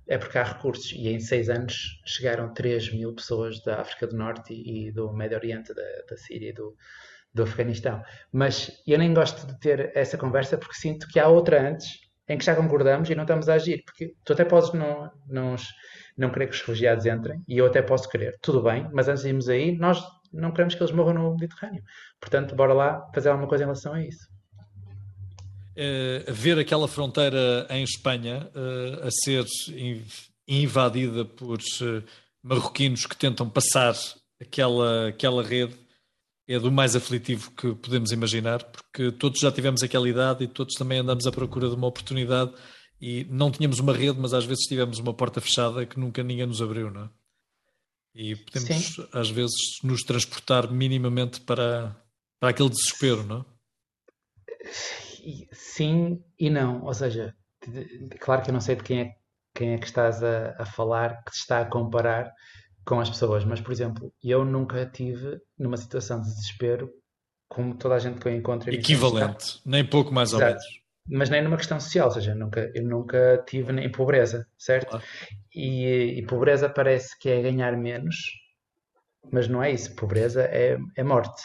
é 0.08 0.18
porque 0.18 0.38
há 0.38 0.44
recursos. 0.44 0.92
E 0.92 1.10
em 1.10 1.20
seis 1.20 1.50
anos 1.50 2.02
chegaram 2.06 2.54
3 2.54 2.94
mil 2.94 3.14
pessoas 3.14 3.62
da 3.64 3.82
África 3.82 4.08
do 4.08 4.18
Norte 4.18 4.54
e, 4.54 4.92
do 4.92 5.12
Médio 5.14 5.38
Oriente, 5.38 5.74
da, 5.74 5.82
da 6.10 6.18
Síria 6.18 6.50
e 6.50 6.54
do, 6.54 6.76
do 7.34 7.44
Afeganistão. 7.44 8.04
Mas 8.32 8.82
eu 8.88 8.98
nem 8.98 9.14
gosto 9.14 9.48
de 9.48 9.60
ter 9.60 9.92
essa 9.96 10.18
conversa 10.18 10.58
porque 10.58 10.76
sinto 10.76 11.08
que 11.08 11.20
há 11.20 11.28
outra 11.28 11.70
antes 11.70 12.04
em 12.28 12.38
que 12.38 12.46
já 12.46 12.56
concordamos 12.56 13.10
e 13.10 13.16
não 13.16 13.24
estamos 13.24 13.50
a 13.50 13.56
agir. 13.56 13.84
Porque 13.86 14.16
tu 14.24 14.34
até 14.34 14.46
podes 14.46 14.74
não, 14.74 15.12
não, 15.28 15.56
não 16.18 16.32
querer 16.32 16.48
que 16.48 16.54
os 16.54 16.60
refugiados 16.60 17.06
entrem 17.06 17.42
e 17.48 17.58
eu 17.58 17.66
até 17.66 17.82
posso 17.82 18.10
querer. 18.10 18.38
Tudo 18.42 18.62
bem, 18.62 18.90
mas 18.94 19.08
antes 19.08 19.24
de 19.24 19.30
irmos 19.30 19.50
aí, 19.50 19.78
nós 19.78 20.04
não 20.32 20.52
queremos 20.52 20.76
que 20.76 20.82
eles 20.82 20.94
morram 20.94 21.14
no 21.14 21.32
Mediterrâneo. 21.32 21.84
Portanto, 22.20 22.56
bora 22.56 22.74
lá 22.74 23.10
fazer 23.14 23.30
alguma 23.30 23.48
coisa 23.48 23.64
em 23.64 23.68
relação 23.68 23.94
a 23.94 24.02
isso. 24.04 24.33
Uh, 25.76 26.32
ver 26.32 26.60
aquela 26.60 26.88
fronteira 26.88 27.66
em 27.70 27.84
Espanha 27.84 28.48
uh, 28.54 29.08
a 29.08 29.12
ser 29.12 29.46
invadida 30.48 31.26
por 31.26 31.58
uh, 31.58 32.04
marroquinos 32.44 33.08
que 33.08 33.18
tentam 33.18 33.50
passar 33.50 33.96
aquela, 34.40 35.08
aquela 35.08 35.42
rede 35.42 35.74
é 36.48 36.60
do 36.60 36.72
mais 36.72 36.96
aflitivo 36.96 37.52
que 37.52 37.74
podemos 37.76 38.12
imaginar, 38.12 38.64
porque 38.64 39.12
todos 39.12 39.40
já 39.40 39.52
tivemos 39.52 39.82
aquela 39.82 40.08
idade 40.08 40.44
e 40.44 40.48
todos 40.48 40.76
também 40.76 41.00
andamos 41.00 41.26
à 41.26 41.32
procura 41.32 41.70
de 41.70 41.76
uma 41.76 41.88
oportunidade 41.88 42.52
e 43.02 43.26
não 43.30 43.50
tínhamos 43.50 43.80
uma 43.80 43.94
rede, 43.94 44.20
mas 44.20 44.34
às 44.34 44.46
vezes 44.46 44.66
tivemos 44.66 45.00
uma 45.00 45.14
porta 45.14 45.42
fechada 45.42 45.86
que 45.86 46.00
nunca 46.00 46.22
ninguém 46.22 46.46
nos 46.46 46.62
abriu, 46.62 46.92
não 46.92 47.06
é? 47.06 47.10
E 48.16 48.36
podemos, 48.36 48.86
Sim. 48.86 49.08
às 49.12 49.30
vezes, 49.30 49.56
nos 49.84 50.04
transportar 50.04 50.72
minimamente 50.72 51.42
para, 51.42 51.96
para 52.40 52.50
aquele 52.50 52.70
desespero, 52.70 53.24
não 53.24 53.40
é? 53.40 55.13
Sim 55.52 56.24
e 56.40 56.50
não. 56.50 56.84
Ou 56.84 56.94
seja, 56.94 57.36
claro 58.20 58.42
que 58.42 58.50
eu 58.50 58.54
não 58.54 58.62
sei 58.62 58.76
de 58.76 58.84
quem 58.84 59.02
é, 59.02 59.16
quem 59.54 59.74
é 59.74 59.78
que 59.78 59.86
estás 59.86 60.24
a, 60.24 60.56
a 60.58 60.66
falar, 60.66 61.24
que 61.24 61.32
te 61.32 61.38
está 61.38 61.62
a 61.62 61.66
comparar, 61.66 62.34
com 62.86 63.00
as 63.00 63.10
pessoas, 63.10 63.46
mas 63.46 63.62
por 63.62 63.72
exemplo, 63.72 64.14
eu 64.24 64.44
nunca 64.44 64.86
tive 64.86 65.40
numa 65.58 65.78
situação 65.78 66.22
de 66.22 66.28
desespero 66.28 66.92
como 67.48 67.76
toda 67.76 67.96
a 67.96 68.00
gente 68.00 68.20
que 68.20 68.28
eu 68.28 68.36
encontro. 68.36 68.74
Equivalente, 68.74 69.62
nem 69.66 69.86
pouco 69.86 70.14
mais 70.14 70.30
Exato. 70.30 70.44
ou 70.44 70.50
menos. 70.50 70.84
Mas 71.06 71.30
nem 71.30 71.44
numa 71.44 71.58
questão 71.58 71.80
social, 71.80 72.08
ou 72.08 72.14
seja, 72.14 72.32
eu 72.32 72.36
nunca, 72.36 72.72
eu 72.74 72.84
nunca 72.84 73.44
tive 73.46 73.74
em 73.74 73.92
pobreza, 73.92 74.48
certo? 74.58 74.90
Claro. 74.90 75.04
E, 75.54 76.20
e, 76.20 76.26
pobreza 76.26 76.70
parece 76.70 77.18
que 77.20 77.30
é 77.30 77.42
ganhar 77.42 77.78
menos, 77.78 78.16
mas 79.32 79.48
não 79.48 79.62
é 79.62 79.72
isso. 79.72 79.96
Pobreza 79.96 80.44
é, 80.44 80.78
é 80.96 81.04
morte, 81.04 81.44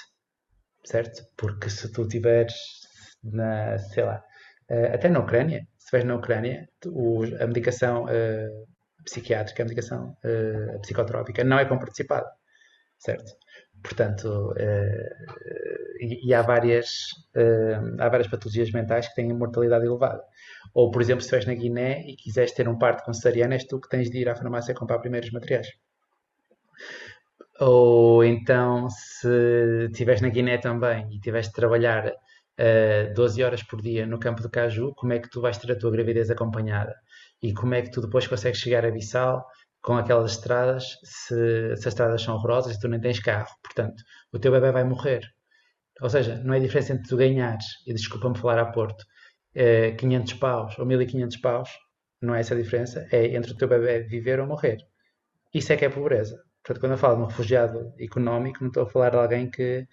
certo? 0.85 1.25
Porque 1.37 1.69
se 1.69 1.93
tu 1.93 2.07
tiveres 2.07 2.55
na, 3.23 3.79
sei 3.79 4.05
lá, 4.05 4.23
eh, 4.69 4.95
até 4.95 5.09
na 5.09 5.21
Ucrânia, 5.21 5.61
se 5.79 5.85
estiveres 5.85 6.07
na 6.07 6.17
Ucrânia, 6.17 6.69
a 7.41 7.47
medicação 7.47 8.05
uh, 8.05 8.67
psiquiátrica, 9.05 9.63
a 9.63 9.67
medicação 9.67 10.17
uh, 10.25 10.81
psicotrópica, 10.81 11.43
não 11.43 11.59
é 11.59 11.65
comparticipada, 11.65 12.31
certo? 12.99 13.33
Portanto, 13.83 14.53
uh, 14.53 16.01
e, 16.01 16.29
e, 16.29 16.35
há 16.35 16.43
várias, 16.43 17.09
há 17.99 18.09
várias 18.09 18.29
patologias 18.29 18.71
mentais 18.71 19.09
que 19.09 19.15
têm 19.15 19.33
mortalidade 19.33 19.87
elevada. 19.87 20.23
Ou, 20.75 20.91
por 20.91 21.01
exemplo, 21.03 21.23
se 21.23 21.27
estiveres 21.27 21.47
na 21.47 21.55
Guiné 21.55 22.03
e 22.07 22.17
quiseres 22.17 22.53
ter 22.53 22.69
um 22.69 22.79
parto 22.79 23.05
com 23.05 23.13
cesariana, 23.13 23.55
és 23.55 23.67
tu 23.67 23.81
que 23.81 23.89
tens 23.89 24.11
de 24.11 24.19
ir 24.19 24.29
à 24.29 24.35
farmácia 24.37 24.75
comprar 24.75 24.99
primeiros 25.01 25.31
materiais. 25.33 25.69
Ou 27.61 28.23
então, 28.25 28.89
se 28.91 29.87
estiveres 29.91 30.21
na 30.21 30.29
Guiné 30.29 30.59
também 30.59 31.09
e 31.13 31.19
tiveres 31.19 31.49
de 31.49 31.55
trabalhar 31.55 32.13
uh, 32.59 33.15
12 33.15 33.43
horas 33.43 33.63
por 33.63 33.81
dia 33.81 34.07
no 34.07 34.19
campo 34.19 34.43
de 34.43 34.51
caju, 34.51 34.93
como 34.97 35.13
é 35.13 35.19
que 35.19 35.31
tu 35.31 35.41
vais 35.41 35.57
ter 35.59 35.73
a 35.73 35.79
tua 35.79 35.91
gravidez 35.91 36.31
acompanhada? 36.31 36.95
e 37.43 37.53
como 37.53 37.75
é 37.75 37.83
que 37.83 37.91
tu 37.91 38.01
depois 38.01 38.27
consegues 38.27 38.59
chegar 38.59 38.85
a 38.85 38.91
Bissau 38.91 39.45
com 39.81 39.97
aquelas 39.97 40.33
estradas 40.33 40.99
se, 41.05 41.77
se 41.77 41.81
as 41.81 41.87
estradas 41.87 42.23
são 42.23 42.35
horrorosas 42.35 42.77
e 42.77 42.81
tu 42.81 42.89
nem 42.89 43.01
tens 43.01 43.21
carro. 43.21 43.49
Portanto, 43.63 44.03
o 44.33 44.39
teu 44.39 44.51
bebê 44.53 44.73
vai 44.73 44.85
morrer. 44.85 45.23
Ou 46.01 46.11
seja, 46.11 46.37
não 46.45 46.55
é 46.55 46.61
diferença 46.61 46.93
entre 46.93 47.09
tu 47.09 47.17
ganhares, 47.17 47.65
e 47.87 47.93
desculpa-me 47.93 48.39
falar 48.39 48.59
a 48.59 48.67
Porto, 48.67 49.05
é, 49.55 49.93
500 49.93 50.35
paus 50.35 50.79
ou 50.79 50.87
1500 50.87 51.37
paus, 51.39 51.71
não 52.21 52.35
é 52.35 52.41
essa 52.41 52.55
a 52.55 52.57
diferença, 52.57 53.07
é 53.11 53.35
entre 53.35 53.53
o 53.53 53.57
teu 53.57 53.69
bebê 53.69 54.01
viver 54.01 54.41
ou 54.41 54.47
morrer. 54.47 54.79
Isso 55.55 55.73
é 55.73 55.77
que 55.77 55.85
é 55.85 55.89
pobreza. 55.89 56.37
Portanto, 56.63 56.81
quando 56.81 56.93
eu 56.93 56.99
falo 56.99 57.17
de 57.17 57.23
um 57.23 57.27
refugiado 57.27 57.93
económico, 57.99 58.59
não 58.61 58.69
estou 58.69 58.83
a 58.83 58.91
falar 58.91 59.11
de 59.11 59.17
alguém 59.17 59.51
que, 59.51 59.87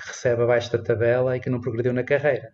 que 0.00 0.06
recebe 0.06 0.42
abaixo 0.42 0.70
da 0.70 0.78
tabela 0.78 1.36
e 1.36 1.40
que 1.40 1.50
não 1.50 1.60
progrediu 1.60 1.92
na 1.92 2.04
carreira. 2.04 2.52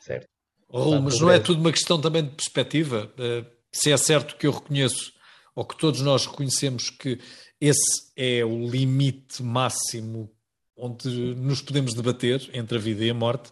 Certo? 0.00 0.26
Oh, 0.68 1.00
mas 1.00 1.20
não 1.20 1.30
é 1.30 1.38
tudo 1.38 1.60
uma 1.60 1.72
questão 1.72 2.00
também 2.00 2.24
de 2.24 2.30
perspectiva. 2.30 3.12
Uh 3.18 3.62
se 3.72 3.90
é 3.90 3.96
certo 3.96 4.36
que 4.36 4.46
eu 4.46 4.52
reconheço, 4.52 5.12
ou 5.54 5.64
que 5.64 5.76
todos 5.76 6.02
nós 6.02 6.26
reconhecemos 6.26 6.90
que 6.90 7.18
esse 7.60 8.12
é 8.16 8.44
o 8.44 8.68
limite 8.68 9.42
máximo 9.42 10.30
onde 10.76 11.08
nos 11.36 11.62
podemos 11.62 11.94
debater 11.94 12.50
entre 12.52 12.76
a 12.76 12.80
vida 12.80 13.04
e 13.04 13.10
a 13.10 13.14
morte, 13.14 13.50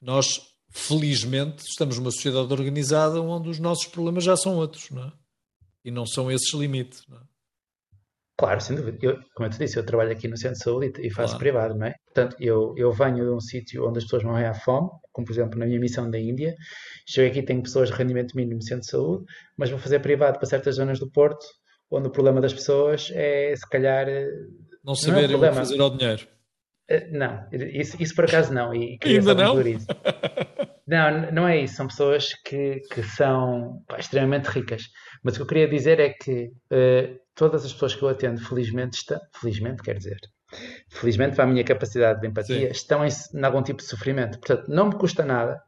nós, 0.00 0.40
felizmente, 0.70 1.62
estamos 1.64 1.98
numa 1.98 2.10
sociedade 2.10 2.52
organizada 2.52 3.20
onde 3.20 3.50
os 3.50 3.58
nossos 3.58 3.86
problemas 3.86 4.24
já 4.24 4.36
são 4.36 4.56
outros, 4.56 4.90
não 4.90 5.04
é? 5.04 5.12
E 5.84 5.90
não 5.90 6.06
são 6.06 6.30
esses 6.30 6.52
limites, 6.54 7.02
não 7.08 7.18
é? 7.18 7.31
Claro, 8.42 8.60
sem 8.60 8.74
dúvida. 8.74 8.98
Eu, 9.00 9.20
como 9.36 9.46
eu 9.46 9.50
te 9.50 9.58
disse, 9.60 9.78
eu 9.78 9.86
trabalho 9.86 10.10
aqui 10.10 10.26
no 10.26 10.36
centro 10.36 10.58
de 10.58 10.64
saúde 10.64 10.92
e 10.98 11.10
faço 11.10 11.34
claro. 11.34 11.38
privado, 11.38 11.78
não 11.78 11.86
é? 11.86 11.94
Portanto, 12.06 12.34
eu, 12.40 12.74
eu 12.76 12.90
venho 12.90 13.24
de 13.24 13.30
um 13.30 13.38
sítio 13.38 13.88
onde 13.88 13.98
as 13.98 14.04
pessoas 14.04 14.24
morrem 14.24 14.46
à 14.46 14.52
fome, 14.52 14.88
como 15.12 15.24
por 15.24 15.32
exemplo 15.32 15.56
na 15.60 15.64
minha 15.64 15.78
missão 15.78 16.10
da 16.10 16.18
Índia. 16.18 16.52
Chego 17.08 17.30
aqui, 17.30 17.40
tenho 17.44 17.62
pessoas 17.62 17.88
de 17.88 17.94
rendimento 17.94 18.34
mínimo 18.34 18.56
no 18.56 18.62
centro 18.64 18.80
de 18.80 18.90
saúde, 18.90 19.24
mas 19.56 19.70
vou 19.70 19.78
fazer 19.78 20.00
privado 20.00 20.40
para 20.40 20.48
certas 20.48 20.74
zonas 20.74 20.98
do 20.98 21.08
Porto, 21.08 21.46
onde 21.88 22.08
o 22.08 22.10
problema 22.10 22.40
das 22.40 22.52
pessoas 22.52 23.12
é, 23.14 23.54
se 23.54 23.68
calhar. 23.70 24.08
Não 24.84 24.96
saberem 24.96 25.36
não 25.36 25.44
é 25.44 25.52
fazer 25.52 25.80
ao 25.80 25.96
dinheiro. 25.96 26.26
Eh, 26.88 27.10
não, 27.12 27.46
isso, 27.52 27.96
isso 28.02 28.12
por 28.12 28.24
acaso 28.24 28.52
não. 28.52 28.74
E 28.74 28.98
Ainda 29.04 29.34
não? 29.36 29.54
Não, 30.84 31.32
não 31.32 31.48
é 31.48 31.60
isso. 31.60 31.76
São 31.76 31.86
pessoas 31.86 32.34
que, 32.44 32.80
que 32.92 33.04
são 33.04 33.84
pá, 33.86 33.98
extremamente 33.98 34.46
ricas. 34.46 34.82
Mas 35.22 35.34
o 35.34 35.36
que 35.36 35.42
eu 35.42 35.46
queria 35.46 35.68
dizer 35.68 36.00
é 36.00 36.10
que 36.10 36.46
uh, 36.72 37.21
todas 37.34 37.64
as 37.64 37.72
pessoas 37.72 37.94
que 37.94 38.02
eu 38.02 38.08
atendo, 38.08 38.40
felizmente, 38.40 38.98
estão, 38.98 39.20
felizmente 39.32 39.82
quer 39.82 39.96
dizer, 39.96 40.18
felizmente 40.88 41.36
para 41.36 41.44
a 41.44 41.46
minha 41.46 41.64
capacidade 41.64 42.20
de 42.20 42.26
empatia, 42.26 42.66
Sim. 42.66 42.72
estão 42.72 43.04
em, 43.04 43.10
em, 43.34 43.44
algum 43.44 43.62
tipo 43.62 43.80
de 43.80 43.88
sofrimento. 43.88 44.38
Portanto, 44.38 44.68
não 44.68 44.88
me 44.88 44.94
custa 44.96 45.24
nada 45.24 45.62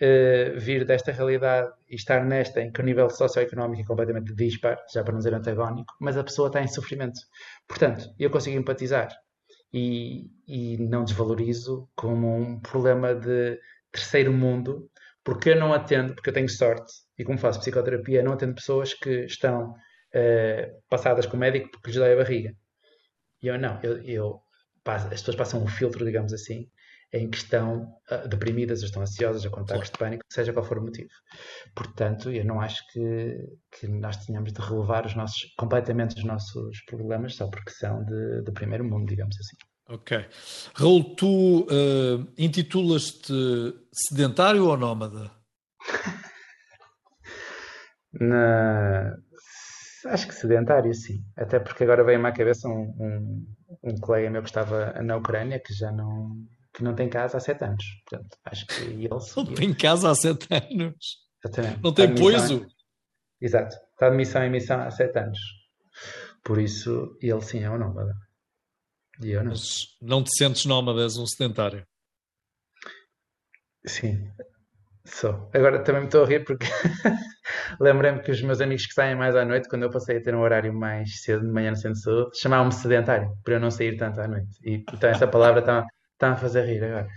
uh, 0.00 0.58
vir 0.58 0.84
desta 0.84 1.12
realidade 1.12 1.72
e 1.88 1.94
estar 1.94 2.24
nesta 2.24 2.60
em 2.60 2.70
que 2.70 2.80
o 2.80 2.84
nível 2.84 3.08
socioeconómico 3.08 3.82
é 3.82 3.86
completamente 3.86 4.34
dispar, 4.34 4.78
já 4.92 5.02
para 5.02 5.12
não 5.12 5.18
dizer 5.18 5.34
antagónico, 5.34 5.94
mas 6.00 6.16
a 6.16 6.24
pessoa 6.24 6.48
está 6.48 6.62
em 6.62 6.68
sofrimento. 6.68 7.20
Portanto, 7.66 8.12
eu 8.18 8.30
consigo 8.30 8.58
empatizar 8.58 9.08
e, 9.72 10.30
e 10.46 10.76
não 10.78 11.04
desvalorizo 11.04 11.88
como 11.96 12.36
um 12.36 12.60
problema 12.60 13.14
de 13.14 13.58
terceiro 13.90 14.32
mundo, 14.32 14.90
porque 15.24 15.50
eu 15.50 15.56
não 15.56 15.72
atendo, 15.72 16.14
porque 16.14 16.30
eu 16.30 16.34
tenho 16.34 16.48
sorte, 16.48 16.92
e 17.18 17.24
como 17.24 17.38
faço 17.38 17.60
psicoterapia, 17.60 18.22
não 18.22 18.32
atendo 18.32 18.54
pessoas 18.54 18.92
que 18.92 19.24
estão 19.24 19.74
uh, 20.14 20.82
passadas 20.88 21.26
com 21.26 21.36
o 21.36 21.40
médico 21.40 21.70
porque 21.70 21.90
lhes 21.90 21.96
dói 21.96 22.12
a 22.12 22.16
barriga. 22.16 22.54
E 23.42 23.48
eu 23.48 23.58
não, 23.58 23.80
eu, 23.82 24.02
eu 24.02 24.42
as 24.84 25.04
pessoas 25.04 25.36
passam 25.36 25.62
um 25.62 25.68
filtro, 25.68 26.04
digamos 26.04 26.32
assim, 26.32 26.68
em 27.12 27.30
que 27.30 27.36
estão 27.36 27.94
uh, 28.10 28.26
deprimidas, 28.26 28.80
ou 28.80 28.86
estão 28.86 29.02
ansiosas, 29.02 29.44
ou 29.44 29.50
com 29.50 29.60
ataques 29.60 29.90
de 29.90 29.98
pânico, 29.98 30.24
seja 30.30 30.52
qual 30.52 30.64
for 30.64 30.78
o 30.78 30.82
motivo. 30.82 31.10
Portanto, 31.74 32.30
eu 32.30 32.44
não 32.44 32.60
acho 32.60 32.82
que, 32.90 33.36
que 33.70 33.86
nós 33.86 34.16
tenhamos 34.24 34.52
de 34.52 34.60
relevar 34.60 35.06
os 35.06 35.14
nossos, 35.14 35.52
completamente 35.56 36.16
os 36.16 36.24
nossos 36.24 36.82
problemas 36.86 37.36
só 37.36 37.48
porque 37.48 37.70
são 37.70 38.04
de, 38.04 38.42
de 38.42 38.52
primeiro 38.52 38.84
mundo, 38.84 39.06
digamos 39.06 39.36
assim. 39.38 39.56
Ok. 39.88 40.26
Raul, 40.74 41.14
tu 41.16 41.62
uh, 41.64 42.32
intitulas-te 42.38 43.34
sedentário 43.92 44.66
ou 44.66 44.76
nómada? 44.76 45.30
Na... 48.12 49.16
Acho 50.06 50.26
que 50.26 50.34
sedentário, 50.34 50.92
sim. 50.94 51.24
Até 51.36 51.60
porque 51.60 51.84
agora 51.84 52.04
veio-me 52.04 52.28
à 52.28 52.32
cabeça 52.32 52.68
um, 52.68 52.94
um, 52.98 53.46
um, 53.84 53.96
colega 53.98 54.30
meu 54.30 54.42
que 54.42 54.48
estava 54.48 55.00
na 55.02 55.16
Ucrânia 55.16 55.60
que 55.60 55.72
já 55.72 55.92
não, 55.92 56.36
que 56.72 56.82
não 56.82 56.94
tem 56.94 57.08
casa 57.08 57.36
há 57.36 57.40
sete 57.40 57.64
anos. 57.64 57.84
Portanto, 58.08 58.36
acho 58.44 58.66
que 58.66 58.82
ele. 58.82 59.08
Não 59.08 59.54
tem 59.54 59.74
casa 59.74 60.10
há 60.10 60.14
sete 60.14 60.48
anos. 60.50 61.18
Exatamente. 61.44 61.82
Não 61.82 61.92
tem 61.92 62.14
poiso. 62.14 62.66
Exato. 63.40 63.76
Está 63.92 64.10
de 64.10 64.16
missão 64.16 64.42
em 64.42 64.50
missão 64.50 64.80
há 64.80 64.90
sete 64.90 65.18
anos. 65.18 65.38
Por 66.42 66.60
isso, 66.60 67.16
ele 67.20 67.40
sim 67.40 67.62
é 67.62 67.70
um 67.70 67.78
nómada. 67.78 68.14
E 69.20 69.30
eu 69.30 69.42
não. 69.42 69.50
Mas 69.50 69.86
não 70.00 70.22
te 70.22 70.30
sentes 70.36 70.64
nómada, 70.64 71.02
és 71.02 71.16
um 71.16 71.26
sedentário. 71.26 71.86
Sim. 73.84 74.30
Sou. 75.04 75.50
Agora 75.52 75.82
também 75.82 76.02
me 76.02 76.06
estou 76.06 76.22
a 76.22 76.26
rir 76.26 76.44
porque 76.44 76.64
lembrei-me 77.80 78.20
que 78.20 78.30
os 78.30 78.40
meus 78.40 78.60
amigos 78.60 78.86
que 78.86 78.94
saem 78.94 79.16
mais 79.16 79.34
à 79.34 79.44
noite, 79.44 79.68
quando 79.68 79.82
eu 79.82 79.90
passei 79.90 80.18
a 80.18 80.22
ter 80.22 80.34
um 80.34 80.40
horário 80.40 80.72
mais 80.72 81.22
cedo 81.22 81.44
de 81.44 81.52
manhã 81.52 81.70
no 81.70 81.76
centro 81.76 81.98
de 81.98 82.02
saúde, 82.02 82.38
chamavam-me 82.38 82.72
sedentário, 82.72 83.36
para 83.42 83.54
eu 83.54 83.60
não 83.60 83.70
sair 83.70 83.96
tanto 83.96 84.20
à 84.20 84.28
noite. 84.28 84.58
E 84.62 84.84
então 84.92 85.10
essa 85.10 85.26
palavra 85.26 85.60
está, 85.60 85.86
a 86.20 86.36
fazer 86.36 86.66
rir 86.66 86.84
agora. 86.84 87.08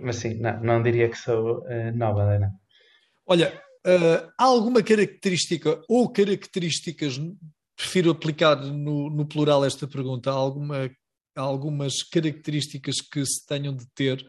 Mas 0.00 0.16
sim, 0.16 0.34
não, 0.40 0.60
não 0.60 0.82
diria 0.82 1.08
que 1.08 1.16
sou 1.16 1.60
uh, 1.60 1.96
nómada, 1.96 2.38
não. 2.38 2.50
Olha, 3.26 3.62
uh, 3.86 4.32
há 4.36 4.44
alguma 4.44 4.82
característica 4.82 5.80
ou 5.88 6.10
características, 6.10 7.20
prefiro 7.76 8.10
aplicar 8.10 8.56
no, 8.56 9.08
no 9.08 9.24
plural 9.24 9.64
esta 9.64 9.86
pergunta, 9.86 10.32
alguma, 10.32 10.90
algumas 11.36 12.02
características 12.02 12.96
que 13.00 13.24
se 13.24 13.46
tenham 13.46 13.72
de 13.72 13.86
ter 13.94 14.24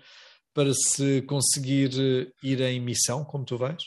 para 0.56 0.74
se 0.74 1.22
conseguir 1.24 1.92
eh, 2.00 2.32
ir 2.42 2.62
em 2.62 2.80
missão, 2.80 3.26
como 3.26 3.44
tu 3.44 3.58
vais? 3.58 3.84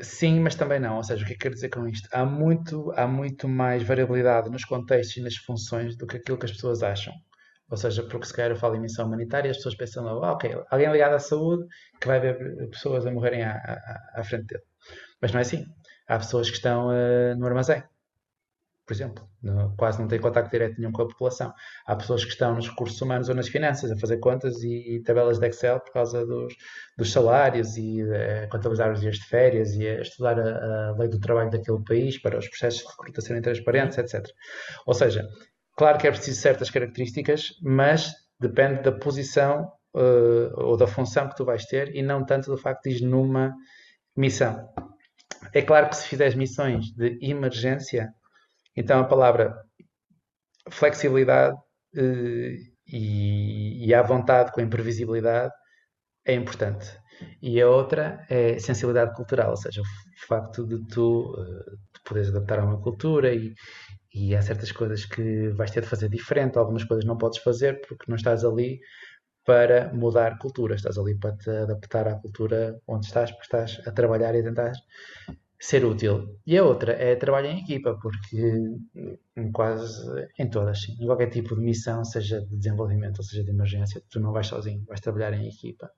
Sim, 0.00 0.38
mas 0.40 0.54
também 0.54 0.78
não. 0.78 0.96
Ou 0.96 1.02
seja, 1.02 1.24
o 1.24 1.26
que 1.26 1.32
é 1.32 1.34
que 1.34 1.42
quero 1.42 1.54
dizer 1.54 1.68
com 1.68 1.86
isto? 1.88 2.08
Há 2.12 2.24
muito, 2.24 2.92
há 2.96 3.08
muito 3.08 3.48
mais 3.48 3.82
variabilidade 3.82 4.48
nos 4.48 4.64
contextos 4.64 5.16
e 5.16 5.20
nas 5.20 5.34
funções 5.34 5.96
do 5.96 6.06
que 6.06 6.18
aquilo 6.18 6.38
que 6.38 6.46
as 6.46 6.52
pessoas 6.52 6.82
acham. 6.82 7.12
Ou 7.68 7.76
seja, 7.76 8.04
porque 8.04 8.26
se 8.26 8.32
calhar 8.32 8.52
eu 8.52 8.56
falo 8.56 8.76
em 8.76 8.80
missão 8.80 9.06
humanitária, 9.06 9.50
as 9.50 9.56
pessoas 9.56 9.74
pensam 9.74 10.06
ah, 10.06 10.32
ok, 10.32 10.54
alguém 10.70 10.92
ligado 10.92 11.14
à 11.14 11.18
saúde 11.18 11.66
que 12.00 12.06
vai 12.06 12.20
ver 12.20 12.38
pessoas 12.70 13.04
a 13.04 13.10
morrerem 13.10 13.42
à, 13.42 13.56
à, 13.56 14.20
à 14.20 14.24
frente 14.24 14.46
dele. 14.46 14.62
Mas 15.20 15.32
não 15.32 15.40
é 15.40 15.42
assim. 15.42 15.64
Há 16.06 16.18
pessoas 16.18 16.48
que 16.48 16.56
estão 16.56 16.88
uh, 16.88 17.36
no 17.36 17.46
armazém 17.46 17.82
por 18.86 18.92
exemplo, 18.92 19.28
no, 19.42 19.74
quase 19.76 20.00
não 20.00 20.06
tem 20.06 20.20
contacto 20.20 20.50
direto 20.50 20.78
nenhum 20.78 20.92
com 20.92 21.02
a 21.02 21.08
população. 21.08 21.52
Há 21.84 21.96
pessoas 21.96 22.24
que 22.24 22.30
estão 22.30 22.54
nos 22.54 22.68
recursos 22.68 23.00
humanos 23.00 23.28
ou 23.28 23.34
nas 23.34 23.48
finanças 23.48 23.90
a 23.90 23.96
fazer 23.96 24.18
contas 24.18 24.62
e, 24.62 24.96
e 24.96 25.02
tabelas 25.02 25.38
de 25.38 25.46
Excel 25.48 25.80
por 25.80 25.92
causa 25.92 26.24
dos, 26.24 26.54
dos 26.96 27.10
salários 27.12 27.76
e 27.76 28.00
a 28.02 28.48
contabilizar 28.48 28.92
os 28.92 29.00
dias 29.00 29.16
de 29.16 29.26
férias 29.26 29.74
e 29.74 29.86
a 29.86 30.00
estudar 30.00 30.38
a, 30.38 30.90
a, 30.90 30.96
lei 30.98 31.08
do 31.08 31.18
trabalho 31.18 31.50
daquele 31.50 31.82
país 31.84 32.20
para 32.20 32.38
os 32.38 32.48
processos 32.48 32.80
de 32.80 32.86
recrutação 32.88 33.26
serem 33.26 33.42
transparentes, 33.42 33.98
etc. 33.98 34.24
Ou 34.86 34.94
seja, 34.94 35.26
claro 35.76 35.98
que 35.98 36.06
é 36.06 36.10
preciso 36.10 36.40
certas 36.40 36.70
características, 36.70 37.54
mas 37.62 38.12
depende 38.38 38.82
da 38.82 38.92
posição 38.92 39.68
uh, 39.96 40.60
ou 40.60 40.76
da 40.76 40.86
função 40.86 41.28
que 41.28 41.34
tu 41.34 41.44
vais 41.44 41.64
ter 41.64 41.94
e 41.94 42.02
não 42.02 42.24
tanto 42.24 42.50
do 42.50 42.56
facto 42.56 42.84
de 42.84 42.96
ir 42.96 43.02
numa 43.02 43.52
missão. 44.16 44.68
É 45.52 45.62
claro 45.62 45.88
que 45.88 45.96
se 45.96 46.06
fizeres 46.06 46.34
missões 46.34 46.86
de 46.92 47.18
emergência, 47.20 48.12
então 48.76 49.00
a 49.00 49.04
palavra 49.04 49.56
flexibilidade 50.70 51.56
uh, 51.96 52.76
e, 52.86 53.86
e 53.86 53.94
à 53.94 54.02
vontade 54.02 54.52
com 54.52 54.60
a 54.60 54.64
imprevisibilidade 54.64 55.52
é 56.24 56.34
importante. 56.34 56.86
E 57.40 57.60
a 57.60 57.68
outra 57.68 58.26
é 58.28 58.58
sensibilidade 58.58 59.14
cultural, 59.14 59.50
ou 59.50 59.56
seja, 59.56 59.80
o 59.80 60.26
facto 60.26 60.66
de 60.66 60.86
tu 60.88 61.32
uh, 61.32 61.78
poderes 62.04 62.28
adaptar 62.28 62.58
a 62.58 62.64
uma 62.64 62.80
cultura 62.80 63.34
e, 63.34 63.54
e 64.14 64.34
há 64.34 64.42
certas 64.42 64.72
coisas 64.72 65.04
que 65.06 65.48
vais 65.50 65.70
ter 65.70 65.82
de 65.82 65.88
fazer 65.88 66.08
diferente, 66.08 66.58
algumas 66.58 66.84
coisas 66.84 67.04
não 67.04 67.16
podes 67.16 67.38
fazer 67.38 67.80
porque 67.86 68.04
não 68.08 68.16
estás 68.16 68.44
ali 68.44 68.80
para 69.44 69.92
mudar 69.94 70.38
cultura, 70.38 70.74
estás 70.74 70.98
ali 70.98 71.16
para 71.18 71.36
te 71.36 71.48
adaptar 71.48 72.08
à 72.08 72.16
cultura 72.16 72.78
onde 72.86 73.06
estás, 73.06 73.30
porque 73.30 73.44
estás 73.44 73.80
a 73.86 73.92
trabalhar 73.92 74.34
e 74.34 74.40
a 74.40 74.42
tentar 74.42 74.72
ser 75.58 75.84
útil. 75.84 76.38
E 76.46 76.56
a 76.56 76.64
outra 76.64 76.92
é 76.92 77.16
trabalho 77.16 77.48
em 77.48 77.60
equipa, 77.60 77.98
porque 78.00 78.54
quase 79.52 80.28
em 80.38 80.48
todas, 80.48 80.82
sim. 80.82 80.96
em 81.00 81.06
qualquer 81.06 81.30
tipo 81.30 81.54
de 81.54 81.62
missão, 81.62 82.04
seja 82.04 82.40
de 82.40 82.56
desenvolvimento 82.56 83.18
ou 83.18 83.24
seja 83.24 83.44
de 83.44 83.50
emergência, 83.50 84.02
tu 84.10 84.20
não 84.20 84.32
vais 84.32 84.46
sozinho, 84.46 84.84
vais 84.86 85.00
trabalhar 85.00 85.32
em 85.32 85.48
equipa 85.48 85.90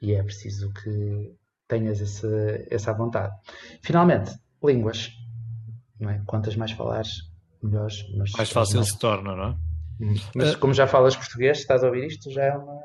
e 0.00 0.12
é 0.12 0.22
preciso 0.22 0.72
que 0.72 1.34
tenhas 1.68 2.00
esse, 2.00 2.66
essa 2.70 2.92
vontade. 2.92 3.34
Finalmente, 3.82 4.32
línguas. 4.62 5.10
Não 5.98 6.10
é? 6.10 6.22
Quantas 6.26 6.56
mais 6.56 6.72
falares, 6.72 7.10
melhores. 7.62 8.04
mais 8.36 8.50
fácil 8.50 8.76
mais... 8.76 8.88
se 8.88 8.98
torna, 8.98 9.34
não 9.34 9.48
é? 9.50 9.56
Mas 10.34 10.54
como 10.56 10.74
já 10.74 10.86
falas 10.86 11.16
português, 11.16 11.58
estás 11.58 11.82
a 11.82 11.86
ouvir 11.86 12.06
isto, 12.06 12.30
já 12.30 12.44
é 12.44 12.56
uma. 12.56 12.78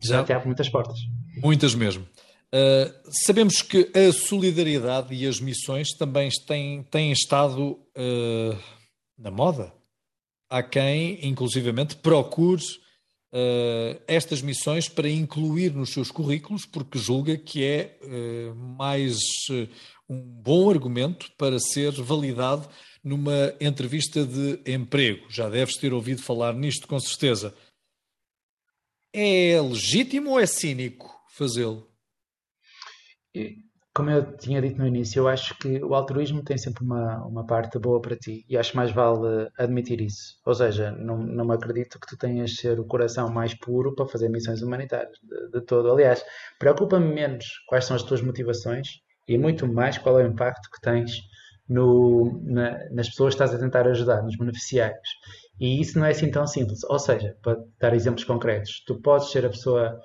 Já, 0.00 0.16
já 0.16 0.24
te 0.24 0.32
abre 0.32 0.46
muitas 0.46 0.68
portas. 0.68 0.98
Muitas 1.40 1.74
mesmo. 1.74 2.04
Uh, 2.52 2.92
sabemos 3.24 3.62
que 3.62 3.92
a 3.94 4.12
solidariedade 4.12 5.14
e 5.14 5.24
as 5.24 5.40
missões 5.40 5.90
também 5.92 6.28
têm, 6.48 6.82
têm 6.82 7.12
estado 7.12 7.72
uh, 7.72 8.58
na 9.16 9.30
moda. 9.30 9.72
Há 10.48 10.60
quem, 10.60 11.24
inclusivamente, 11.24 11.94
procure 11.94 12.60
uh, 13.32 14.02
estas 14.08 14.42
missões 14.42 14.88
para 14.88 15.08
incluir 15.08 15.72
nos 15.72 15.90
seus 15.90 16.10
currículos, 16.10 16.66
porque 16.66 16.98
julga 16.98 17.38
que 17.38 17.64
é 17.64 17.96
mais 18.76 19.16
um 20.08 20.20
bom 20.20 20.68
argumento 20.68 21.30
para 21.38 21.60
ser 21.60 21.92
validado 21.92 22.68
numa 23.02 23.54
entrevista 23.60 24.26
de 24.26 24.60
emprego. 24.66 25.24
Já 25.30 25.48
deves 25.48 25.76
ter 25.76 25.92
ouvido 25.94 26.20
falar 26.20 26.52
nisto, 26.52 26.88
com 26.88 26.98
certeza. 26.98 27.54
É 29.12 29.60
legítimo 29.60 30.30
ou 30.30 30.40
é 30.40 30.46
cínico 30.46 31.08
fazê-lo? 31.28 31.89
Como 33.92 34.10
eu 34.10 34.36
tinha 34.36 34.62
dito 34.62 34.78
no 34.78 34.86
início, 34.86 35.20
eu 35.20 35.28
acho 35.28 35.56
que 35.58 35.82
o 35.82 35.94
altruísmo 35.94 36.44
tem 36.44 36.56
sempre 36.56 36.84
uma, 36.84 37.24
uma 37.26 37.44
parte 37.44 37.78
boa 37.78 38.00
para 38.00 38.16
ti 38.16 38.44
e 38.48 38.56
acho 38.56 38.76
mais 38.76 38.92
vale 38.92 39.48
admitir 39.58 40.00
isso. 40.00 40.38
Ou 40.46 40.54
seja, 40.54 40.92
não, 40.92 41.18
não 41.18 41.44
me 41.44 41.54
acredito 41.54 41.98
que 41.98 42.06
tu 42.06 42.16
tenhas 42.16 42.54
ser 42.56 42.78
o 42.78 42.86
coração 42.86 43.28
mais 43.28 43.52
puro 43.54 43.94
para 43.94 44.06
fazer 44.06 44.28
missões 44.28 44.62
humanitárias, 44.62 45.18
de, 45.22 45.50
de 45.50 45.66
todo. 45.66 45.90
Aliás, 45.90 46.24
preocupa-me 46.58 47.12
menos 47.12 47.46
quais 47.66 47.84
são 47.84 47.96
as 47.96 48.02
tuas 48.04 48.22
motivações 48.22 49.00
e 49.26 49.36
muito 49.36 49.66
mais 49.66 49.98
qual 49.98 50.20
é 50.20 50.24
o 50.24 50.28
impacto 50.28 50.70
que 50.70 50.80
tens 50.80 51.20
no, 51.68 52.40
na, 52.44 52.78
nas 52.90 53.08
pessoas 53.08 53.34
que 53.34 53.42
estás 53.42 53.54
a 53.54 53.58
tentar 53.58 53.88
ajudar, 53.88 54.22
nos 54.22 54.36
beneficiários. 54.36 55.08
E 55.58 55.80
isso 55.80 55.98
não 55.98 56.06
é 56.06 56.10
assim 56.10 56.30
tão 56.30 56.46
simples. 56.46 56.84
Ou 56.84 56.98
seja, 56.98 57.36
para 57.42 57.58
dar 57.80 57.94
exemplos 57.94 58.24
concretos, 58.24 58.82
tu 58.86 59.00
podes 59.00 59.30
ser 59.30 59.44
a 59.44 59.50
pessoa 59.50 60.00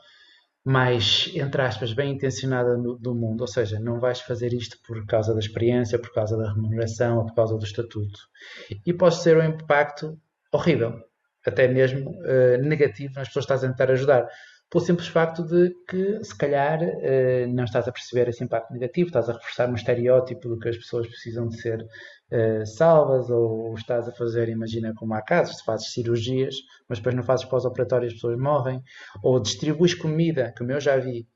mais, 0.65 1.31
entre 1.35 1.61
aspas, 1.61 1.93
bem 1.93 2.13
intencionada 2.13 2.75
no, 2.75 2.97
do 2.97 3.13
mundo, 3.13 3.41
ou 3.41 3.47
seja, 3.47 3.79
não 3.79 3.99
vais 3.99 4.19
fazer 4.19 4.51
isto 4.51 4.79
por 4.81 5.05
causa 5.05 5.31
da 5.31 5.39
experiência, 5.39 5.99
por 5.99 6.11
causa 6.11 6.35
da 6.35 6.51
remuneração 6.51 7.19
ou 7.19 7.25
por 7.27 7.35
causa 7.35 7.55
do 7.55 7.63
estatuto. 7.63 8.19
E 8.83 8.91
pode 8.91 9.15
ser 9.17 9.37
um 9.37 9.43
impacto 9.43 10.19
horrível, 10.51 10.99
até 11.45 11.67
mesmo 11.67 12.09
uh, 12.09 12.57
negativo 12.63 13.13
nas 13.13 13.27
pessoas 13.27 13.45
que 13.45 13.53
estás 13.53 13.63
a 13.63 13.67
tentar 13.67 13.91
ajudar 13.91 14.27
pelo 14.69 14.83
simples 14.83 15.07
facto 15.07 15.43
de 15.43 15.73
que, 15.87 16.23
se 16.23 16.37
calhar, 16.37 16.79
uh, 16.81 17.53
não 17.53 17.63
estás 17.63 17.87
a 17.87 17.91
perceber 17.91 18.29
esse 18.29 18.43
impacto 18.43 18.73
negativo, 18.73 19.07
estás 19.07 19.29
a 19.29 19.33
reforçar 19.33 19.69
um 19.69 19.75
estereótipo 19.75 20.49
do 20.49 20.59
que 20.59 20.69
as 20.69 20.77
pessoas 20.77 21.07
precisam 21.07 21.47
de 21.47 21.61
ser 21.61 21.81
uh, 21.81 22.65
salvas, 22.65 23.29
ou 23.29 23.73
estás 23.75 24.07
a 24.07 24.11
fazer, 24.11 24.49
imagina 24.49 24.93
como 24.95 25.13
há 25.13 25.21
casos, 25.21 25.57
se 25.57 25.65
fazes 25.65 25.91
cirurgias, 25.91 26.55
mas 26.89 26.99
depois 26.99 27.15
não 27.15 27.23
fazes 27.23 27.45
pós-operatório 27.45 28.07
as 28.07 28.13
pessoas 28.13 28.37
morrem, 28.37 28.81
ou 29.23 29.39
distribuis 29.39 29.93
comida, 29.93 30.53
como 30.57 30.71
eu 30.71 30.79
já 30.79 30.97
vi, 30.97 31.27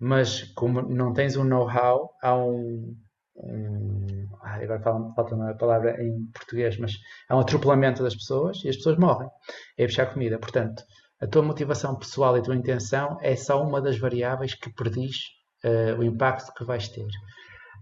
mas 0.00 0.44
como 0.54 0.82
não 0.82 1.12
tens 1.12 1.36
um 1.36 1.44
know-how, 1.44 2.10
há 2.22 2.36
um, 2.36 2.96
um, 3.36 4.28
agora 4.42 4.80
falta 4.80 5.34
uma 5.34 5.54
palavra 5.54 6.02
em 6.02 6.26
português, 6.32 6.78
mas 6.78 6.92
há 7.28 7.36
um 7.36 7.40
atropelamento 7.40 8.02
das 8.02 8.14
pessoas 8.14 8.62
e 8.64 8.68
as 8.68 8.76
pessoas 8.76 8.98
morrem. 8.98 9.28
É 9.76 9.86
fechar 9.86 10.12
comida. 10.12 10.38
Portanto, 10.38 10.82
a 11.20 11.26
tua 11.26 11.42
motivação 11.42 11.96
pessoal 11.96 12.36
e 12.36 12.40
a 12.40 12.42
tua 12.42 12.56
intenção 12.56 13.18
é 13.20 13.34
só 13.34 13.62
uma 13.62 13.80
das 13.80 13.98
variáveis 13.98 14.54
que 14.54 14.72
prediz 14.72 15.16
uh, 15.64 15.98
o 15.98 16.04
impacto 16.04 16.52
que 16.54 16.64
vais 16.64 16.88
ter. 16.88 17.06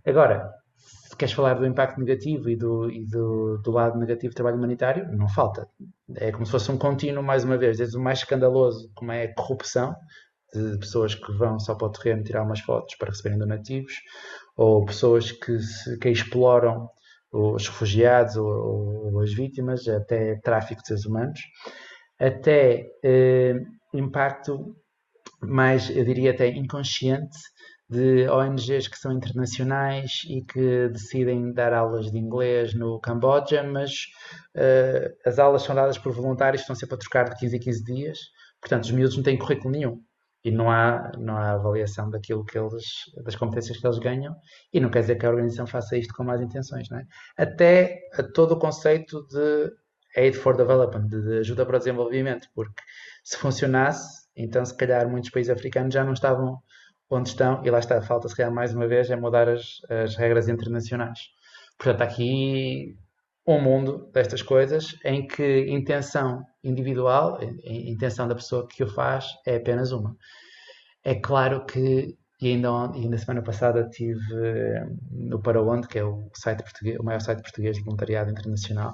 Agora, 0.06 0.50
se 0.76 1.16
queres 1.16 1.34
falar 1.34 1.54
do 1.54 1.66
impacto 1.66 1.98
negativo 1.98 2.48
e, 2.48 2.56
do, 2.56 2.90
e 2.90 3.04
do, 3.06 3.58
do, 3.58 3.70
lado 3.70 3.98
negativo 3.98 4.32
do 4.32 4.36
trabalho 4.36 4.56
humanitário, 4.56 5.06
não 5.12 5.28
falta. 5.28 5.68
É 6.14 6.32
como 6.32 6.46
se 6.46 6.52
fosse 6.52 6.70
um 6.70 6.78
contínuo, 6.78 7.22
mais 7.22 7.44
uma 7.44 7.58
vez, 7.58 7.78
desde 7.78 7.96
o 7.96 8.00
mais 8.00 8.20
escandaloso, 8.20 8.90
como 8.94 9.12
é 9.12 9.24
a 9.24 9.34
corrupção, 9.34 9.94
de 10.54 10.78
pessoas 10.78 11.14
que 11.14 11.32
vão 11.32 11.58
só 11.58 11.74
para 11.74 11.88
o 11.88 11.92
terreno 11.92 12.22
tirar 12.22 12.42
umas 12.42 12.60
fotos 12.60 12.94
para 12.96 13.10
receberem 13.10 13.38
donativos, 13.38 13.92
ou 14.56 14.84
pessoas 14.84 15.32
que, 15.32 15.58
que 16.00 16.08
exploram 16.08 16.88
os 17.32 17.68
refugiados 17.68 18.36
ou, 18.36 18.46
ou, 18.46 19.20
as 19.20 19.34
vítimas, 19.34 19.86
até 19.88 20.36
tráfico 20.36 20.80
de 20.80 20.88
seres 20.88 21.04
humanos 21.04 21.40
até 22.18 22.90
eh, 23.02 23.54
impacto 23.92 24.76
mais, 25.40 25.90
eu 25.90 26.04
diria 26.04 26.30
até 26.30 26.48
inconsciente, 26.48 27.38
de 27.88 28.28
ONGs 28.28 28.88
que 28.88 28.98
são 28.98 29.12
internacionais 29.12 30.22
e 30.28 30.42
que 30.42 30.88
decidem 30.88 31.52
dar 31.52 31.72
aulas 31.72 32.10
de 32.10 32.18
inglês 32.18 32.74
no 32.74 32.98
Camboja, 33.00 33.62
mas 33.62 34.06
uh, 34.56 35.14
as 35.24 35.38
aulas 35.38 35.62
são 35.62 35.74
dadas 35.74 35.96
por 35.96 36.12
voluntários 36.12 36.62
que 36.62 36.64
estão 36.64 36.74
sempre 36.74 36.96
a 36.96 36.98
trocar 36.98 37.28
de 37.30 37.36
15 37.36 37.56
em 37.56 37.60
15 37.60 37.84
dias, 37.84 38.18
portanto 38.60 38.84
os 38.84 38.90
miúdos 38.90 39.16
não 39.16 39.22
têm 39.22 39.38
currículo 39.38 39.70
nenhum. 39.70 40.00
E 40.44 40.50
não 40.50 40.70
há, 40.70 41.10
não 41.18 41.36
há 41.36 41.52
avaliação 41.52 42.08
daquilo 42.08 42.44
que 42.44 42.56
eles, 42.56 42.84
das 43.24 43.34
competências 43.34 43.78
que 43.78 43.84
eles 43.84 43.98
ganham. 43.98 44.32
E 44.72 44.78
não 44.78 44.88
quer 44.90 45.00
dizer 45.00 45.16
que 45.16 45.26
a 45.26 45.28
organização 45.28 45.66
faça 45.66 45.96
isto 45.96 46.14
com 46.14 46.22
más 46.22 46.40
intenções, 46.40 46.88
não 46.88 46.98
é? 47.00 47.04
Até 47.36 47.98
a 48.12 48.22
todo 48.22 48.52
o 48.52 48.58
conceito 48.58 49.26
de 49.26 49.72
Aid 50.16 50.36
for 50.36 50.56
Development, 50.56 51.08
de 51.08 51.38
ajuda 51.38 51.66
para 51.66 51.76
o 51.76 51.78
desenvolvimento, 51.78 52.48
porque 52.54 52.82
se 53.24 53.36
funcionasse, 53.36 54.26
Então, 54.36 54.64
se 54.64 54.76
calhar, 54.76 55.08
muitos 55.08 55.30
países 55.30 55.50
africanos 55.50 55.94
já 55.94 56.04
não 56.04 56.12
estavam 56.12 56.58
onde 57.08 57.30
estão, 57.30 57.64
e 57.64 57.70
lá 57.70 57.78
está, 57.78 58.00
falta 58.02 58.28
se 58.28 58.36
calhar 58.36 58.52
mais 58.52 58.74
uma 58.74 58.86
vez 58.86 59.10
é 59.10 59.16
mudar 59.16 59.48
as, 59.48 59.78
as 59.88 60.16
regras 60.16 60.48
internacionais. 60.48 61.20
Portanto, 61.78 62.02
aqui 62.02 62.96
um 63.46 63.60
mundo 63.60 64.10
destas 64.12 64.42
coisas 64.42 64.96
em 65.04 65.26
que 65.26 65.66
intenção 65.68 66.44
individual, 66.64 67.38
a 67.40 67.44
intenção 67.70 68.26
da 68.26 68.34
pessoa 68.34 68.66
que 68.66 68.82
o 68.82 68.88
faz 68.88 69.26
é 69.46 69.56
apenas 69.56 69.92
uma. 69.92 70.16
É 71.04 71.14
claro 71.14 71.64
que, 71.64 72.16
e 72.40 72.48
ainda, 72.48 72.70
na 72.88 73.18
semana 73.18 73.42
passada 73.42 73.88
tive 73.88 74.20
eh, 74.34 74.84
no 75.12 75.40
Para 75.40 75.62
Onde, 75.62 75.86
que 75.86 75.98
é 75.98 76.04
o, 76.04 76.28
site 76.34 76.62
português, 76.64 76.98
o 76.98 77.04
maior 77.04 77.20
site 77.20 77.42
português 77.42 77.76
de 77.76 77.84
voluntariado 77.84 78.30
internacional, 78.30 78.92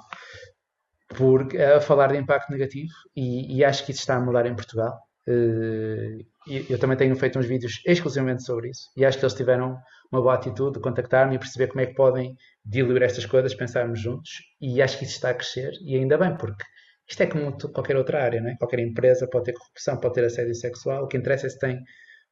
por, 1.17 1.47
a 1.57 1.79
falar 1.79 2.07
de 2.11 2.17
impacto 2.17 2.51
negativo 2.51 2.91
e, 3.15 3.57
e 3.57 3.63
acho 3.63 3.85
que 3.85 3.91
isso 3.91 4.01
está 4.01 4.15
a 4.15 4.19
mudar 4.19 4.45
em 4.45 4.55
Portugal. 4.55 4.99
Uh, 5.27 6.25
eu 6.69 6.77
também 6.77 6.97
tenho 6.97 7.15
feito 7.15 7.39
uns 7.39 7.45
vídeos 7.45 7.81
exclusivamente 7.85 8.43
sobre 8.43 8.69
isso 8.69 8.89
e 8.97 9.05
acho 9.05 9.17
que 9.17 9.23
eles 9.23 9.33
tiveram 9.33 9.77
uma 10.11 10.21
boa 10.21 10.33
atitude 10.33 10.73
de 10.73 10.79
contactar-me 10.81 11.35
e 11.35 11.39
perceber 11.39 11.67
como 11.67 11.81
é 11.81 11.85
que 11.85 11.93
podem 11.93 12.35
diluir 12.65 13.01
estas 13.03 13.25
coisas, 13.25 13.55
pensarmos 13.55 14.01
juntos 14.01 14.41
e 14.59 14.81
acho 14.81 14.97
que 14.97 15.05
isso 15.05 15.13
está 15.13 15.29
a 15.29 15.33
crescer 15.33 15.71
e 15.81 15.95
ainda 15.95 16.17
bem, 16.17 16.35
porque 16.35 16.63
isto 17.09 17.21
é 17.23 17.27
como 17.27 17.57
qualquer 17.71 17.95
outra 17.95 18.23
área, 18.23 18.39
é? 18.39 18.55
qualquer 18.57 18.79
empresa 18.79 19.27
pode 19.27 19.45
ter 19.45 19.53
corrupção, 19.53 19.97
pode 19.97 20.13
ter 20.13 20.25
assédio 20.25 20.55
sexual, 20.55 21.03
o 21.03 21.07
que 21.07 21.17
interessa 21.17 21.47
é 21.47 21.49
se 21.49 21.59
tem 21.59 21.81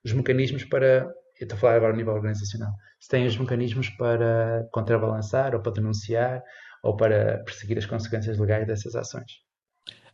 os 0.04 0.14
mecanismos 0.14 0.66
para, 0.66 1.12
eu 1.40 1.44
estou 1.44 1.56
a 1.56 1.60
falar 1.60 1.76
agora 1.76 1.94
a 1.94 1.96
nível 1.96 2.14
organizacional, 2.14 2.72
se 3.00 3.10
tem 3.10 3.26
os 3.26 3.38
mecanismos 3.38 3.90
para 3.90 4.68
contrabalançar 4.72 5.56
ou 5.56 5.62
para 5.62 5.72
denunciar 5.72 6.44
ou 6.84 6.96
para 6.96 7.44
perseguir 7.44 7.78
as 7.78 7.86
consequências 7.86 8.38
legais 8.38 8.66
dessas 8.66 8.96
ações. 8.96 9.32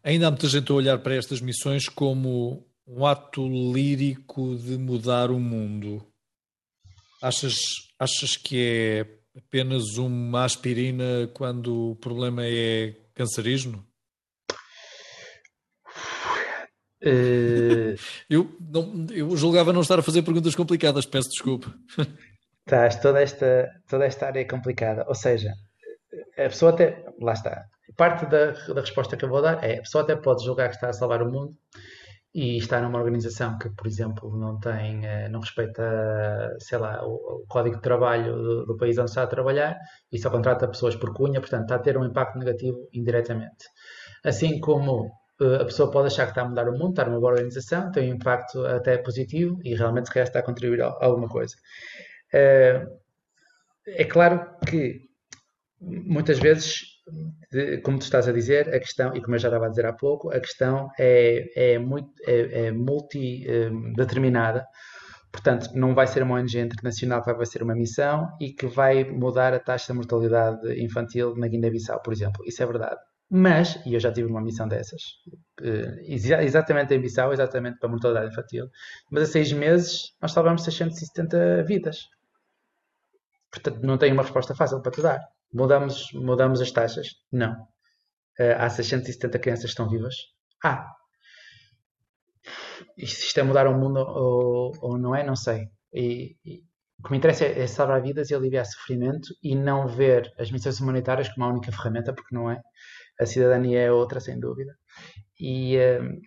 Ainda 0.03 0.27
há 0.27 0.31
muita 0.31 0.47
gente 0.47 0.71
a 0.71 0.75
olhar 0.75 0.97
para 0.99 1.15
estas 1.15 1.41
missões 1.41 1.89
como 1.89 2.65
um 2.87 3.05
ato 3.05 3.47
lírico 3.47 4.55
de 4.55 4.77
mudar 4.77 5.31
o 5.31 5.39
mundo. 5.39 6.05
Achas, 7.21 7.55
achas 7.99 8.37
que 8.37 8.61
é 8.61 9.17
apenas 9.37 9.97
uma 9.97 10.45
aspirina 10.45 11.27
quando 11.33 11.91
o 11.91 11.95
problema 11.95 12.43
é 12.45 12.95
cancerígeno? 13.13 13.85
Uh... 17.03 17.95
eu, 18.29 18.55
não, 18.59 19.05
eu 19.11 19.35
julgava 19.35 19.73
não 19.73 19.81
estar 19.81 19.99
a 19.99 20.03
fazer 20.03 20.21
perguntas 20.21 20.55
complicadas, 20.55 21.05
peço 21.05 21.29
desculpa. 21.29 21.73
Estás, 22.65 22.99
toda 22.99 23.21
esta, 23.21 23.69
toda 23.89 24.05
esta 24.05 24.27
área 24.27 24.41
é 24.41 24.45
complicada. 24.45 25.05
Ou 25.07 25.15
seja, 25.15 25.53
a 26.37 26.49
pessoa 26.49 26.71
até. 26.71 27.05
Lá 27.21 27.33
está. 27.33 27.65
Parte 27.95 28.25
da, 28.25 28.51
da 28.51 28.81
resposta 28.81 29.17
que 29.17 29.25
eu 29.25 29.29
vou 29.29 29.41
dar 29.41 29.63
é: 29.63 29.77
a 29.77 29.81
pessoa 29.81 30.03
até 30.03 30.15
pode 30.15 30.43
julgar 30.43 30.69
que 30.69 30.75
está 30.75 30.89
a 30.89 30.93
salvar 30.93 31.21
o 31.21 31.31
mundo 31.31 31.55
e 32.33 32.57
está 32.57 32.79
numa 32.81 32.99
organização 32.99 33.57
que, 33.57 33.69
por 33.69 33.87
exemplo, 33.87 34.37
não 34.37 34.59
tem, 34.59 35.05
eh, 35.05 35.27
não 35.29 35.39
respeita, 35.39 36.55
sei 36.59 36.77
lá, 36.77 37.03
o, 37.03 37.43
código 37.47 37.77
de 37.77 37.81
trabalho 37.81 38.35
do, 38.35 38.65
do, 38.67 38.77
país 38.77 38.97
onde 38.99 39.09
está 39.09 39.23
a 39.23 39.27
trabalhar 39.27 39.75
e 40.11 40.19
só 40.19 40.29
contrata 40.29 40.67
pessoas 40.67 40.95
por 40.95 41.13
cunha, 41.15 41.39
portanto, 41.39 41.63
está 41.63 41.75
a 41.75 41.79
ter 41.79 41.97
um 41.97 42.05
impacto 42.05 42.37
negativo 42.37 42.77
indiretamente. 42.93 43.65
Assim 44.23 44.59
como 44.59 45.09
eh, 45.41 45.61
a 45.61 45.65
pessoa 45.65 45.89
pode 45.89 46.07
achar 46.07 46.25
que 46.25 46.31
está 46.31 46.43
a 46.43 46.49
mudar 46.49 46.69
o 46.69 46.73
mundo, 46.73 46.91
está 46.91 47.05
numa 47.05 47.19
boa 47.19 47.31
organização, 47.33 47.91
tem 47.91 48.11
um 48.11 48.15
impacto 48.15 48.63
até 48.67 48.97
positivo 48.97 49.57
e 49.63 49.73
realmente 49.73 50.07
se 50.07 50.13
calhar 50.13 50.27
está 50.27 50.39
a 50.39 50.43
contribuir 50.43 50.81
a 50.83 50.95
alguma 51.01 51.27
coisa. 51.27 51.55
Eh, 52.33 52.85
é 53.87 54.05
claro 54.05 54.57
que 54.67 55.06
muitas 55.81 56.39
vezes 56.39 56.97
como 57.83 57.97
tu 57.97 58.03
estás 58.03 58.27
a 58.27 58.31
dizer, 58.31 58.73
a 58.73 58.79
questão, 58.79 59.15
e 59.15 59.21
como 59.21 59.35
eu 59.35 59.39
já 59.39 59.47
estava 59.47 59.67
a 59.67 59.69
dizer 59.69 59.85
há 59.85 59.93
pouco, 59.93 60.29
a 60.31 60.39
questão 60.39 60.89
é, 60.99 61.73
é, 61.73 61.79
muito, 61.79 62.11
é, 62.25 62.67
é 62.67 62.71
multideterminada. 62.71 64.65
Portanto, 65.31 65.69
não 65.75 65.93
vai 65.93 66.07
ser 66.07 66.23
uma 66.23 66.35
ONG 66.35 66.59
internacional 66.59 67.23
que 67.23 67.33
vai 67.33 67.45
ser 67.45 67.61
uma 67.63 67.75
missão 67.75 68.29
e 68.41 68.51
que 68.51 68.65
vai 68.67 69.03
mudar 69.03 69.53
a 69.53 69.59
taxa 69.59 69.93
de 69.93 69.97
mortalidade 69.97 70.81
infantil 70.81 71.35
na 71.35 71.47
Guiné-Bissau, 71.47 72.01
por 72.01 72.11
exemplo. 72.13 72.43
Isso 72.45 72.63
é 72.63 72.65
verdade. 72.65 72.99
Mas, 73.29 73.79
e 73.85 73.93
eu 73.93 73.99
já 73.99 74.11
tive 74.11 74.29
uma 74.29 74.41
missão 74.41 74.67
dessas, 74.67 75.01
eh, 75.61 76.43
exatamente 76.43 76.93
em 76.93 77.01
Bissau, 77.01 77.33
exatamente 77.33 77.77
para 77.77 77.89
a 77.89 77.91
mortalidade 77.91 78.31
infantil, 78.31 78.69
mas 79.11 79.23
a 79.23 79.25
seis 79.25 79.51
meses 79.51 80.13
nós 80.21 80.31
salvamos 80.31 80.63
670 80.63 81.63
vidas. 81.63 82.07
Portanto, 83.51 83.81
não 83.83 83.97
tenho 83.97 84.13
uma 84.13 84.23
resposta 84.23 84.55
fácil 84.55 84.81
para 84.81 84.91
te 84.91 85.01
dar. 85.01 85.19
Mudamos, 85.57 86.11
mudamos 86.13 86.61
as 86.61 86.71
taxas? 86.71 87.07
Não. 87.31 87.53
Uh, 88.39 88.55
há 88.59 88.69
670 88.69 89.39
crianças 89.39 89.65
que 89.65 89.69
estão 89.71 89.89
vivas? 89.89 90.15
Há. 90.63 90.87
Se 92.99 93.25
isto 93.25 93.39
é 93.39 93.43
mudar 93.43 93.65
o 93.65 93.75
mundo 93.75 93.97
ou, 93.97 94.71
ou 94.81 94.97
não 94.99 95.15
é, 95.15 95.25
não 95.25 95.35
sei. 95.35 95.67
E, 95.91 96.35
e, 96.45 96.61
o 96.99 97.03
que 97.03 97.11
me 97.11 97.17
interessa 97.17 97.45
é, 97.45 97.61
é 97.61 97.67
salvar 97.67 98.03
vidas 98.03 98.29
e 98.29 98.35
aliviar 98.35 98.67
sofrimento 98.67 99.29
e 99.41 99.55
não 99.55 99.87
ver 99.87 100.31
as 100.37 100.51
missões 100.51 100.79
humanitárias 100.79 101.29
como 101.29 101.47
a 101.47 101.49
única 101.49 101.71
ferramenta, 101.71 102.13
porque 102.13 102.35
não 102.35 102.51
é. 102.51 102.61
A 103.19 103.25
cidadania 103.25 103.79
é 103.81 103.91
outra, 103.91 104.19
sem 104.19 104.39
dúvida. 104.39 104.77
E, 105.39 105.75
uh, 105.77 106.21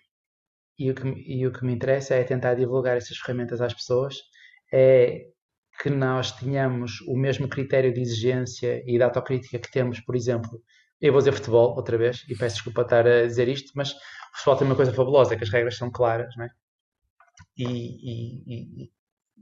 e, 0.77 0.91
o 0.91 0.95
que, 0.95 1.09
e 1.09 1.47
o 1.47 1.53
que 1.53 1.65
me 1.65 1.73
interessa 1.73 2.17
é 2.17 2.25
tentar 2.25 2.55
divulgar 2.55 2.97
essas 2.97 3.17
ferramentas 3.19 3.61
às 3.61 3.75
pessoas, 3.75 4.17
é 4.73 5.27
que 5.81 5.89
nós 5.89 6.31
tenhamos 6.33 7.01
o 7.07 7.17
mesmo 7.17 7.49
critério 7.49 7.93
de 7.93 8.01
exigência 8.03 8.83
e 8.87 8.99
de 8.99 9.03
autocrítica 9.03 9.59
que 9.59 9.71
temos, 9.71 9.99
por 9.99 10.15
exemplo, 10.15 10.63
eu 11.01 11.11
vou 11.11 11.21
dizer 11.21 11.33
futebol 11.33 11.75
outra 11.75 11.97
vez, 11.97 12.23
e 12.29 12.37
peço 12.37 12.57
desculpa 12.57 12.83
estar 12.83 13.07
a 13.07 13.27
dizer 13.27 13.49
isto, 13.49 13.73
mas 13.75 13.93
o 13.93 13.97
futebol 14.35 14.57
tem 14.57 14.67
uma 14.67 14.77
coisa 14.77 14.93
fabulosa, 14.93 15.37
que 15.37 15.43
as 15.43 15.49
regras 15.49 15.79
são 15.79 15.91
claras, 15.91 16.35
não 16.37 16.45
é? 16.45 16.51
E, 17.57 17.65
e, 17.65 18.85
e... 18.85 18.91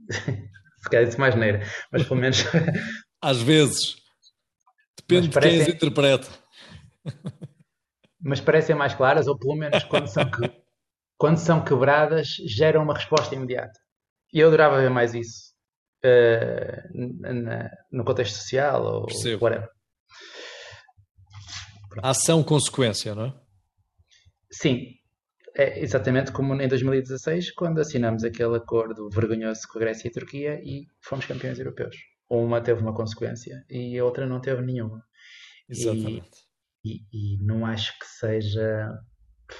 se 0.81 0.89
calhar 0.89 1.05
disse 1.05 1.19
mais 1.19 1.35
neira, 1.35 1.61
mas 1.91 2.07
pelo 2.07 2.21
menos... 2.21 2.45
Às 3.21 3.41
vezes. 3.41 3.97
Depende 4.97 5.27
de 5.27 5.33
parecem... 5.33 5.57
quem 5.57 5.67
as 5.67 5.75
interpreta. 5.75 6.27
mas 8.21 8.39
parecem 8.39 8.77
mais 8.77 8.93
claras, 8.93 9.27
ou 9.27 9.37
pelo 9.37 9.57
menos 9.57 9.83
quando 9.83 10.07
são, 10.07 10.31
que... 10.31 10.49
quando 11.17 11.37
são 11.37 11.61
quebradas, 11.61 12.29
geram 12.45 12.81
uma 12.83 12.93
resposta 12.93 13.35
imediata. 13.35 13.77
E 14.33 14.39
eu 14.39 14.47
adorava 14.47 14.79
ver 14.79 14.89
mais 14.89 15.13
isso 15.13 15.48
uh, 16.03 17.33
na, 17.33 17.69
no 17.91 18.03
contexto 18.03 18.35
social 18.35 18.83
ou 18.83 19.05
Percebo. 19.05 19.43
whatever. 19.43 19.69
Ação-consequência, 22.03 23.15
não 23.15 23.25
é? 23.25 23.33
Sim, 24.51 24.95
é 25.55 25.81
exatamente 25.81 26.31
como 26.31 26.53
em 26.53 26.67
2016, 26.67 27.53
quando 27.53 27.79
assinamos 27.79 28.23
aquele 28.23 28.55
acordo 28.57 29.09
vergonhoso 29.09 29.61
com 29.71 29.79
a 29.79 29.81
Grécia 29.81 30.07
e 30.07 30.09
a 30.09 30.13
Turquia 30.13 30.61
e 30.63 30.85
fomos 31.01 31.25
campeões 31.25 31.59
europeus. 31.59 31.95
Uma 32.29 32.61
teve 32.61 32.81
uma 32.81 32.93
consequência 32.93 33.63
e 33.69 33.97
a 33.97 34.05
outra 34.05 34.25
não 34.27 34.39
teve 34.39 34.61
nenhuma. 34.61 35.03
Exatamente. 35.67 36.29
E, 36.83 37.01
e, 37.11 37.35
e 37.35 37.43
não 37.43 37.65
acho 37.65 37.97
que 37.99 38.05
seja 38.05 38.89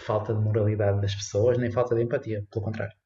falta 0.06 0.34
de 0.34 0.40
moralidade 0.40 1.02
das 1.02 1.16
pessoas, 1.16 1.58
nem 1.58 1.72
falta 1.72 1.96
de 1.96 2.04
empatia, 2.04 2.46
pelo 2.52 2.66
contrário 2.66 2.99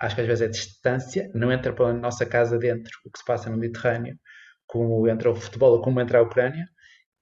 acho 0.00 0.14
que 0.14 0.20
às 0.20 0.26
vezes 0.26 0.42
é 0.42 0.48
distância, 0.48 1.30
não 1.34 1.52
entra 1.52 1.72
pela 1.72 1.92
nossa 1.92 2.24
casa 2.24 2.58
dentro 2.58 2.90
o 3.04 3.10
que 3.10 3.18
se 3.18 3.24
passa 3.24 3.50
no 3.50 3.56
Mediterrâneo, 3.56 4.18
como 4.66 5.08
entra 5.08 5.30
o 5.30 5.34
futebol 5.34 5.72
ou 5.72 5.82
como 5.82 6.00
entra 6.00 6.18
a 6.18 6.22
Ucrânia, 6.22 6.68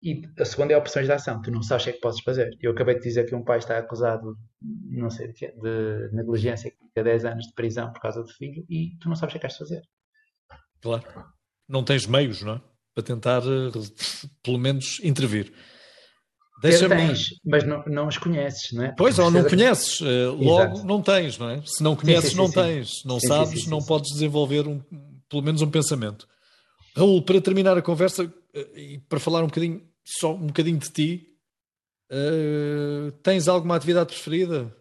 e 0.02 0.22
a 0.38 0.44
segunda 0.44 0.72
é 0.72 0.76
opções 0.76 1.06
de 1.06 1.12
ação, 1.12 1.40
tu 1.40 1.50
não 1.50 1.62
sabes 1.62 1.84
o 1.84 1.86
que 1.86 1.90
é 1.90 1.92
que 1.94 2.00
podes 2.00 2.22
fazer. 2.22 2.50
Eu 2.60 2.72
acabei 2.72 2.94
de 2.96 3.02
dizer 3.02 3.24
que 3.24 3.34
um 3.34 3.42
pai 3.42 3.58
está 3.58 3.78
acusado, 3.78 4.36
não 4.60 5.10
sei 5.10 5.28
de 5.28 5.32
quê, 5.32 5.52
de 5.52 6.14
negligência, 6.14 6.70
de 6.94 7.02
10 7.02 7.24
anos 7.24 7.46
de 7.46 7.54
prisão 7.54 7.92
por 7.92 8.00
causa 8.00 8.22
do 8.22 8.28
filho, 8.28 8.64
e 8.68 8.96
tu 9.00 9.08
não 9.08 9.16
sabes 9.16 9.34
o 9.34 9.38
que 9.38 9.46
é 9.46 9.48
que 9.48 9.54
de 9.54 9.58
fazer. 9.58 9.82
Claro. 10.80 11.04
Não 11.68 11.82
tens 11.82 12.06
meios, 12.06 12.42
não 12.42 12.54
é? 12.54 12.60
Para 12.94 13.04
tentar, 13.04 13.42
eh, 13.42 13.72
pelo 14.42 14.58
menos, 14.58 15.00
intervir. 15.02 15.52
Deixa 16.60 16.88
tens, 16.88 17.34
mas 17.44 17.66
não, 17.66 17.84
não 17.86 18.08
os 18.08 18.16
conheces, 18.16 18.72
não 18.72 18.84
é? 18.84 18.94
Pois, 18.96 19.18
ou 19.18 19.30
não 19.30 19.44
conheces, 19.44 20.00
eh, 20.00 20.26
logo 20.26 20.72
Exato. 20.72 20.86
não 20.86 21.02
tens, 21.02 21.36
não 21.36 21.50
é? 21.50 21.62
Se 21.66 21.82
não 21.82 21.94
conheces, 21.94 22.30
sim, 22.30 22.30
sim, 22.30 22.36
não 22.36 22.48
sim, 22.48 22.54
tens. 22.54 23.04
Não 23.04 23.20
sabes, 23.20 23.66
não 23.66 23.78
podes 23.82 24.12
desenvolver 24.12 24.66
um, 24.66 24.80
pelo 25.28 25.42
menos 25.42 25.60
um 25.60 25.70
pensamento. 25.70 26.26
Raul, 26.96 27.20
para 27.20 27.42
terminar 27.42 27.76
a 27.76 27.82
conversa 27.82 28.32
eh, 28.54 28.68
e 28.74 28.98
para 28.98 29.20
falar 29.20 29.42
um 29.42 29.48
bocadinho, 29.48 29.86
só 30.02 30.34
um 30.34 30.46
bocadinho 30.46 30.78
de 30.78 30.90
ti, 30.90 31.28
uh, 32.10 33.12
tens 33.22 33.48
alguma 33.48 33.76
atividade 33.76 34.08
preferida? 34.08 34.74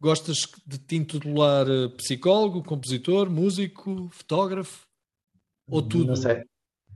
Gostas 0.00 0.36
de 0.64 0.78
te 0.78 0.96
intitular 0.96 1.66
psicólogo, 1.96 2.62
compositor, 2.62 3.28
músico, 3.30 4.08
fotógrafo? 4.12 4.86
Ou 5.66 5.82
tudo, 5.82 6.12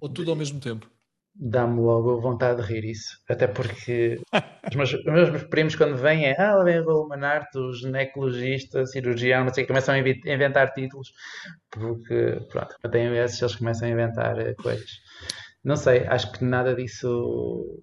ou 0.00 0.08
tudo 0.08 0.30
ao 0.30 0.36
mesmo 0.36 0.60
tempo? 0.60 0.91
Dá-me 1.34 1.80
logo 1.80 2.20
vontade 2.20 2.62
de 2.62 2.68
rir 2.72 2.84
isso. 2.84 3.18
Até 3.28 3.46
porque 3.46 4.20
os 4.68 4.76
meus, 4.76 4.92
os 4.92 5.04
meus 5.04 5.44
primos, 5.44 5.74
quando 5.76 5.96
vêm, 5.96 6.26
é 6.26 6.40
ah, 6.40 6.56
lá 6.56 6.64
vem 6.64 6.80
Manarte, 7.08 7.58
o 7.58 7.72
ginecologista, 7.72 8.86
cirurgião, 8.86 9.44
não 9.44 9.52
sei, 9.52 9.66
começam 9.66 9.94
a 9.94 9.98
inventar 9.98 10.72
títulos, 10.72 11.12
porque, 11.70 12.38
pronto, 12.50 12.76
eu 12.82 12.90
esses, 13.14 13.40
eles 13.40 13.56
começam 13.56 13.88
a 13.88 13.90
inventar 13.90 14.38
eh, 14.38 14.54
coisas. 14.54 14.90
Não 15.64 15.76
sei, 15.76 16.06
acho 16.06 16.32
que 16.32 16.44
nada 16.44 16.74
disso. 16.74 17.82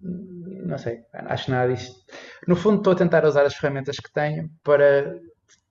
Não 0.00 0.78
sei, 0.78 1.00
acho 1.12 1.46
que 1.46 1.50
nada 1.50 1.72
disso. 1.72 1.94
No 2.46 2.56
fundo, 2.56 2.78
estou 2.78 2.92
a 2.92 2.96
tentar 2.96 3.24
usar 3.24 3.44
as 3.44 3.54
ferramentas 3.54 3.96
que 3.96 4.12
tenho 4.12 4.50
para 4.62 5.18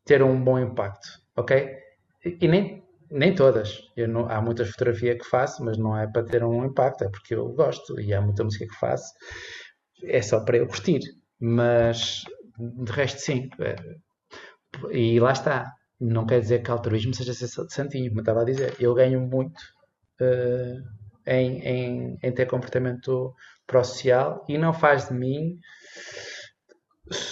ter 0.05 0.21
um 0.23 0.41
bom 0.43 0.59
impacto, 0.59 1.07
ok? 1.35 1.77
E 2.25 2.47
nem, 2.47 2.83
nem 3.11 3.33
todas. 3.33 3.81
Não, 3.97 4.29
há 4.29 4.41
muitas 4.41 4.69
fotografias 4.69 5.17
que 5.17 5.29
faço, 5.29 5.63
mas 5.63 5.77
não 5.77 5.97
é 5.97 6.07
para 6.07 6.23
ter 6.23 6.43
um 6.43 6.65
impacto, 6.65 7.03
é 7.03 7.09
porque 7.09 7.35
eu 7.35 7.49
gosto. 7.49 7.99
E 7.99 8.13
há 8.13 8.21
muita 8.21 8.43
música 8.43 8.67
que 8.67 8.79
faço, 8.79 9.13
é 10.03 10.21
só 10.21 10.39
para 10.43 10.57
eu 10.57 10.67
curtir. 10.67 11.01
Mas 11.39 12.23
de 12.57 12.91
resto, 12.91 13.19
sim. 13.19 13.49
É, 13.59 13.75
e 14.91 15.19
lá 15.19 15.31
está. 15.31 15.73
Não 15.99 16.25
quer 16.25 16.39
dizer 16.39 16.63
que 16.63 16.71
altruísmo 16.71 17.13
seja 17.13 17.33
santinho, 17.33 18.09
como 18.09 18.21
estava 18.21 18.41
a 18.41 18.45
dizer. 18.45 18.75
Eu 18.79 18.93
ganho 18.93 19.19
muito 19.21 19.59
uh, 20.21 20.81
em, 21.25 21.59
em, 21.61 22.19
em, 22.23 22.31
ter 22.31 22.45
comportamento 22.45 23.33
pró-social 23.67 24.45
e 24.47 24.57
não 24.57 24.73
faz 24.73 25.09
de 25.09 25.13
mim. 25.13 25.59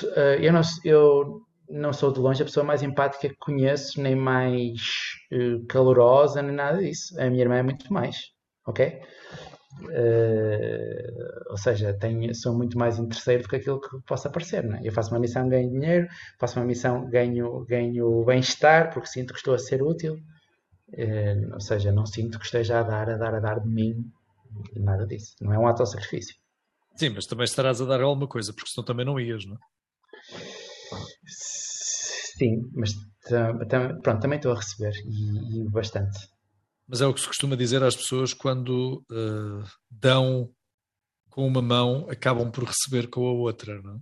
Uh, 0.04 0.42
eu, 0.42 0.52
não, 0.52 0.62
eu 0.84 1.42
não 1.70 1.94
sou 1.94 2.12
de 2.12 2.20
longe 2.20 2.42
a 2.42 2.46
pessoa 2.46 2.66
mais 2.66 2.84
empática 2.84 3.30
que 3.30 3.38
conheço, 3.40 4.02
nem 4.02 4.16
mais 4.16 4.82
calorosa, 5.68 6.42
nem 6.42 6.56
nada 6.56 6.80
disso. 6.80 7.20
A 7.20 7.30
minha 7.30 7.44
irmã 7.44 7.58
é 7.58 7.64
muito 7.64 7.92
mais, 7.92 8.32
ok? 8.66 9.02
Uh, 9.82 11.52
ou 11.52 11.58
seja, 11.58 11.94
tenho, 11.94 12.34
sou 12.34 12.56
muito 12.56 12.78
mais 12.78 12.98
interesseiro 12.98 13.44
do 13.44 13.50
que 13.50 13.58
aquilo 13.58 13.80
que 13.80 14.02
possa 14.08 14.30
parecer. 14.30 14.64
Né? 14.64 14.82
Eu 14.84 14.92
faço 14.92 15.12
uma 15.12 15.20
missão, 15.20 15.48
ganho 15.48 15.70
dinheiro, 15.70 16.08
faço 16.40 16.60
uma 16.60 16.66
missão, 16.66 17.08
ganho, 17.10 17.64
ganho 17.66 18.24
bem-estar, 18.26 18.92
porque 18.92 19.08
sinto 19.08 19.34
que 19.34 19.40
estou 19.40 19.54
a 19.54 19.60
ser 19.60 19.84
útil. 19.84 20.16
Uh, 20.90 21.54
ou 21.54 21.60
seja, 21.60 21.92
não 21.92 22.06
sinto 22.06 22.40
que 22.40 22.46
esteja 22.46 22.80
a 22.80 22.84
dar, 22.84 23.10
a 23.10 23.18
dar, 23.18 23.36
a 23.36 23.40
dar 23.40 23.60
de 23.60 23.70
mim, 23.70 24.10
nada 24.76 25.06
disso. 25.06 25.36
Não 25.42 25.54
é 25.54 25.60
um 25.60 25.68
ato 25.68 25.82
ao 25.82 25.86
sacrifício. 25.86 26.36
Sim, 26.96 27.10
mas 27.10 27.28
também 27.28 27.44
estarás 27.44 27.80
a 27.80 27.86
dar 27.86 28.02
alguma 28.02 28.28
coisa, 28.28 28.54
porque 28.54 28.72
senão 28.72 28.86
também 28.86 29.06
não 29.06 29.20
ias, 29.20 29.46
não 29.46 29.56
é? 29.56 29.60
Sim, 32.38 32.70
mas 32.74 32.94
pronto, 34.02 34.22
também 34.22 34.38
estou 34.38 34.52
a 34.52 34.56
receber 34.56 34.94
e, 35.06 35.62
e, 35.62 35.70
bastante. 35.70 36.28
Mas 36.88 37.02
é 37.02 37.06
o 37.06 37.14
que 37.14 37.22
se 37.22 37.28
costuma 37.28 37.56
dizer 37.56 37.84
às 37.84 37.96
pessoas 37.96 38.34
quando 38.34 39.04
uh, 39.12 39.64
dão 39.92 40.50
com 41.30 41.46
uma 41.46 41.62
mão, 41.62 42.08
acabam 42.10 42.50
por 42.50 42.64
receber 42.64 43.10
com 43.10 43.28
a 43.28 43.32
outra, 43.32 43.80
não 43.82 43.96
é? 43.96 43.98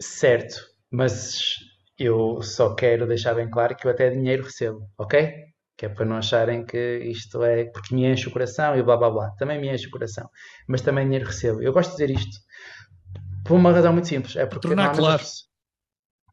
Certo, 0.00 0.56
mas 0.90 1.38
eu 1.98 2.42
só 2.42 2.74
quero 2.74 3.06
deixar 3.06 3.34
bem 3.34 3.48
claro 3.48 3.76
que 3.76 3.86
eu 3.86 3.90
até 3.90 4.10
dinheiro 4.10 4.44
recebo, 4.44 4.86
ok? 4.98 5.32
Que 5.76 5.86
é 5.86 5.88
para 5.88 6.04
não 6.04 6.16
acharem 6.16 6.64
que 6.64 6.98
isto 6.98 7.42
é 7.42 7.64
porque 7.66 7.94
me 7.94 8.04
enche 8.04 8.28
o 8.28 8.32
coração 8.32 8.76
e 8.76 8.82
blá 8.82 8.96
blá 8.96 9.10
blá. 9.10 9.30
Também 9.38 9.60
me 9.60 9.72
enche 9.72 9.86
o 9.86 9.90
coração, 9.90 10.28
mas 10.68 10.82
também 10.82 11.04
dinheiro 11.04 11.26
recebo. 11.26 11.62
Eu 11.62 11.72
gosto 11.72 11.90
de 11.90 11.96
dizer 11.96 12.10
isto 12.10 12.38
por 13.44 13.54
uma 13.54 13.72
razão 13.72 13.92
muito 13.92 14.08
simples. 14.08 14.36
É 14.36 14.46
porque 14.46 14.68
tornar 14.68 14.94
claro. 14.94 15.22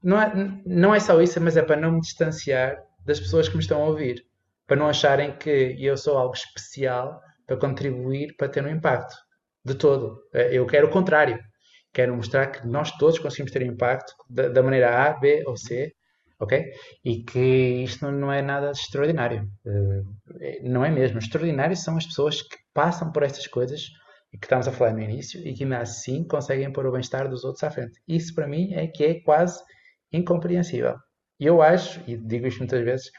Não 0.03 0.21
é, 0.21 0.61
não 0.65 0.95
é 0.95 0.99
só 0.99 1.21
isso, 1.21 1.39
mas 1.39 1.57
é 1.57 1.61
para 1.61 1.79
não 1.79 1.93
me 1.93 2.01
distanciar 2.01 2.77
das 3.05 3.19
pessoas 3.19 3.47
que 3.47 3.55
me 3.55 3.61
estão 3.61 3.81
a 3.81 3.87
ouvir. 3.87 4.25
Para 4.67 4.77
não 4.77 4.87
acharem 4.87 5.35
que 5.37 5.75
eu 5.79 5.97
sou 5.97 6.17
algo 6.17 6.33
especial 6.33 7.19
para 7.45 7.57
contribuir 7.57 8.35
para 8.37 8.49
ter 8.49 8.63
um 8.63 8.69
impacto. 8.69 9.15
De 9.63 9.75
todo. 9.75 10.17
É, 10.33 10.57
eu 10.57 10.65
quero 10.65 10.87
o 10.87 10.89
contrário. 10.89 11.39
Quero 11.93 12.15
mostrar 12.15 12.47
que 12.47 12.65
nós 12.65 12.91
todos 12.97 13.19
conseguimos 13.19 13.51
ter 13.51 13.61
impacto 13.61 14.13
da, 14.29 14.47
da 14.47 14.63
maneira 14.63 15.05
A, 15.05 15.13
B 15.13 15.43
ou 15.45 15.57
C, 15.57 15.93
ok? 16.39 16.63
E 17.03 17.23
que 17.23 17.83
isto 17.83 18.09
não 18.09 18.31
é 18.31 18.41
nada 18.41 18.71
extraordinário. 18.71 19.47
Eh, 19.65 20.61
não 20.63 20.85
é 20.85 20.89
mesmo. 20.89 21.19
Extraordinário 21.19 21.75
são 21.75 21.97
as 21.97 22.05
pessoas 22.05 22.41
que 22.41 22.57
passam 22.73 23.11
por 23.11 23.23
estas 23.23 23.45
coisas 23.45 23.89
que 24.31 24.45
estamos 24.45 24.67
a 24.67 24.71
falar 24.71 24.93
no 24.93 25.01
início 25.01 25.45
e 25.45 25.53
que 25.53 25.65
assim 25.73 26.23
conseguem 26.23 26.71
pôr 26.71 26.85
o 26.85 26.91
bem-estar 26.91 27.29
dos 27.29 27.43
outros 27.43 27.63
à 27.63 27.69
frente. 27.69 27.99
Isso 28.07 28.33
para 28.33 28.47
mim 28.47 28.73
é 28.73 28.87
que 28.87 29.03
é 29.03 29.19
quase 29.19 29.61
incompreensível. 30.11 30.95
E 31.39 31.45
eu 31.45 31.61
acho, 31.61 32.01
e 32.07 32.15
digo 32.15 32.47
isto 32.47 32.59
muitas 32.59 32.83
vezes, 32.83 33.11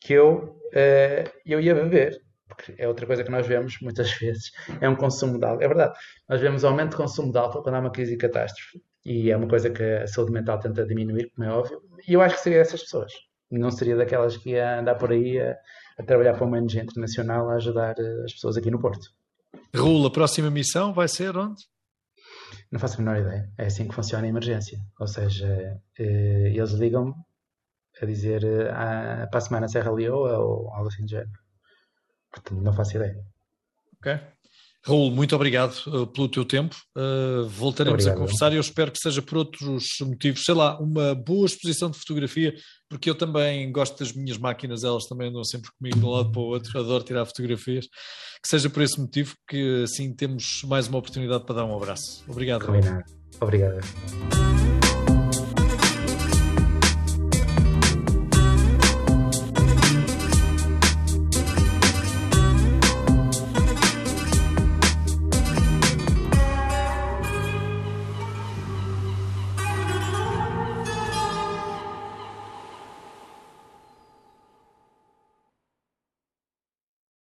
que 0.00 0.12
eu, 0.12 0.58
uh, 0.72 1.30
eu 1.44 1.60
ia 1.60 1.74
beber, 1.74 2.20
porque 2.48 2.74
é 2.78 2.88
outra 2.88 3.06
coisa 3.06 3.24
que 3.24 3.30
nós 3.30 3.46
vemos 3.46 3.76
muitas 3.82 4.10
vezes, 4.12 4.50
é 4.80 4.88
um 4.88 4.96
consumo 4.96 5.38
de 5.38 5.44
álcool. 5.44 5.62
É 5.62 5.68
verdade, 5.68 5.98
nós 6.28 6.40
vemos 6.40 6.64
aumento 6.64 6.90
de 6.90 6.96
consumo 6.96 7.32
de 7.32 7.38
álcool 7.38 7.62
quando 7.62 7.74
há 7.74 7.80
uma 7.80 7.90
crise 7.90 8.12
de 8.12 8.18
catástrofe. 8.18 8.80
E 9.04 9.30
é 9.30 9.36
uma 9.36 9.46
coisa 9.46 9.70
que 9.70 9.82
a 9.82 10.06
saúde 10.06 10.32
mental 10.32 10.58
tenta 10.58 10.84
diminuir, 10.84 11.30
como 11.30 11.48
é 11.48 11.52
óbvio. 11.52 11.80
E 12.08 12.14
eu 12.14 12.20
acho 12.20 12.36
que 12.36 12.40
seria 12.40 12.58
dessas 12.58 12.82
pessoas. 12.82 13.12
Não 13.48 13.70
seria 13.70 13.94
daquelas 13.94 14.36
que 14.36 14.50
ia 14.50 14.80
andar 14.80 14.96
por 14.96 15.12
aí 15.12 15.38
a, 15.38 15.56
a 15.96 16.02
trabalhar 16.02 16.34
para 16.34 16.44
uma 16.44 16.58
ONG 16.58 16.80
internacional 16.80 17.48
a 17.48 17.54
ajudar 17.54 17.94
eh, 18.00 18.24
as 18.24 18.32
pessoas 18.32 18.56
aqui 18.56 18.68
no 18.68 18.80
Porto. 18.80 19.06
Raul, 19.72 20.06
a 20.06 20.10
próxima 20.10 20.50
missão 20.50 20.92
vai 20.92 21.06
ser 21.06 21.36
onde? 21.36 21.62
Não 22.70 22.80
faço 22.80 22.96
a 22.96 23.04
menor 23.04 23.18
ideia. 23.18 23.50
É 23.58 23.66
assim 23.66 23.88
que 23.88 23.94
funciona 23.94 24.26
a 24.26 24.28
emergência. 24.28 24.78
Ou 24.98 25.06
seja, 25.06 25.80
eh, 25.98 26.52
eles 26.54 26.72
ligam-me 26.72 27.14
a 28.02 28.06
dizer 28.06 28.42
ah, 28.72 29.26
para 29.30 29.38
a 29.38 29.40
semana 29.40 29.68
Serra 29.68 29.90
Leoa 29.92 30.38
ou 30.38 30.70
algo 30.72 30.88
assim 30.88 31.04
do 31.04 31.10
género. 31.10 31.30
Portanto, 32.30 32.60
não 32.60 32.72
faço 32.72 32.96
ideia. 32.96 33.16
Ok. 33.98 34.20
Raul, 34.86 35.10
muito 35.10 35.34
obrigado 35.34 35.74
uh, 35.88 36.06
pelo 36.06 36.28
teu 36.28 36.44
tempo. 36.44 36.76
Uh, 36.96 37.44
voltaremos 37.48 38.04
obrigado. 38.04 38.16
a 38.16 38.20
conversar 38.20 38.52
e 38.52 38.56
eu 38.56 38.60
espero 38.60 38.92
que 38.92 38.98
seja 38.98 39.20
por 39.20 39.38
outros 39.38 39.84
motivos. 40.00 40.44
Sei 40.44 40.54
lá, 40.54 40.78
uma 40.78 41.12
boa 41.12 41.44
exposição 41.44 41.90
de 41.90 41.98
fotografia, 41.98 42.54
porque 42.88 43.10
eu 43.10 43.14
também 43.16 43.70
gosto 43.72 43.98
das 43.98 44.12
minhas 44.12 44.38
máquinas, 44.38 44.84
elas 44.84 45.04
também 45.06 45.28
andam 45.28 45.42
sempre 45.42 45.70
comigo 45.76 45.98
de 45.98 46.04
um 46.04 46.10
lado 46.10 46.30
para 46.30 46.40
o 46.40 46.44
outro, 46.44 46.78
adoro 46.78 47.02
tirar 47.02 47.26
fotografias. 47.26 47.86
Que 47.86 48.48
seja 48.48 48.70
por 48.70 48.80
esse 48.80 49.00
motivo 49.00 49.34
que 49.48 49.82
assim 49.82 50.14
temos 50.14 50.62
mais 50.64 50.86
uma 50.86 50.98
oportunidade 50.98 51.44
para 51.44 51.56
dar 51.56 51.64
um 51.64 51.76
abraço. 51.76 52.22
Obrigado. 52.28 52.64
Combinado. 52.64 53.04
Obrigado. 53.40 54.55